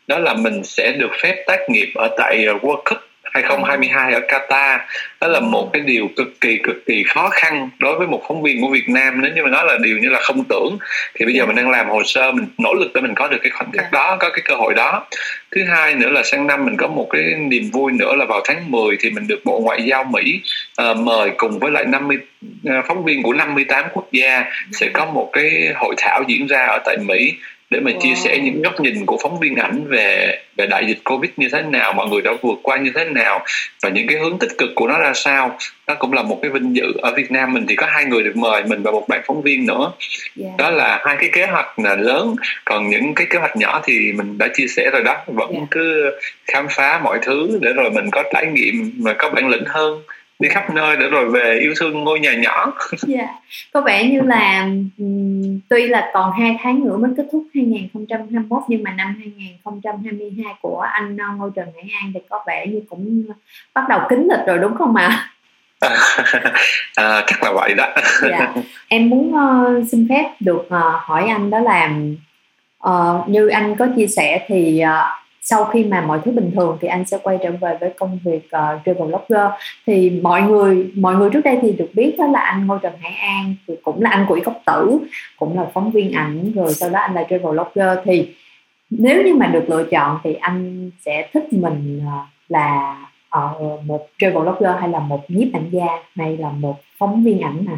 đó 0.08 0.20
là 0.20 0.34
mình 0.34 0.64
sẽ 0.64 0.92
được 0.92 1.12
phép 1.22 1.44
tác 1.48 1.60
nghiệp 1.70 1.92
ở 1.96 2.10
tại 2.18 2.46
ờ, 2.46 2.54
World 2.54 2.82
Cup 2.86 2.98
2022 3.34 4.14
ở 4.14 4.20
Qatar. 4.20 4.80
Đó 5.22 5.28
là 5.28 5.40
một 5.40 5.70
cái 5.74 5.82
điều 5.82 6.10
cực 6.16 6.42
kỳ 6.42 6.58
cực 6.64 6.86
kỳ 6.86 7.04
khó 7.04 7.30
khăn 7.30 7.70
đối 7.80 7.98
với 7.98 8.08
một 8.08 8.24
phóng 8.28 8.42
viên 8.44 8.62
của 8.62 8.68
Việt 8.68 8.90
Nam. 8.90 9.22
Nếu 9.22 9.32
như 9.36 9.44
mà 9.44 9.50
nói 9.50 9.66
là 9.66 9.78
điều 9.84 9.98
như 9.98 10.10
là 10.10 10.20
không 10.20 10.44
tưởng 10.50 10.78
thì 11.16 11.26
bây 11.26 11.34
giờ 11.34 11.46
mình 11.46 11.56
đang 11.56 11.70
làm 11.70 11.90
hồ 11.90 12.04
sơ 12.04 12.32
mình 12.32 12.46
nỗ 12.58 12.74
lực 12.74 12.92
để 12.94 13.02
mình 13.02 13.14
có 13.16 13.28
được 13.28 13.38
cái 13.44 13.50
khoảnh 13.52 13.72
khắc 13.72 13.84
Dạ. 13.84 13.90
đó 13.92 14.18
có 14.20 14.30
cái 14.30 14.42
cơ 14.46 14.56
hội 14.56 14.74
đó. 14.74 15.06
Thứ 15.56 15.64
hai 15.64 15.96
nữa 15.96 16.10
là 16.10 16.24
sang 16.24 16.48
năm 16.48 16.66
mình 16.66 16.78
có 16.78 16.88
một 16.88 17.08
cái 17.10 17.24
niềm 17.38 17.70
vui 17.72 17.92
nữa 17.92 18.16
là 18.16 18.26
vào 18.26 18.42
tháng 18.46 18.72
10 18.72 18.98
thì 19.00 19.10
mình 19.10 19.28
được 19.28 19.42
bộ 19.46 19.60
ngoại 19.60 19.84
giao 19.84 20.04
Mỹ 20.04 20.42
ờ, 20.76 20.94
mời 20.94 21.32
cùng 21.38 21.60
với 21.60 21.72
lại 21.72 21.86
50 21.86 22.18
ờ, 22.66 22.82
phóng 22.88 23.04
viên 23.04 23.24
của 23.24 23.34
58 23.34 23.86
quốc 23.94 24.08
gia 24.12 24.46
sẽ 24.72 24.90
có 24.94 25.06
một 25.06 25.30
cái 25.34 25.72
hội 25.76 25.96
thảo 25.98 26.24
diễn 26.28 26.48
ra 26.48 26.66
ở 26.66 26.80
tại 26.86 26.98
Mỹ 26.98 27.34
để 27.74 27.80
mà 27.80 27.92
chia 28.02 28.10
Wow. 28.10 28.16
sẻ 28.24 28.38
những 28.44 28.62
góc 28.62 28.80
nhìn 28.80 29.06
của 29.06 29.18
phóng 29.24 29.40
viên 29.40 29.56
ảnh 29.56 29.84
về 29.88 30.38
về 30.58 30.68
đại 30.68 30.86
dịch 30.88 30.98
covid 31.04 31.32
như 31.38 31.48
thế 31.52 31.62
nào 31.62 31.94
mọi 31.94 32.08
người 32.08 32.22
đã 32.22 32.32
vượt 32.42 32.60
qua 32.64 32.78
như 32.78 32.92
thế 32.96 33.06
nào 33.06 33.46
và 33.84 33.90
những 33.90 34.08
cái 34.08 34.18
hướng 34.20 34.40
tích 34.40 34.52
cực 34.58 34.70
của 34.76 34.88
nó 34.88 35.00
ra 35.00 35.12
sao 35.14 35.58
nó 35.88 35.96
cũng 35.96 36.14
là 36.14 36.24
một 36.24 36.40
cái 36.42 36.52
vinh 36.52 36.76
dự 36.76 36.94
ở 37.02 37.12
Việt 37.16 37.32
Nam 37.32 37.54
mình 37.54 37.66
thì 37.70 37.76
có 37.76 37.86
hai 37.90 38.06
người 38.06 38.24
được 38.24 38.36
mời 38.38 38.64
mình 38.64 38.84
và 38.84 38.92
một 38.92 39.06
bạn 39.08 39.22
phóng 39.28 39.42
viên 39.42 39.66
nữa 39.66 39.92
Dạ. 40.36 40.48
đó 40.58 40.70
là 40.70 41.02
hai 41.06 41.16
cái 41.20 41.30
kế 41.34 41.46
hoạch 41.46 41.80
là 41.80 41.96
lớn 41.96 42.36
còn 42.66 42.90
những 42.90 43.14
cái 43.16 43.28
kế 43.30 43.40
hoạch 43.40 43.58
nhỏ 43.58 43.82
thì 43.86 44.12
mình 44.12 44.38
đã 44.38 44.48
chia 44.54 44.68
sẻ 44.68 44.90
rồi 44.94 45.04
đó 45.04 45.18
vẫn 45.28 45.50
Dạ. 45.54 45.60
cứ 45.72 46.12
khám 46.48 46.68
phá 46.70 47.00
mọi 47.04 47.20
thứ 47.22 47.60
để 47.62 47.74
rồi 47.74 47.90
mình 47.92 48.10
có 48.12 48.24
trải 48.34 48.46
nghiệm 48.46 48.92
mà 49.00 49.14
có 49.14 49.30
bản 49.30 49.48
lĩnh 49.50 49.64
hơn 49.68 50.02
đi 50.44 50.50
khắp 50.50 50.70
nơi 50.70 50.96
để 51.00 51.10
rồi 51.10 51.30
về 51.30 51.60
yêu 51.62 51.74
thương 51.80 52.04
ngôi 52.04 52.20
nhà 52.20 52.34
nhỏ 52.34 52.74
Dạ. 53.08 53.28
Có 53.74 53.82
vẻ 53.82 54.10
như 54.10 54.22
là 54.22 54.68
ừm, 54.98 55.60
tuy 55.70 55.88
là 55.88 56.12
còn 56.14 56.32
2 56.40 56.58
tháng 56.64 56.86
nữa 56.86 56.98
mới 56.98 57.12
kết 57.18 57.24
thúc 57.32 57.44
2021 57.54 58.64
nhưng 58.68 58.84
mà 58.84 58.92
năm 58.92 59.16
2022 59.20 60.54
của 60.62 60.80
anh 60.80 61.18
ờ, 61.18 61.26
Ngô 61.38 61.50
Trần 61.50 61.68
Hải 61.76 61.92
An 62.02 62.12
thì 62.14 62.20
có 62.30 62.44
vẻ 62.48 62.68
như 62.68 62.82
cũng 62.90 63.24
bắt 63.74 63.84
đầu 63.90 64.00
kính 64.10 64.28
lịch 64.30 64.48
rồi 64.48 64.58
đúng 64.58 64.76
không 64.76 64.96
ạ? 64.96 65.30
à, 66.96 67.24
chắc 67.28 67.44
là 67.44 67.52
vậy 67.52 67.74
đó 67.74 67.88
dạ. 68.22 68.54
Em 68.88 69.10
muốn 69.10 69.36
ờ, 69.36 69.82
xin 69.92 70.08
phép 70.10 70.30
được 70.40 70.66
ờ, 70.70 71.00
hỏi 71.04 71.28
anh 71.30 71.50
đó 71.50 71.60
là 71.60 71.90
ờ, 72.80 73.24
như 73.28 73.48
anh 73.48 73.76
có 73.76 73.88
chia 73.96 74.08
sẻ 74.08 74.46
thì 74.48 74.80
ờ, 74.80 75.23
sau 75.44 75.66
khi 75.66 75.84
mà 75.84 76.02
mọi 76.02 76.20
thứ 76.26 76.32
bình 76.32 76.52
thường 76.56 76.78
thì 76.82 76.88
anh 76.88 77.06
sẽ 77.06 77.18
quay 77.24 77.38
trở 77.44 77.52
về 77.52 77.78
với 77.80 77.90
công 78.00 78.20
việc 78.26 78.46
uh, 78.46 78.82
travel 78.86 79.08
blogger. 79.08 79.52
Thì 79.88 80.10
mọi 80.10 80.42
người 80.42 80.92
mọi 80.96 81.16
người 81.16 81.30
trước 81.30 81.42
đây 81.44 81.60
thì 81.62 81.72
được 81.72 81.90
biết 81.94 82.16
đó 82.18 82.28
là 82.28 82.40
anh 82.40 82.68
Ngô 82.68 82.78
Trần 82.78 82.94
Hải 83.02 83.14
An 83.14 83.56
thì 83.68 83.74
cũng 83.84 84.02
là 84.02 84.10
anh 84.10 84.26
quỹ 84.28 84.42
cốc 84.42 84.62
tử 84.66 85.00
cũng 85.40 85.58
là 85.60 85.66
phóng 85.74 85.92
viên 85.92 86.12
ảnh 86.12 86.52
rồi 86.56 86.74
sau 86.74 86.90
đó 86.90 87.00
anh 87.00 87.14
là 87.14 87.24
travel 87.30 87.52
blogger. 87.52 87.98
Thì 88.06 88.36
nếu 88.90 89.24
như 89.24 89.36
mà 89.36 89.48
được 89.48 89.64
lựa 89.68 89.84
chọn 89.84 90.20
thì 90.24 90.34
anh 90.34 90.90
sẽ 91.06 91.30
thích 91.34 91.54
mình 91.54 92.02
uh, 92.08 92.28
là 92.50 92.98
uh, 93.40 93.86
một 93.86 94.08
travel 94.20 94.44
blogger 94.44 94.80
hay 94.80 94.90
là 94.90 95.00
một 95.00 95.22
nhiếp 95.28 95.48
ảnh 95.54 95.70
gia 95.72 95.88
hay 96.16 96.38
là 96.38 96.50
một 96.50 96.76
phóng 96.98 97.24
viên 97.24 97.42
ảnh 97.42 97.66
à? 97.68 97.78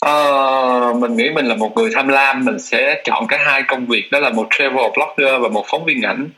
Ờ, 0.00 0.94
mình 0.98 1.16
nghĩ 1.16 1.30
mình 1.30 1.46
là 1.46 1.54
một 1.54 1.76
người 1.76 1.90
tham 1.94 2.08
lam 2.08 2.44
mình 2.44 2.58
sẽ 2.58 3.02
chọn 3.04 3.26
cả 3.26 3.38
hai 3.46 3.62
công 3.68 3.86
việc 3.86 4.08
đó 4.12 4.18
là 4.18 4.30
một 4.30 4.46
travel 4.50 4.84
blogger 4.94 5.42
và 5.42 5.48
một 5.48 5.64
phóng 5.70 5.84
viên 5.84 6.02
ảnh 6.02 6.28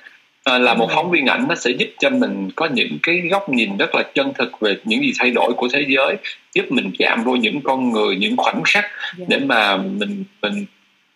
à, 0.51 0.59
là 0.59 0.75
một 0.75 0.91
phóng 0.95 1.11
viên 1.11 1.27
ảnh 1.27 1.45
nó 1.49 1.55
sẽ 1.55 1.71
giúp 1.71 1.89
cho 1.99 2.11
mình 2.11 2.51
có 2.57 2.69
những 2.73 2.99
cái 3.03 3.23
góc 3.31 3.49
nhìn 3.49 3.77
rất 3.77 3.95
là 3.95 4.03
chân 4.15 4.33
thực 4.39 4.61
về 4.61 4.77
những 4.85 5.01
gì 5.01 5.13
thay 5.19 5.31
đổi 5.31 5.53
của 5.57 5.69
thế 5.73 5.85
giới 5.89 6.17
giúp 6.55 6.65
mình 6.71 6.91
chạm 6.99 7.25
vô 7.25 7.37
những 7.37 7.61
con 7.65 7.93
người 7.93 8.17
những 8.17 8.37
khoảnh 8.37 8.63
khắc 8.65 8.85
dạ. 9.19 9.25
để 9.29 9.39
mà 9.39 9.77
mình 9.77 10.25
mình 10.43 10.65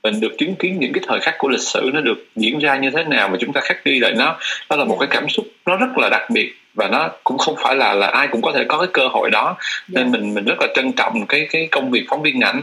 mình 0.02 0.20
được 0.20 0.32
chứng 0.38 0.54
kiến 0.54 0.76
những 0.80 0.92
cái 0.92 1.04
thời 1.06 1.20
khắc 1.20 1.34
của 1.38 1.48
lịch 1.48 1.60
sử 1.60 1.90
nó 1.94 2.00
được 2.00 2.26
diễn 2.36 2.58
ra 2.58 2.76
như 2.76 2.90
thế 2.90 3.04
nào 3.04 3.28
và 3.28 3.36
chúng 3.40 3.52
ta 3.52 3.60
khắc 3.60 3.84
ghi 3.84 3.98
lại 4.00 4.12
nó. 4.16 4.36
Đó 4.70 4.76
là 4.76 4.84
một 4.84 4.96
cái 5.00 5.08
cảm 5.10 5.28
xúc 5.28 5.46
nó 5.66 5.76
rất 5.76 5.98
là 5.98 6.08
đặc 6.08 6.30
biệt 6.30 6.54
và 6.74 6.88
nó 6.88 7.08
cũng 7.24 7.38
không 7.38 7.54
phải 7.62 7.76
là 7.76 7.94
là 7.94 8.06
ai 8.06 8.28
cũng 8.28 8.42
có 8.42 8.52
thể 8.52 8.64
có 8.68 8.78
cái 8.78 8.88
cơ 8.92 9.08
hội 9.08 9.30
đó. 9.30 9.56
Nên 9.88 10.10
mình 10.10 10.34
mình 10.34 10.44
rất 10.44 10.54
là 10.60 10.66
trân 10.74 10.92
trọng 10.92 11.26
cái 11.26 11.46
cái 11.50 11.68
công 11.70 11.90
việc 11.90 12.04
phóng 12.08 12.22
viên 12.22 12.40
ảnh. 12.40 12.62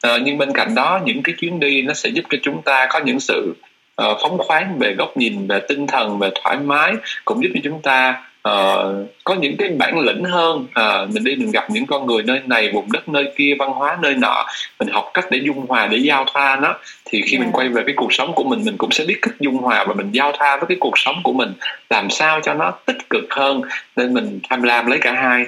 À, 0.00 0.18
nhưng 0.22 0.38
bên 0.38 0.52
cạnh 0.54 0.74
đó 0.74 1.00
những 1.04 1.22
cái 1.22 1.34
chuyến 1.38 1.60
đi 1.60 1.82
nó 1.82 1.94
sẽ 1.94 2.08
giúp 2.08 2.24
cho 2.30 2.38
chúng 2.42 2.62
ta 2.62 2.86
có 2.90 3.00
những 3.04 3.20
sự 3.20 3.54
uh, 4.02 4.18
phóng 4.22 4.38
khoáng 4.38 4.78
về 4.78 4.94
góc 4.94 5.16
nhìn 5.16 5.46
về 5.46 5.60
tinh 5.68 5.86
thần 5.86 6.18
về 6.18 6.30
thoải 6.42 6.56
mái 6.56 6.92
cũng 7.24 7.42
giúp 7.42 7.50
cho 7.54 7.60
chúng 7.64 7.82
ta 7.82 8.24
uh, 8.48 9.08
có 9.24 9.34
những 9.34 9.56
cái 9.56 9.68
bản 9.68 9.98
lĩnh 9.98 10.24
hơn. 10.24 10.58
Uh, 10.58 11.10
mình 11.14 11.24
đi 11.24 11.36
mình 11.36 11.50
gặp 11.50 11.70
những 11.70 11.86
con 11.86 12.06
người 12.06 12.22
nơi 12.22 12.40
này 12.46 12.72
vùng 12.72 12.92
đất 12.92 13.08
nơi 13.08 13.32
kia 13.36 13.54
văn 13.58 13.70
hóa 13.70 13.98
nơi 14.02 14.14
nọ 14.14 14.46
mình 14.78 14.88
học 14.88 15.10
cách 15.14 15.26
để 15.30 15.40
dung 15.42 15.66
hòa 15.66 15.86
để 15.86 15.96
giao 15.96 16.24
thoa 16.32 16.56
nó 16.56 16.74
thì 17.04 17.22
khi 17.22 17.36
yeah. 17.36 17.46
mình 17.46 17.52
quay 17.52 17.68
về 17.68 17.82
cái 17.86 17.94
cuộc 17.96 18.12
sống 18.12 18.32
của 18.34 18.44
mình 18.44 18.64
mình 18.64 18.76
cũng 18.76 18.90
sẽ 18.90 19.04
biết 19.04 19.18
cách 19.22 19.34
dung 19.40 19.56
hòa 19.56 19.84
và 19.88 19.94
mình 19.94 20.10
giao 20.12 20.32
thoa 20.32 20.56
với 20.56 20.66
cái 20.68 20.76
cuộc 20.80 20.98
sống 20.98 21.16
của 21.24 21.32
mình 21.32 21.52
làm 21.90 22.10
sao 22.10 22.40
cho 22.40 22.54
nó 22.54 22.72
tích 22.86 23.10
cực 23.10 23.24
hơn 23.30 23.62
nên 23.96 24.14
mình 24.14 24.40
tham 24.50 24.62
lam 24.62 24.86
lấy 24.86 24.98
cả 24.98 25.12
hai 25.12 25.44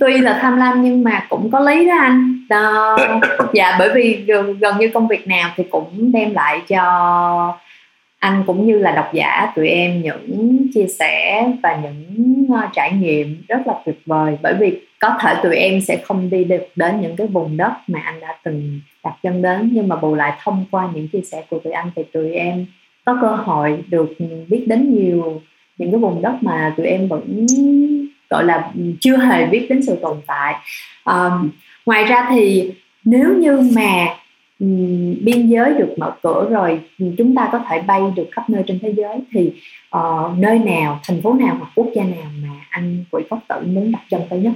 tuy 0.00 0.18
là 0.18 0.38
tham 0.42 0.56
lam 0.56 0.82
nhưng 0.82 1.04
mà 1.04 1.26
cũng 1.28 1.50
có 1.50 1.60
lý 1.60 1.86
đó 1.86 1.94
anh. 2.00 2.46
Đó, 2.48 2.98
dạ 3.54 3.76
bởi 3.78 3.90
vì 3.94 4.24
gần, 4.26 4.58
gần 4.58 4.78
như 4.78 4.90
công 4.94 5.08
việc 5.08 5.28
nào 5.28 5.50
thì 5.56 5.64
cũng 5.70 6.12
đem 6.12 6.34
lại 6.34 6.60
cho 6.68 7.56
anh 8.18 8.42
cũng 8.46 8.66
như 8.66 8.78
là 8.78 8.92
độc 8.92 9.10
giả 9.12 9.52
tụi 9.56 9.68
em 9.68 10.02
những 10.02 10.66
chia 10.74 10.86
sẻ 10.98 11.46
và 11.62 11.78
những 11.82 12.46
uh, 12.52 12.72
trải 12.72 12.92
nghiệm 12.92 13.42
rất 13.48 13.66
là 13.66 13.74
tuyệt 13.86 13.98
vời. 14.06 14.38
Bởi 14.42 14.54
vì 14.54 14.80
có 15.00 15.18
thể 15.20 15.34
tụi 15.42 15.56
em 15.56 15.80
sẽ 15.80 15.96
không 16.04 16.30
đi 16.30 16.44
được 16.44 16.66
đến 16.76 17.00
những 17.00 17.16
cái 17.16 17.26
vùng 17.26 17.56
đất 17.56 17.72
mà 17.86 18.00
anh 18.00 18.20
đã 18.20 18.36
từng 18.44 18.80
đặt 19.04 19.14
chân 19.22 19.42
đến 19.42 19.70
nhưng 19.72 19.88
mà 19.88 19.96
bù 19.96 20.14
lại 20.14 20.32
thông 20.42 20.64
qua 20.70 20.88
những 20.94 21.08
chia 21.08 21.20
sẻ 21.32 21.44
của 21.50 21.58
tụi 21.58 21.72
anh 21.72 21.90
thì 21.96 22.02
tụi 22.12 22.32
em 22.32 22.66
có 23.04 23.18
cơ 23.20 23.28
hội 23.28 23.84
được 23.88 24.14
biết 24.48 24.64
đến 24.66 24.94
nhiều 24.94 25.40
những 25.78 25.90
cái 25.90 26.00
vùng 26.00 26.22
đất 26.22 26.34
mà 26.40 26.74
tụi 26.76 26.86
em 26.86 27.08
vẫn 27.08 27.46
gọi 28.30 28.44
là 28.44 28.70
chưa 29.00 29.16
hề 29.16 29.46
biết 29.46 29.66
đến 29.68 29.82
sự 29.82 29.98
tồn 30.02 30.16
tại. 30.26 30.54
Um, 31.04 31.50
ngoài 31.86 32.04
ra 32.04 32.26
thì 32.30 32.72
nếu 33.04 33.34
như 33.38 33.70
mà 33.74 34.06
biên 35.20 35.48
giới 35.48 35.74
được 35.74 35.94
mở 35.96 36.12
cửa 36.22 36.46
rồi 36.50 36.80
chúng 37.18 37.34
ta 37.34 37.48
có 37.52 37.60
thể 37.68 37.80
bay 37.80 38.00
được 38.16 38.26
khắp 38.32 38.50
nơi 38.50 38.62
trên 38.66 38.78
thế 38.82 38.92
giới 38.96 39.18
thì 39.32 39.52
uh, 39.96 40.38
nơi 40.38 40.58
nào 40.58 41.00
thành 41.04 41.22
phố 41.22 41.32
nào 41.32 41.56
hoặc 41.58 41.68
quốc 41.74 41.86
gia 41.94 42.02
nào 42.02 42.30
mà 42.42 42.48
anh 42.70 43.04
quỷ 43.10 43.22
cốc 43.30 43.38
tự 43.48 43.56
muốn 43.60 43.92
đặt 43.92 44.02
chân 44.10 44.20
tới 44.30 44.38
nhất? 44.38 44.52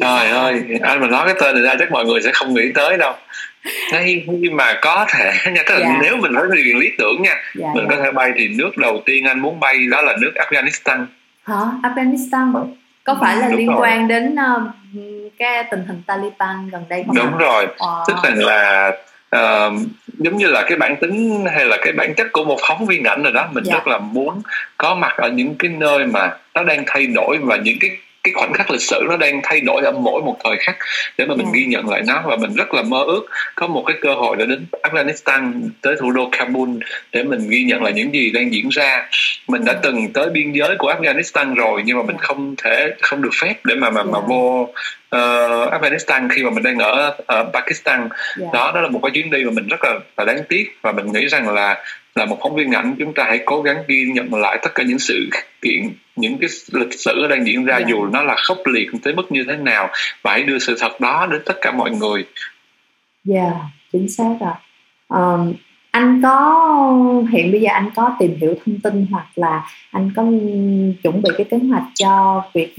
Trời 0.00 0.30
ơi 0.30 0.62
anh 0.82 1.00
mà 1.00 1.08
nói 1.08 1.26
cái 1.26 1.34
tên 1.40 1.54
này 1.54 1.64
ra 1.64 1.74
chắc 1.78 1.90
mọi 1.90 2.04
người 2.04 2.20
sẽ 2.22 2.30
không 2.34 2.54
nghĩ 2.54 2.72
tới 2.74 2.98
đâu. 2.98 3.12
Thế 3.92 4.22
nhưng 4.26 4.56
mà 4.56 4.74
có 4.82 5.06
thể 5.08 5.32
nha 5.52 5.62
tức 5.68 5.74
là 5.74 5.80
dạ. 5.80 5.98
nếu 6.02 6.16
mình 6.16 6.32
nói 6.32 6.46
về 6.48 6.56
lý 6.56 6.90
tưởng 6.98 7.22
nha 7.22 7.34
dạ, 7.54 7.68
mình 7.74 7.84
dạ. 7.88 7.96
có 7.96 8.02
thể 8.02 8.12
bay 8.12 8.32
thì 8.36 8.48
nước 8.48 8.76
đầu 8.76 9.02
tiên 9.06 9.24
anh 9.24 9.40
muốn 9.40 9.60
bay 9.60 9.86
đó 9.90 10.02
là 10.02 10.16
nước 10.20 10.32
Afghanistan. 10.34 11.06
Hả? 11.44 11.60
Afghanistan 11.82 12.52
có 13.06 13.16
phải 13.20 13.36
là 13.36 13.48
Đúng 13.48 13.58
liên 13.58 13.68
rồi. 13.68 13.76
quan 13.80 14.08
đến 14.08 14.34
uh, 14.34 14.62
cái 15.38 15.64
tình 15.70 15.84
hình 15.86 16.02
Taliban 16.06 16.68
gần 16.70 16.84
đây 16.88 17.04
không? 17.06 17.16
Đúng 17.16 17.38
rồi, 17.38 17.66
wow. 17.78 18.04
tức 18.06 18.16
là 18.34 18.92
uh, 19.36 19.72
giống 20.18 20.36
như 20.36 20.46
là 20.46 20.64
cái 20.68 20.78
bản 20.78 20.96
tính 20.96 21.44
hay 21.54 21.64
là 21.64 21.76
cái 21.82 21.92
bản 21.92 22.14
chất 22.14 22.26
của 22.32 22.44
một 22.44 22.58
phóng 22.68 22.86
viên 22.86 23.04
ảnh 23.04 23.22
rồi 23.22 23.32
đó 23.32 23.48
mình. 23.52 23.64
Dạ. 23.64 23.74
rất 23.74 23.86
là 23.86 23.98
muốn 23.98 24.42
có 24.76 24.94
mặt 24.94 25.16
ở 25.16 25.28
những 25.28 25.54
cái 25.58 25.70
nơi 25.70 26.06
mà 26.06 26.30
nó 26.54 26.62
đang 26.62 26.84
thay 26.86 27.06
đổi 27.06 27.38
và 27.42 27.56
những 27.56 27.76
cái 27.80 27.90
cái 28.26 28.32
khoảnh 28.34 28.52
khắc 28.52 28.70
lịch 28.70 28.82
sử 28.82 29.06
nó 29.08 29.16
đang 29.16 29.40
thay 29.42 29.60
đổi 29.60 29.82
ở 29.84 29.92
mỗi 29.92 30.22
một 30.22 30.36
thời 30.44 30.56
khắc 30.60 30.76
để 31.18 31.26
mà 31.26 31.34
mình 31.34 31.46
ừ. 31.46 31.52
ghi 31.54 31.64
nhận 31.64 31.88
lại 31.88 32.02
nó. 32.06 32.22
Và 32.24 32.36
mình 32.36 32.54
rất 32.54 32.74
là 32.74 32.82
mơ 32.82 33.04
ước 33.06 33.26
có 33.54 33.66
một 33.66 33.84
cái 33.86 33.96
cơ 34.00 34.14
hội 34.14 34.36
để 34.36 34.46
đến 34.46 34.66
Afghanistan 34.82 35.70
tới 35.80 35.96
thủ 36.00 36.10
đô 36.12 36.28
Kabul 36.32 36.70
để 37.12 37.22
mình 37.22 37.48
ghi 37.48 37.64
nhận 37.64 37.82
lại 37.82 37.92
những 37.92 38.14
gì 38.14 38.30
đang 38.30 38.52
diễn 38.52 38.68
ra. 38.68 39.08
Mình 39.48 39.64
đã 39.64 39.72
từng 39.82 40.12
tới 40.12 40.30
biên 40.30 40.52
giới 40.52 40.76
của 40.78 40.92
Afghanistan 40.92 41.54
rồi 41.54 41.82
nhưng 41.84 41.96
mà 41.96 42.02
mình 42.02 42.16
không 42.18 42.54
thể 42.64 42.90
không 43.02 43.22
được 43.22 43.32
phép 43.40 43.54
để 43.64 43.74
mà 43.74 43.90
mà 43.90 44.02
mà 44.02 44.20
vô 44.20 44.62
uh, 45.16 45.72
Afghanistan 45.72 46.28
khi 46.30 46.42
mà 46.42 46.50
mình 46.50 46.62
đang 46.62 46.78
ở 46.78 47.16
uh, 47.20 47.52
Pakistan. 47.52 48.08
Yeah. 48.40 48.52
đó 48.52 48.72
đó 48.74 48.80
là 48.80 48.88
một 48.88 49.00
cái 49.02 49.10
chuyến 49.14 49.30
đi 49.30 49.44
mà 49.44 49.50
mình 49.50 49.68
rất 49.68 49.84
là, 49.84 49.94
là 50.16 50.24
đáng 50.24 50.44
tiếc 50.48 50.76
và 50.82 50.92
mình 50.92 51.12
nghĩ 51.12 51.26
rằng 51.26 51.48
là 51.48 51.84
là 52.16 52.24
một 52.24 52.38
phóng 52.42 52.54
viên 52.54 52.70
ảnh 52.70 52.94
chúng 52.98 53.14
ta 53.14 53.24
hãy 53.24 53.40
cố 53.44 53.62
gắng 53.62 53.76
ghi 53.88 54.10
nhận 54.14 54.34
lại 54.34 54.58
tất 54.62 54.70
cả 54.74 54.82
những 54.82 54.98
sự 54.98 55.28
kiện 55.62 55.90
những 56.16 56.38
cái 56.38 56.50
lịch 56.72 57.00
sử 57.00 57.26
đang 57.30 57.46
diễn 57.46 57.64
ra 57.64 57.74
yeah. 57.74 57.88
Dạ. 57.88 57.90
dù 57.90 58.06
nó 58.06 58.22
là 58.22 58.36
khốc 58.38 58.58
liệt 58.66 58.90
tới 59.02 59.14
mức 59.14 59.32
như 59.32 59.44
thế 59.48 59.56
nào 59.56 59.88
và 60.22 60.32
hãy 60.32 60.42
đưa 60.42 60.58
sự 60.58 60.76
thật 60.80 61.00
đó 61.00 61.26
đến 61.30 61.42
tất 61.46 61.54
cả 61.60 61.72
mọi 61.72 61.90
người 61.90 62.24
dạ 63.24 63.40
yeah, 63.40 63.54
chính 63.92 64.08
xác 64.08 64.34
rồi 64.40 64.54
um, 65.08 65.54
anh 65.90 66.20
có 66.22 67.22
hiện 67.30 67.52
bây 67.52 67.60
giờ 67.60 67.68
anh 67.72 67.90
có 67.94 68.16
tìm 68.18 68.36
hiểu 68.40 68.54
thông 68.66 68.80
tin 68.80 69.06
hoặc 69.10 69.26
là 69.34 69.70
anh 69.90 70.10
có 70.16 70.22
chuẩn 71.02 71.22
bị 71.22 71.30
cái 71.38 71.46
kế 71.50 71.58
hoạch 71.68 71.84
cho 71.94 72.42
việc 72.54 72.74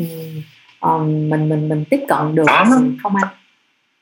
um, 0.80 1.30
mình 1.30 1.50
mình 1.50 1.70
mình 1.70 1.86
tiếp 1.90 2.00
cận 2.08 2.36
được 2.36 2.44
đó. 2.48 2.66
không 3.04 3.16
anh 3.16 3.28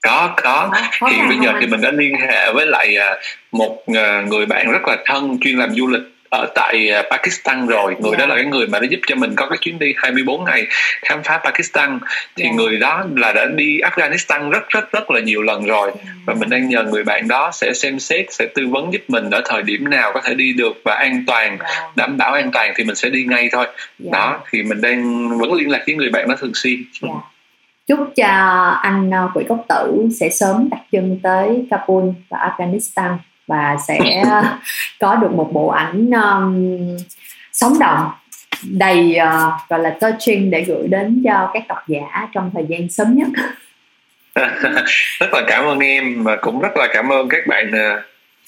có 0.06 0.34
có 0.44 0.72
hiện 1.12 1.28
bây 1.28 1.38
giờ 1.38 1.54
thì 1.62 1.68
mình 1.68 1.82
đã 1.82 1.91
liên 1.91 2.15
hệ 2.20 2.54
với 2.54 2.65
lại 2.65 2.98
à, 2.98 3.15
một 3.52 3.84
à, 3.96 4.24
người 4.28 4.46
bạn 4.46 4.72
rất 4.72 4.88
là 4.88 4.98
thân 5.06 5.38
chuyên 5.41 5.58
làm 5.58 5.76
du 5.76 5.88
lịch 5.88 6.02
ở 6.30 6.48
tại 6.56 6.89
à, 6.89 7.04
Pakistan 7.12 7.68
rồi 7.68 7.96
người 8.00 8.12
yeah. 8.12 8.20
đó 8.20 8.26
dạ. 8.26 8.28
là 8.28 8.36
cái 8.36 8.46
người 8.46 8.68
mà 8.68 8.80
đã 8.80 8.88
giúp 8.89 9.00
cho 9.08 9.15
mình 9.15 9.34
có 9.36 9.48
cái 9.50 9.58
chuyến 9.62 9.80
đi 9.80 9.94
24 9.98 10.44
ngày 10.44 10.68
khám 11.02 11.24
phá 11.24 11.38
Pakistan 11.44 12.00
thì 12.36 12.44
yeah. 12.44 12.56
Dạ. 12.56 12.63
người 12.63 12.78
đó 12.78 13.06
là 13.15 13.34
đã 13.34 13.46
đi 13.46 13.80
Afghanistan 13.80 14.50
rất 14.50 14.70
rất 14.70 14.91
rất 14.91 15.12
là 15.12 15.20
nhiều 15.20 15.41
lần 15.41 15.65
rồi 15.65 15.88
yeah. 15.88 16.06
Dạ. 16.06 16.12
và 16.26 16.34
mình 16.34 16.50
đang 16.50 16.70
nhờ 16.70 16.84
người 16.84 17.04
bạn 17.04 17.28
đó 17.28 17.52
sẽ 17.54 17.74
xem 17.74 18.00
xét 18.00 18.26
sẽ 18.30 18.48
tư 18.56 18.68
vấn 18.68 18.94
giúp 18.94 19.02
mình 19.08 19.30
ở 19.30 19.41
thời 19.46 19.63
điểm 19.63 19.89
nào 19.89 20.12
có 20.13 20.22
thể 20.22 20.34
đi 20.34 20.54
được 20.54 20.82
và 20.84 20.96
an 20.96 21.24
toàn 21.28 21.58
yeah. 21.58 21.96
đảm 21.96 22.18
bảo 22.18 22.34
an 22.34 22.52
toàn 22.52 22.74
thì 22.76 22.84
mình 22.84 22.96
sẽ 22.96 23.10
đi 23.10 23.24
ngay 23.24 23.50
thôi 23.52 23.65
yeah. 23.65 24.12
đó 24.12 24.39
thì 24.52 24.63
mình 24.63 24.82
đang 24.82 25.30
vẫn 25.39 25.54
liên 25.54 25.70
lạc 25.70 25.84
với 25.86 25.96
người 25.96 26.10
bạn 26.10 26.28
đó 26.28 26.36
thường 26.39 26.54
xuyên 26.54 26.84
yeah 27.04 27.35
chúc 27.88 28.00
cho 28.15 28.28
anh 28.82 29.12
ờ, 29.12 29.30
quỷ 29.34 29.43
cốc 29.50 29.65
tử 29.69 30.08
sẽ 30.19 30.30
sớm 30.30 30.69
đặt 30.71 30.82
chân 30.91 31.19
tới 31.24 31.67
Kabul 31.69 32.10
và 32.30 32.38
Afghanistan 32.38 33.17
và 33.48 33.78
sẽ 33.88 34.24
có 35.00 35.15
được 35.15 35.32
một 35.32 35.50
bộ 35.54 35.67
ảnh 35.67 36.12
um, 36.12 36.98
sống 37.52 37.80
động 37.80 38.12
đầy 38.63 39.17
uh, 39.21 39.69
gọi 39.69 39.80
là 39.80 39.98
touching 40.02 40.52
để 40.52 40.63
gửi 40.63 40.88
đến 40.88 41.21
cho 41.26 41.50
các 41.54 41.63
độc 41.67 41.88
giả 41.88 42.28
trong 42.34 42.52
thời 42.54 42.65
gian 42.69 42.89
sớm 42.89 43.15
nhất. 43.15 43.28
Rất 45.19 45.34
là 45.34 45.41
cảm 45.48 45.65
ơn 45.65 45.80
em 45.80 46.24
và 46.24 46.36
cũng 46.36 46.62
rất 46.62 46.78
là 46.78 46.88
cảm 46.93 47.10
ơn 47.10 47.30
các 47.30 47.48
bạn 47.48 47.71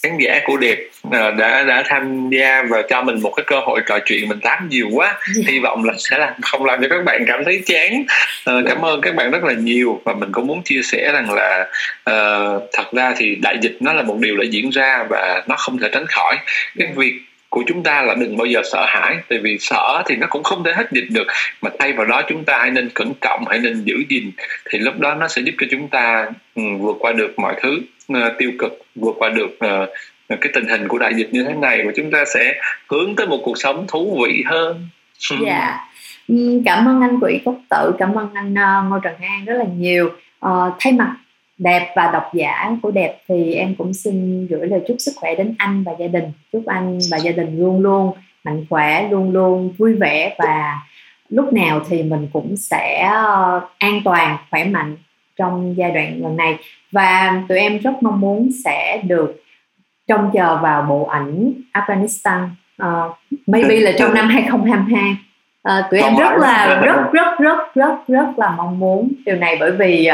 khán 0.04 0.18
giả 0.18 0.40
của 0.46 0.58
đẹp 0.58 0.78
uh, 1.08 1.12
đã 1.12 1.64
đã 1.64 1.84
tham 1.86 2.30
gia 2.30 2.64
và 2.70 2.82
cho 2.90 3.02
mình 3.02 3.22
một 3.22 3.34
cái 3.36 3.44
cơ 3.48 3.60
hội 3.60 3.82
trò 3.86 4.00
chuyện 4.06 4.30
mình 4.30 4.40
tám 4.40 4.70
nhiều 4.70 4.88
quá 4.92 5.08
yeah. 5.08 5.20
Dạ. 5.36 5.44
hy 5.48 5.60
vọng 5.60 5.84
là 5.86 5.94
sẽ 5.98 6.18
làm 6.18 6.34
không 6.42 6.66
làm 6.66 6.82
cho 6.82 6.88
các 6.90 7.04
bạn 7.06 7.24
cảm 7.28 7.44
thấy 7.46 7.62
chán 7.66 8.04
uh, 8.50 8.66
cảm 8.68 8.86
ơn 8.86 9.02
các 9.02 9.16
bạn 9.16 9.32
rất 9.32 9.44
là 9.44 9.54
nhiều 9.54 10.02
và 10.06 10.14
mình 10.14 10.32
cũng 10.32 10.48
muốn 10.48 10.62
chia 10.64 10.82
sẻ 10.84 11.12
rằng 11.14 11.34
là 11.34 11.68
uh, 12.10 12.64
thật 12.74 12.94
ra 12.94 13.14
thì 13.18 13.36
đại 13.36 13.58
dịch 13.62 13.78
nó 13.80 13.94
là 13.94 14.02
một 14.02 14.18
điều 14.20 14.38
đã 14.38 14.44
diễn 14.44 14.70
ra 14.70 15.06
và 15.10 15.44
nó 15.48 15.56
không 15.56 15.80
thể 15.80 15.90
tránh 15.94 16.06
khỏi 16.08 16.36
cái 16.78 16.88
yeah. 16.88 16.98
việc 16.98 17.14
của 17.58 17.64
chúng 17.68 17.84
ta 17.84 18.02
là 18.02 18.16
đừng 18.16 18.38
bao 18.38 18.46
giờ 18.46 18.62
sợ 18.72 18.86
hãi 18.88 19.18
tại 19.30 19.40
vì 19.40 19.58
sợ 19.60 20.04
thì 20.06 20.16
nó 20.16 20.28
cũng 20.30 20.44
không 20.44 20.64
thể 20.64 20.72
hết 20.76 20.92
dịch 20.92 21.08
được. 21.10 21.28
Mà 21.62 21.70
thay 21.80 21.94
vào 21.94 22.06
đó 22.06 22.22
chúng 22.28 22.44
ta 22.46 22.58
hãy 22.60 22.72
nên 22.72 22.90
cẩn 22.96 23.14
trọng 23.22 23.46
hãy 23.50 23.60
nên 23.60 23.84
giữ 23.84 23.96
gìn 24.10 24.32
thì 24.70 24.80
lúc 24.80 25.00
đó 25.00 25.16
nó 25.16 25.28
sẽ 25.28 25.42
giúp 25.42 25.52
cho 25.58 25.68
chúng 25.72 25.88
ta 25.88 26.26
um, 26.56 26.80
vượt 26.80 26.96
qua 27.00 27.14
được 27.14 27.40
mọi 27.40 27.56
thứ 27.62 27.80
uh, 28.14 28.34
tiêu 28.38 28.52
cực 28.60 28.72
vượt 28.96 29.16
qua 29.18 29.30
được 29.30 29.50
uh, 29.50 29.90
cái 30.42 30.52
tình 30.54 30.68
hình 30.68 30.88
của 30.88 30.98
đại 30.98 31.14
dịch 31.16 31.30
như 31.32 31.44
thế 31.44 31.54
này. 31.54 31.84
Và 31.86 31.92
chúng 31.96 32.12
ta 32.12 32.26
sẽ 32.26 32.62
hướng 32.88 33.16
tới 33.16 33.28
một 33.28 33.40
cuộc 33.44 33.58
sống 33.58 33.86
thú 33.88 34.24
vị 34.24 34.44
hơn. 34.46 34.88
Dạ. 35.30 35.80
Yeah. 36.28 36.62
cảm 36.66 36.88
ơn 36.88 37.02
anh 37.02 37.20
quỷ 37.22 37.40
cốc 37.46 37.56
tự 37.70 37.94
cảm 38.00 38.14
ơn 38.14 38.30
anh 38.34 38.54
ngô 38.90 39.00
trần 39.04 39.14
an 39.22 39.46
rất 39.46 39.54
là 39.58 39.66
nhiều. 39.78 40.12
Uh, 40.46 40.74
thay 40.80 40.94
mặt 40.94 41.16
đẹp 41.58 41.94
và 41.96 42.12
độc 42.12 42.24
giả 42.34 42.72
của 42.82 42.92
đẹp 42.92 43.18
thì 43.28 43.54
em 43.54 43.76
cũng 43.76 43.94
xin 43.94 44.48
gửi 44.48 44.68
lời 44.68 44.82
chúc 44.88 44.98
sức 45.00 45.12
khỏe 45.16 45.36
đến 45.36 45.56
anh 45.58 45.84
và 45.84 45.92
gia 46.00 46.08
đình. 46.08 46.32
Chúc 46.54 46.66
anh 46.66 47.00
và 47.12 47.18
gia 47.18 47.32
đình 47.32 47.60
luôn 47.60 47.82
luôn 47.82 48.12
mạnh 48.44 48.66
khỏe 48.70 49.10
luôn 49.10 49.32
luôn 49.32 49.74
vui 49.78 49.94
vẻ 49.94 50.36
và 50.40 50.76
lúc 51.30 51.54
nào 51.54 51.82
thì 51.90 52.04
mình 52.04 52.28
cũng 52.34 52.56
sẽ 52.58 53.10
ờ, 53.14 53.62
an 53.78 54.02
toàn 54.06 54.38
khỏe 54.52 54.64
mạnh 54.64 54.98
trong 55.38 55.78
giai 55.78 55.92
đoạn 55.92 56.22
lần 56.22 56.38
này. 56.38 56.58
Và 56.92 57.42
tụi 57.50 57.60
em 57.60 57.78
rất 57.78 57.94
mong 58.02 58.20
muốn 58.20 58.50
sẽ 58.66 59.02
được 59.04 59.44
trông 60.08 60.30
chờ 60.34 60.60
vào 60.62 60.82
bộ 60.90 61.04
ảnh 61.06 61.54
Afghanistan 61.74 62.48
uh, 62.84 63.18
maybe 63.48 63.80
là 63.80 63.92
trong 63.98 64.14
năm 64.14 64.28
2022 64.28 65.16
à, 65.68 65.88
tụi 65.92 66.00
em 66.00 66.16
rất 66.16 66.32
là 66.38 66.82
rất 66.84 67.12
rất 67.12 67.40
rất 67.40 67.76
rất 67.76 68.08
rất 68.08 68.28
là 68.38 68.52
mong 68.58 68.80
muốn 68.80 69.14
điều 69.26 69.36
này 69.36 69.58
bởi 69.60 69.72
vì 69.72 70.10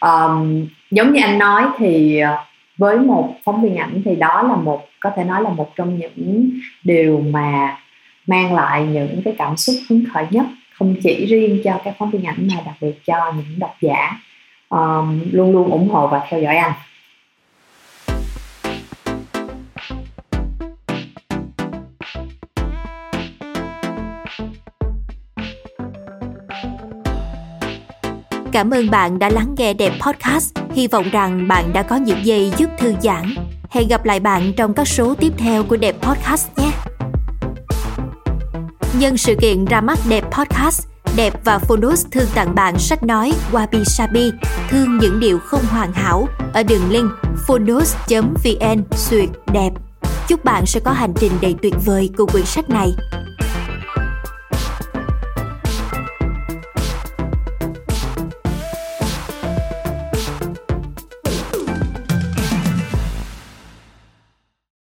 um, 0.00 0.66
giống 0.90 1.12
như 1.12 1.22
anh 1.22 1.38
nói 1.38 1.64
thì 1.78 2.22
với 2.78 2.96
một 2.98 3.34
phóng 3.44 3.62
viên 3.62 3.76
ảnh 3.76 4.02
thì 4.04 4.16
đó 4.16 4.42
là 4.42 4.56
một 4.56 4.88
có 5.00 5.10
thể 5.16 5.24
nói 5.24 5.42
là 5.42 5.50
một 5.50 5.76
trong 5.76 5.98
những 5.98 6.50
điều 6.84 7.20
mà 7.30 7.76
mang 8.26 8.54
lại 8.54 8.84
những 8.84 9.22
cái 9.24 9.34
cảm 9.38 9.56
xúc 9.56 9.76
hứng 9.88 10.04
khởi 10.14 10.26
nhất 10.30 10.46
không 10.78 10.96
chỉ 11.02 11.26
riêng 11.26 11.60
cho 11.64 11.80
các 11.84 11.94
phóng 11.98 12.10
viên 12.10 12.24
ảnh 12.24 12.48
mà 12.50 12.60
đặc 12.66 12.74
biệt 12.80 13.04
cho 13.06 13.32
những 13.36 13.58
độc 13.58 13.76
giả. 13.80 14.10
Um, 14.68 15.20
luôn 15.32 15.52
luôn 15.52 15.70
ủng 15.70 15.88
hộ 15.88 16.06
và 16.06 16.20
theo 16.28 16.40
dõi 16.40 16.56
anh 16.56 16.72
Cảm 28.56 28.70
ơn 28.70 28.90
bạn 28.90 29.18
đã 29.18 29.28
lắng 29.28 29.54
nghe 29.58 29.74
Đẹp 29.74 29.92
Podcast. 30.00 30.54
Hy 30.74 30.88
vọng 30.88 31.10
rằng 31.12 31.48
bạn 31.48 31.72
đã 31.72 31.82
có 31.82 31.96
những 31.96 32.26
giây 32.26 32.52
giúp 32.56 32.70
thư 32.78 32.94
giãn. 33.02 33.34
Hẹn 33.70 33.88
gặp 33.88 34.04
lại 34.04 34.20
bạn 34.20 34.52
trong 34.56 34.74
các 34.74 34.88
số 34.88 35.14
tiếp 35.14 35.32
theo 35.38 35.64
của 35.64 35.76
Đẹp 35.76 35.96
Podcast 36.02 36.48
nhé. 36.56 36.70
Nhân 38.98 39.16
sự 39.16 39.34
kiện 39.40 39.64
ra 39.64 39.80
mắt 39.80 39.98
Đẹp 40.08 40.24
Podcast, 40.30 40.86
Đẹp 41.16 41.44
và 41.44 41.58
Phonus 41.58 42.06
thương 42.10 42.26
tặng 42.34 42.54
bạn 42.54 42.78
sách 42.78 43.02
nói 43.02 43.32
Wabi 43.52 43.84
Sabi, 43.84 44.32
thương 44.68 44.98
những 44.98 45.20
điều 45.20 45.38
không 45.38 45.64
hoàn 45.70 45.92
hảo 45.92 46.28
ở 46.54 46.62
đường 46.62 46.90
link 46.90 47.10
phonus.vn 47.46 48.82
suyệt 48.92 49.28
đẹp. 49.52 49.70
Chúc 50.28 50.44
bạn 50.44 50.66
sẽ 50.66 50.80
có 50.80 50.90
hành 50.90 51.12
trình 51.20 51.32
đầy 51.42 51.54
tuyệt 51.62 51.74
vời 51.84 52.10
cùng 52.16 52.30
quyển 52.30 52.44
sách 52.44 52.70
này. 52.70 52.92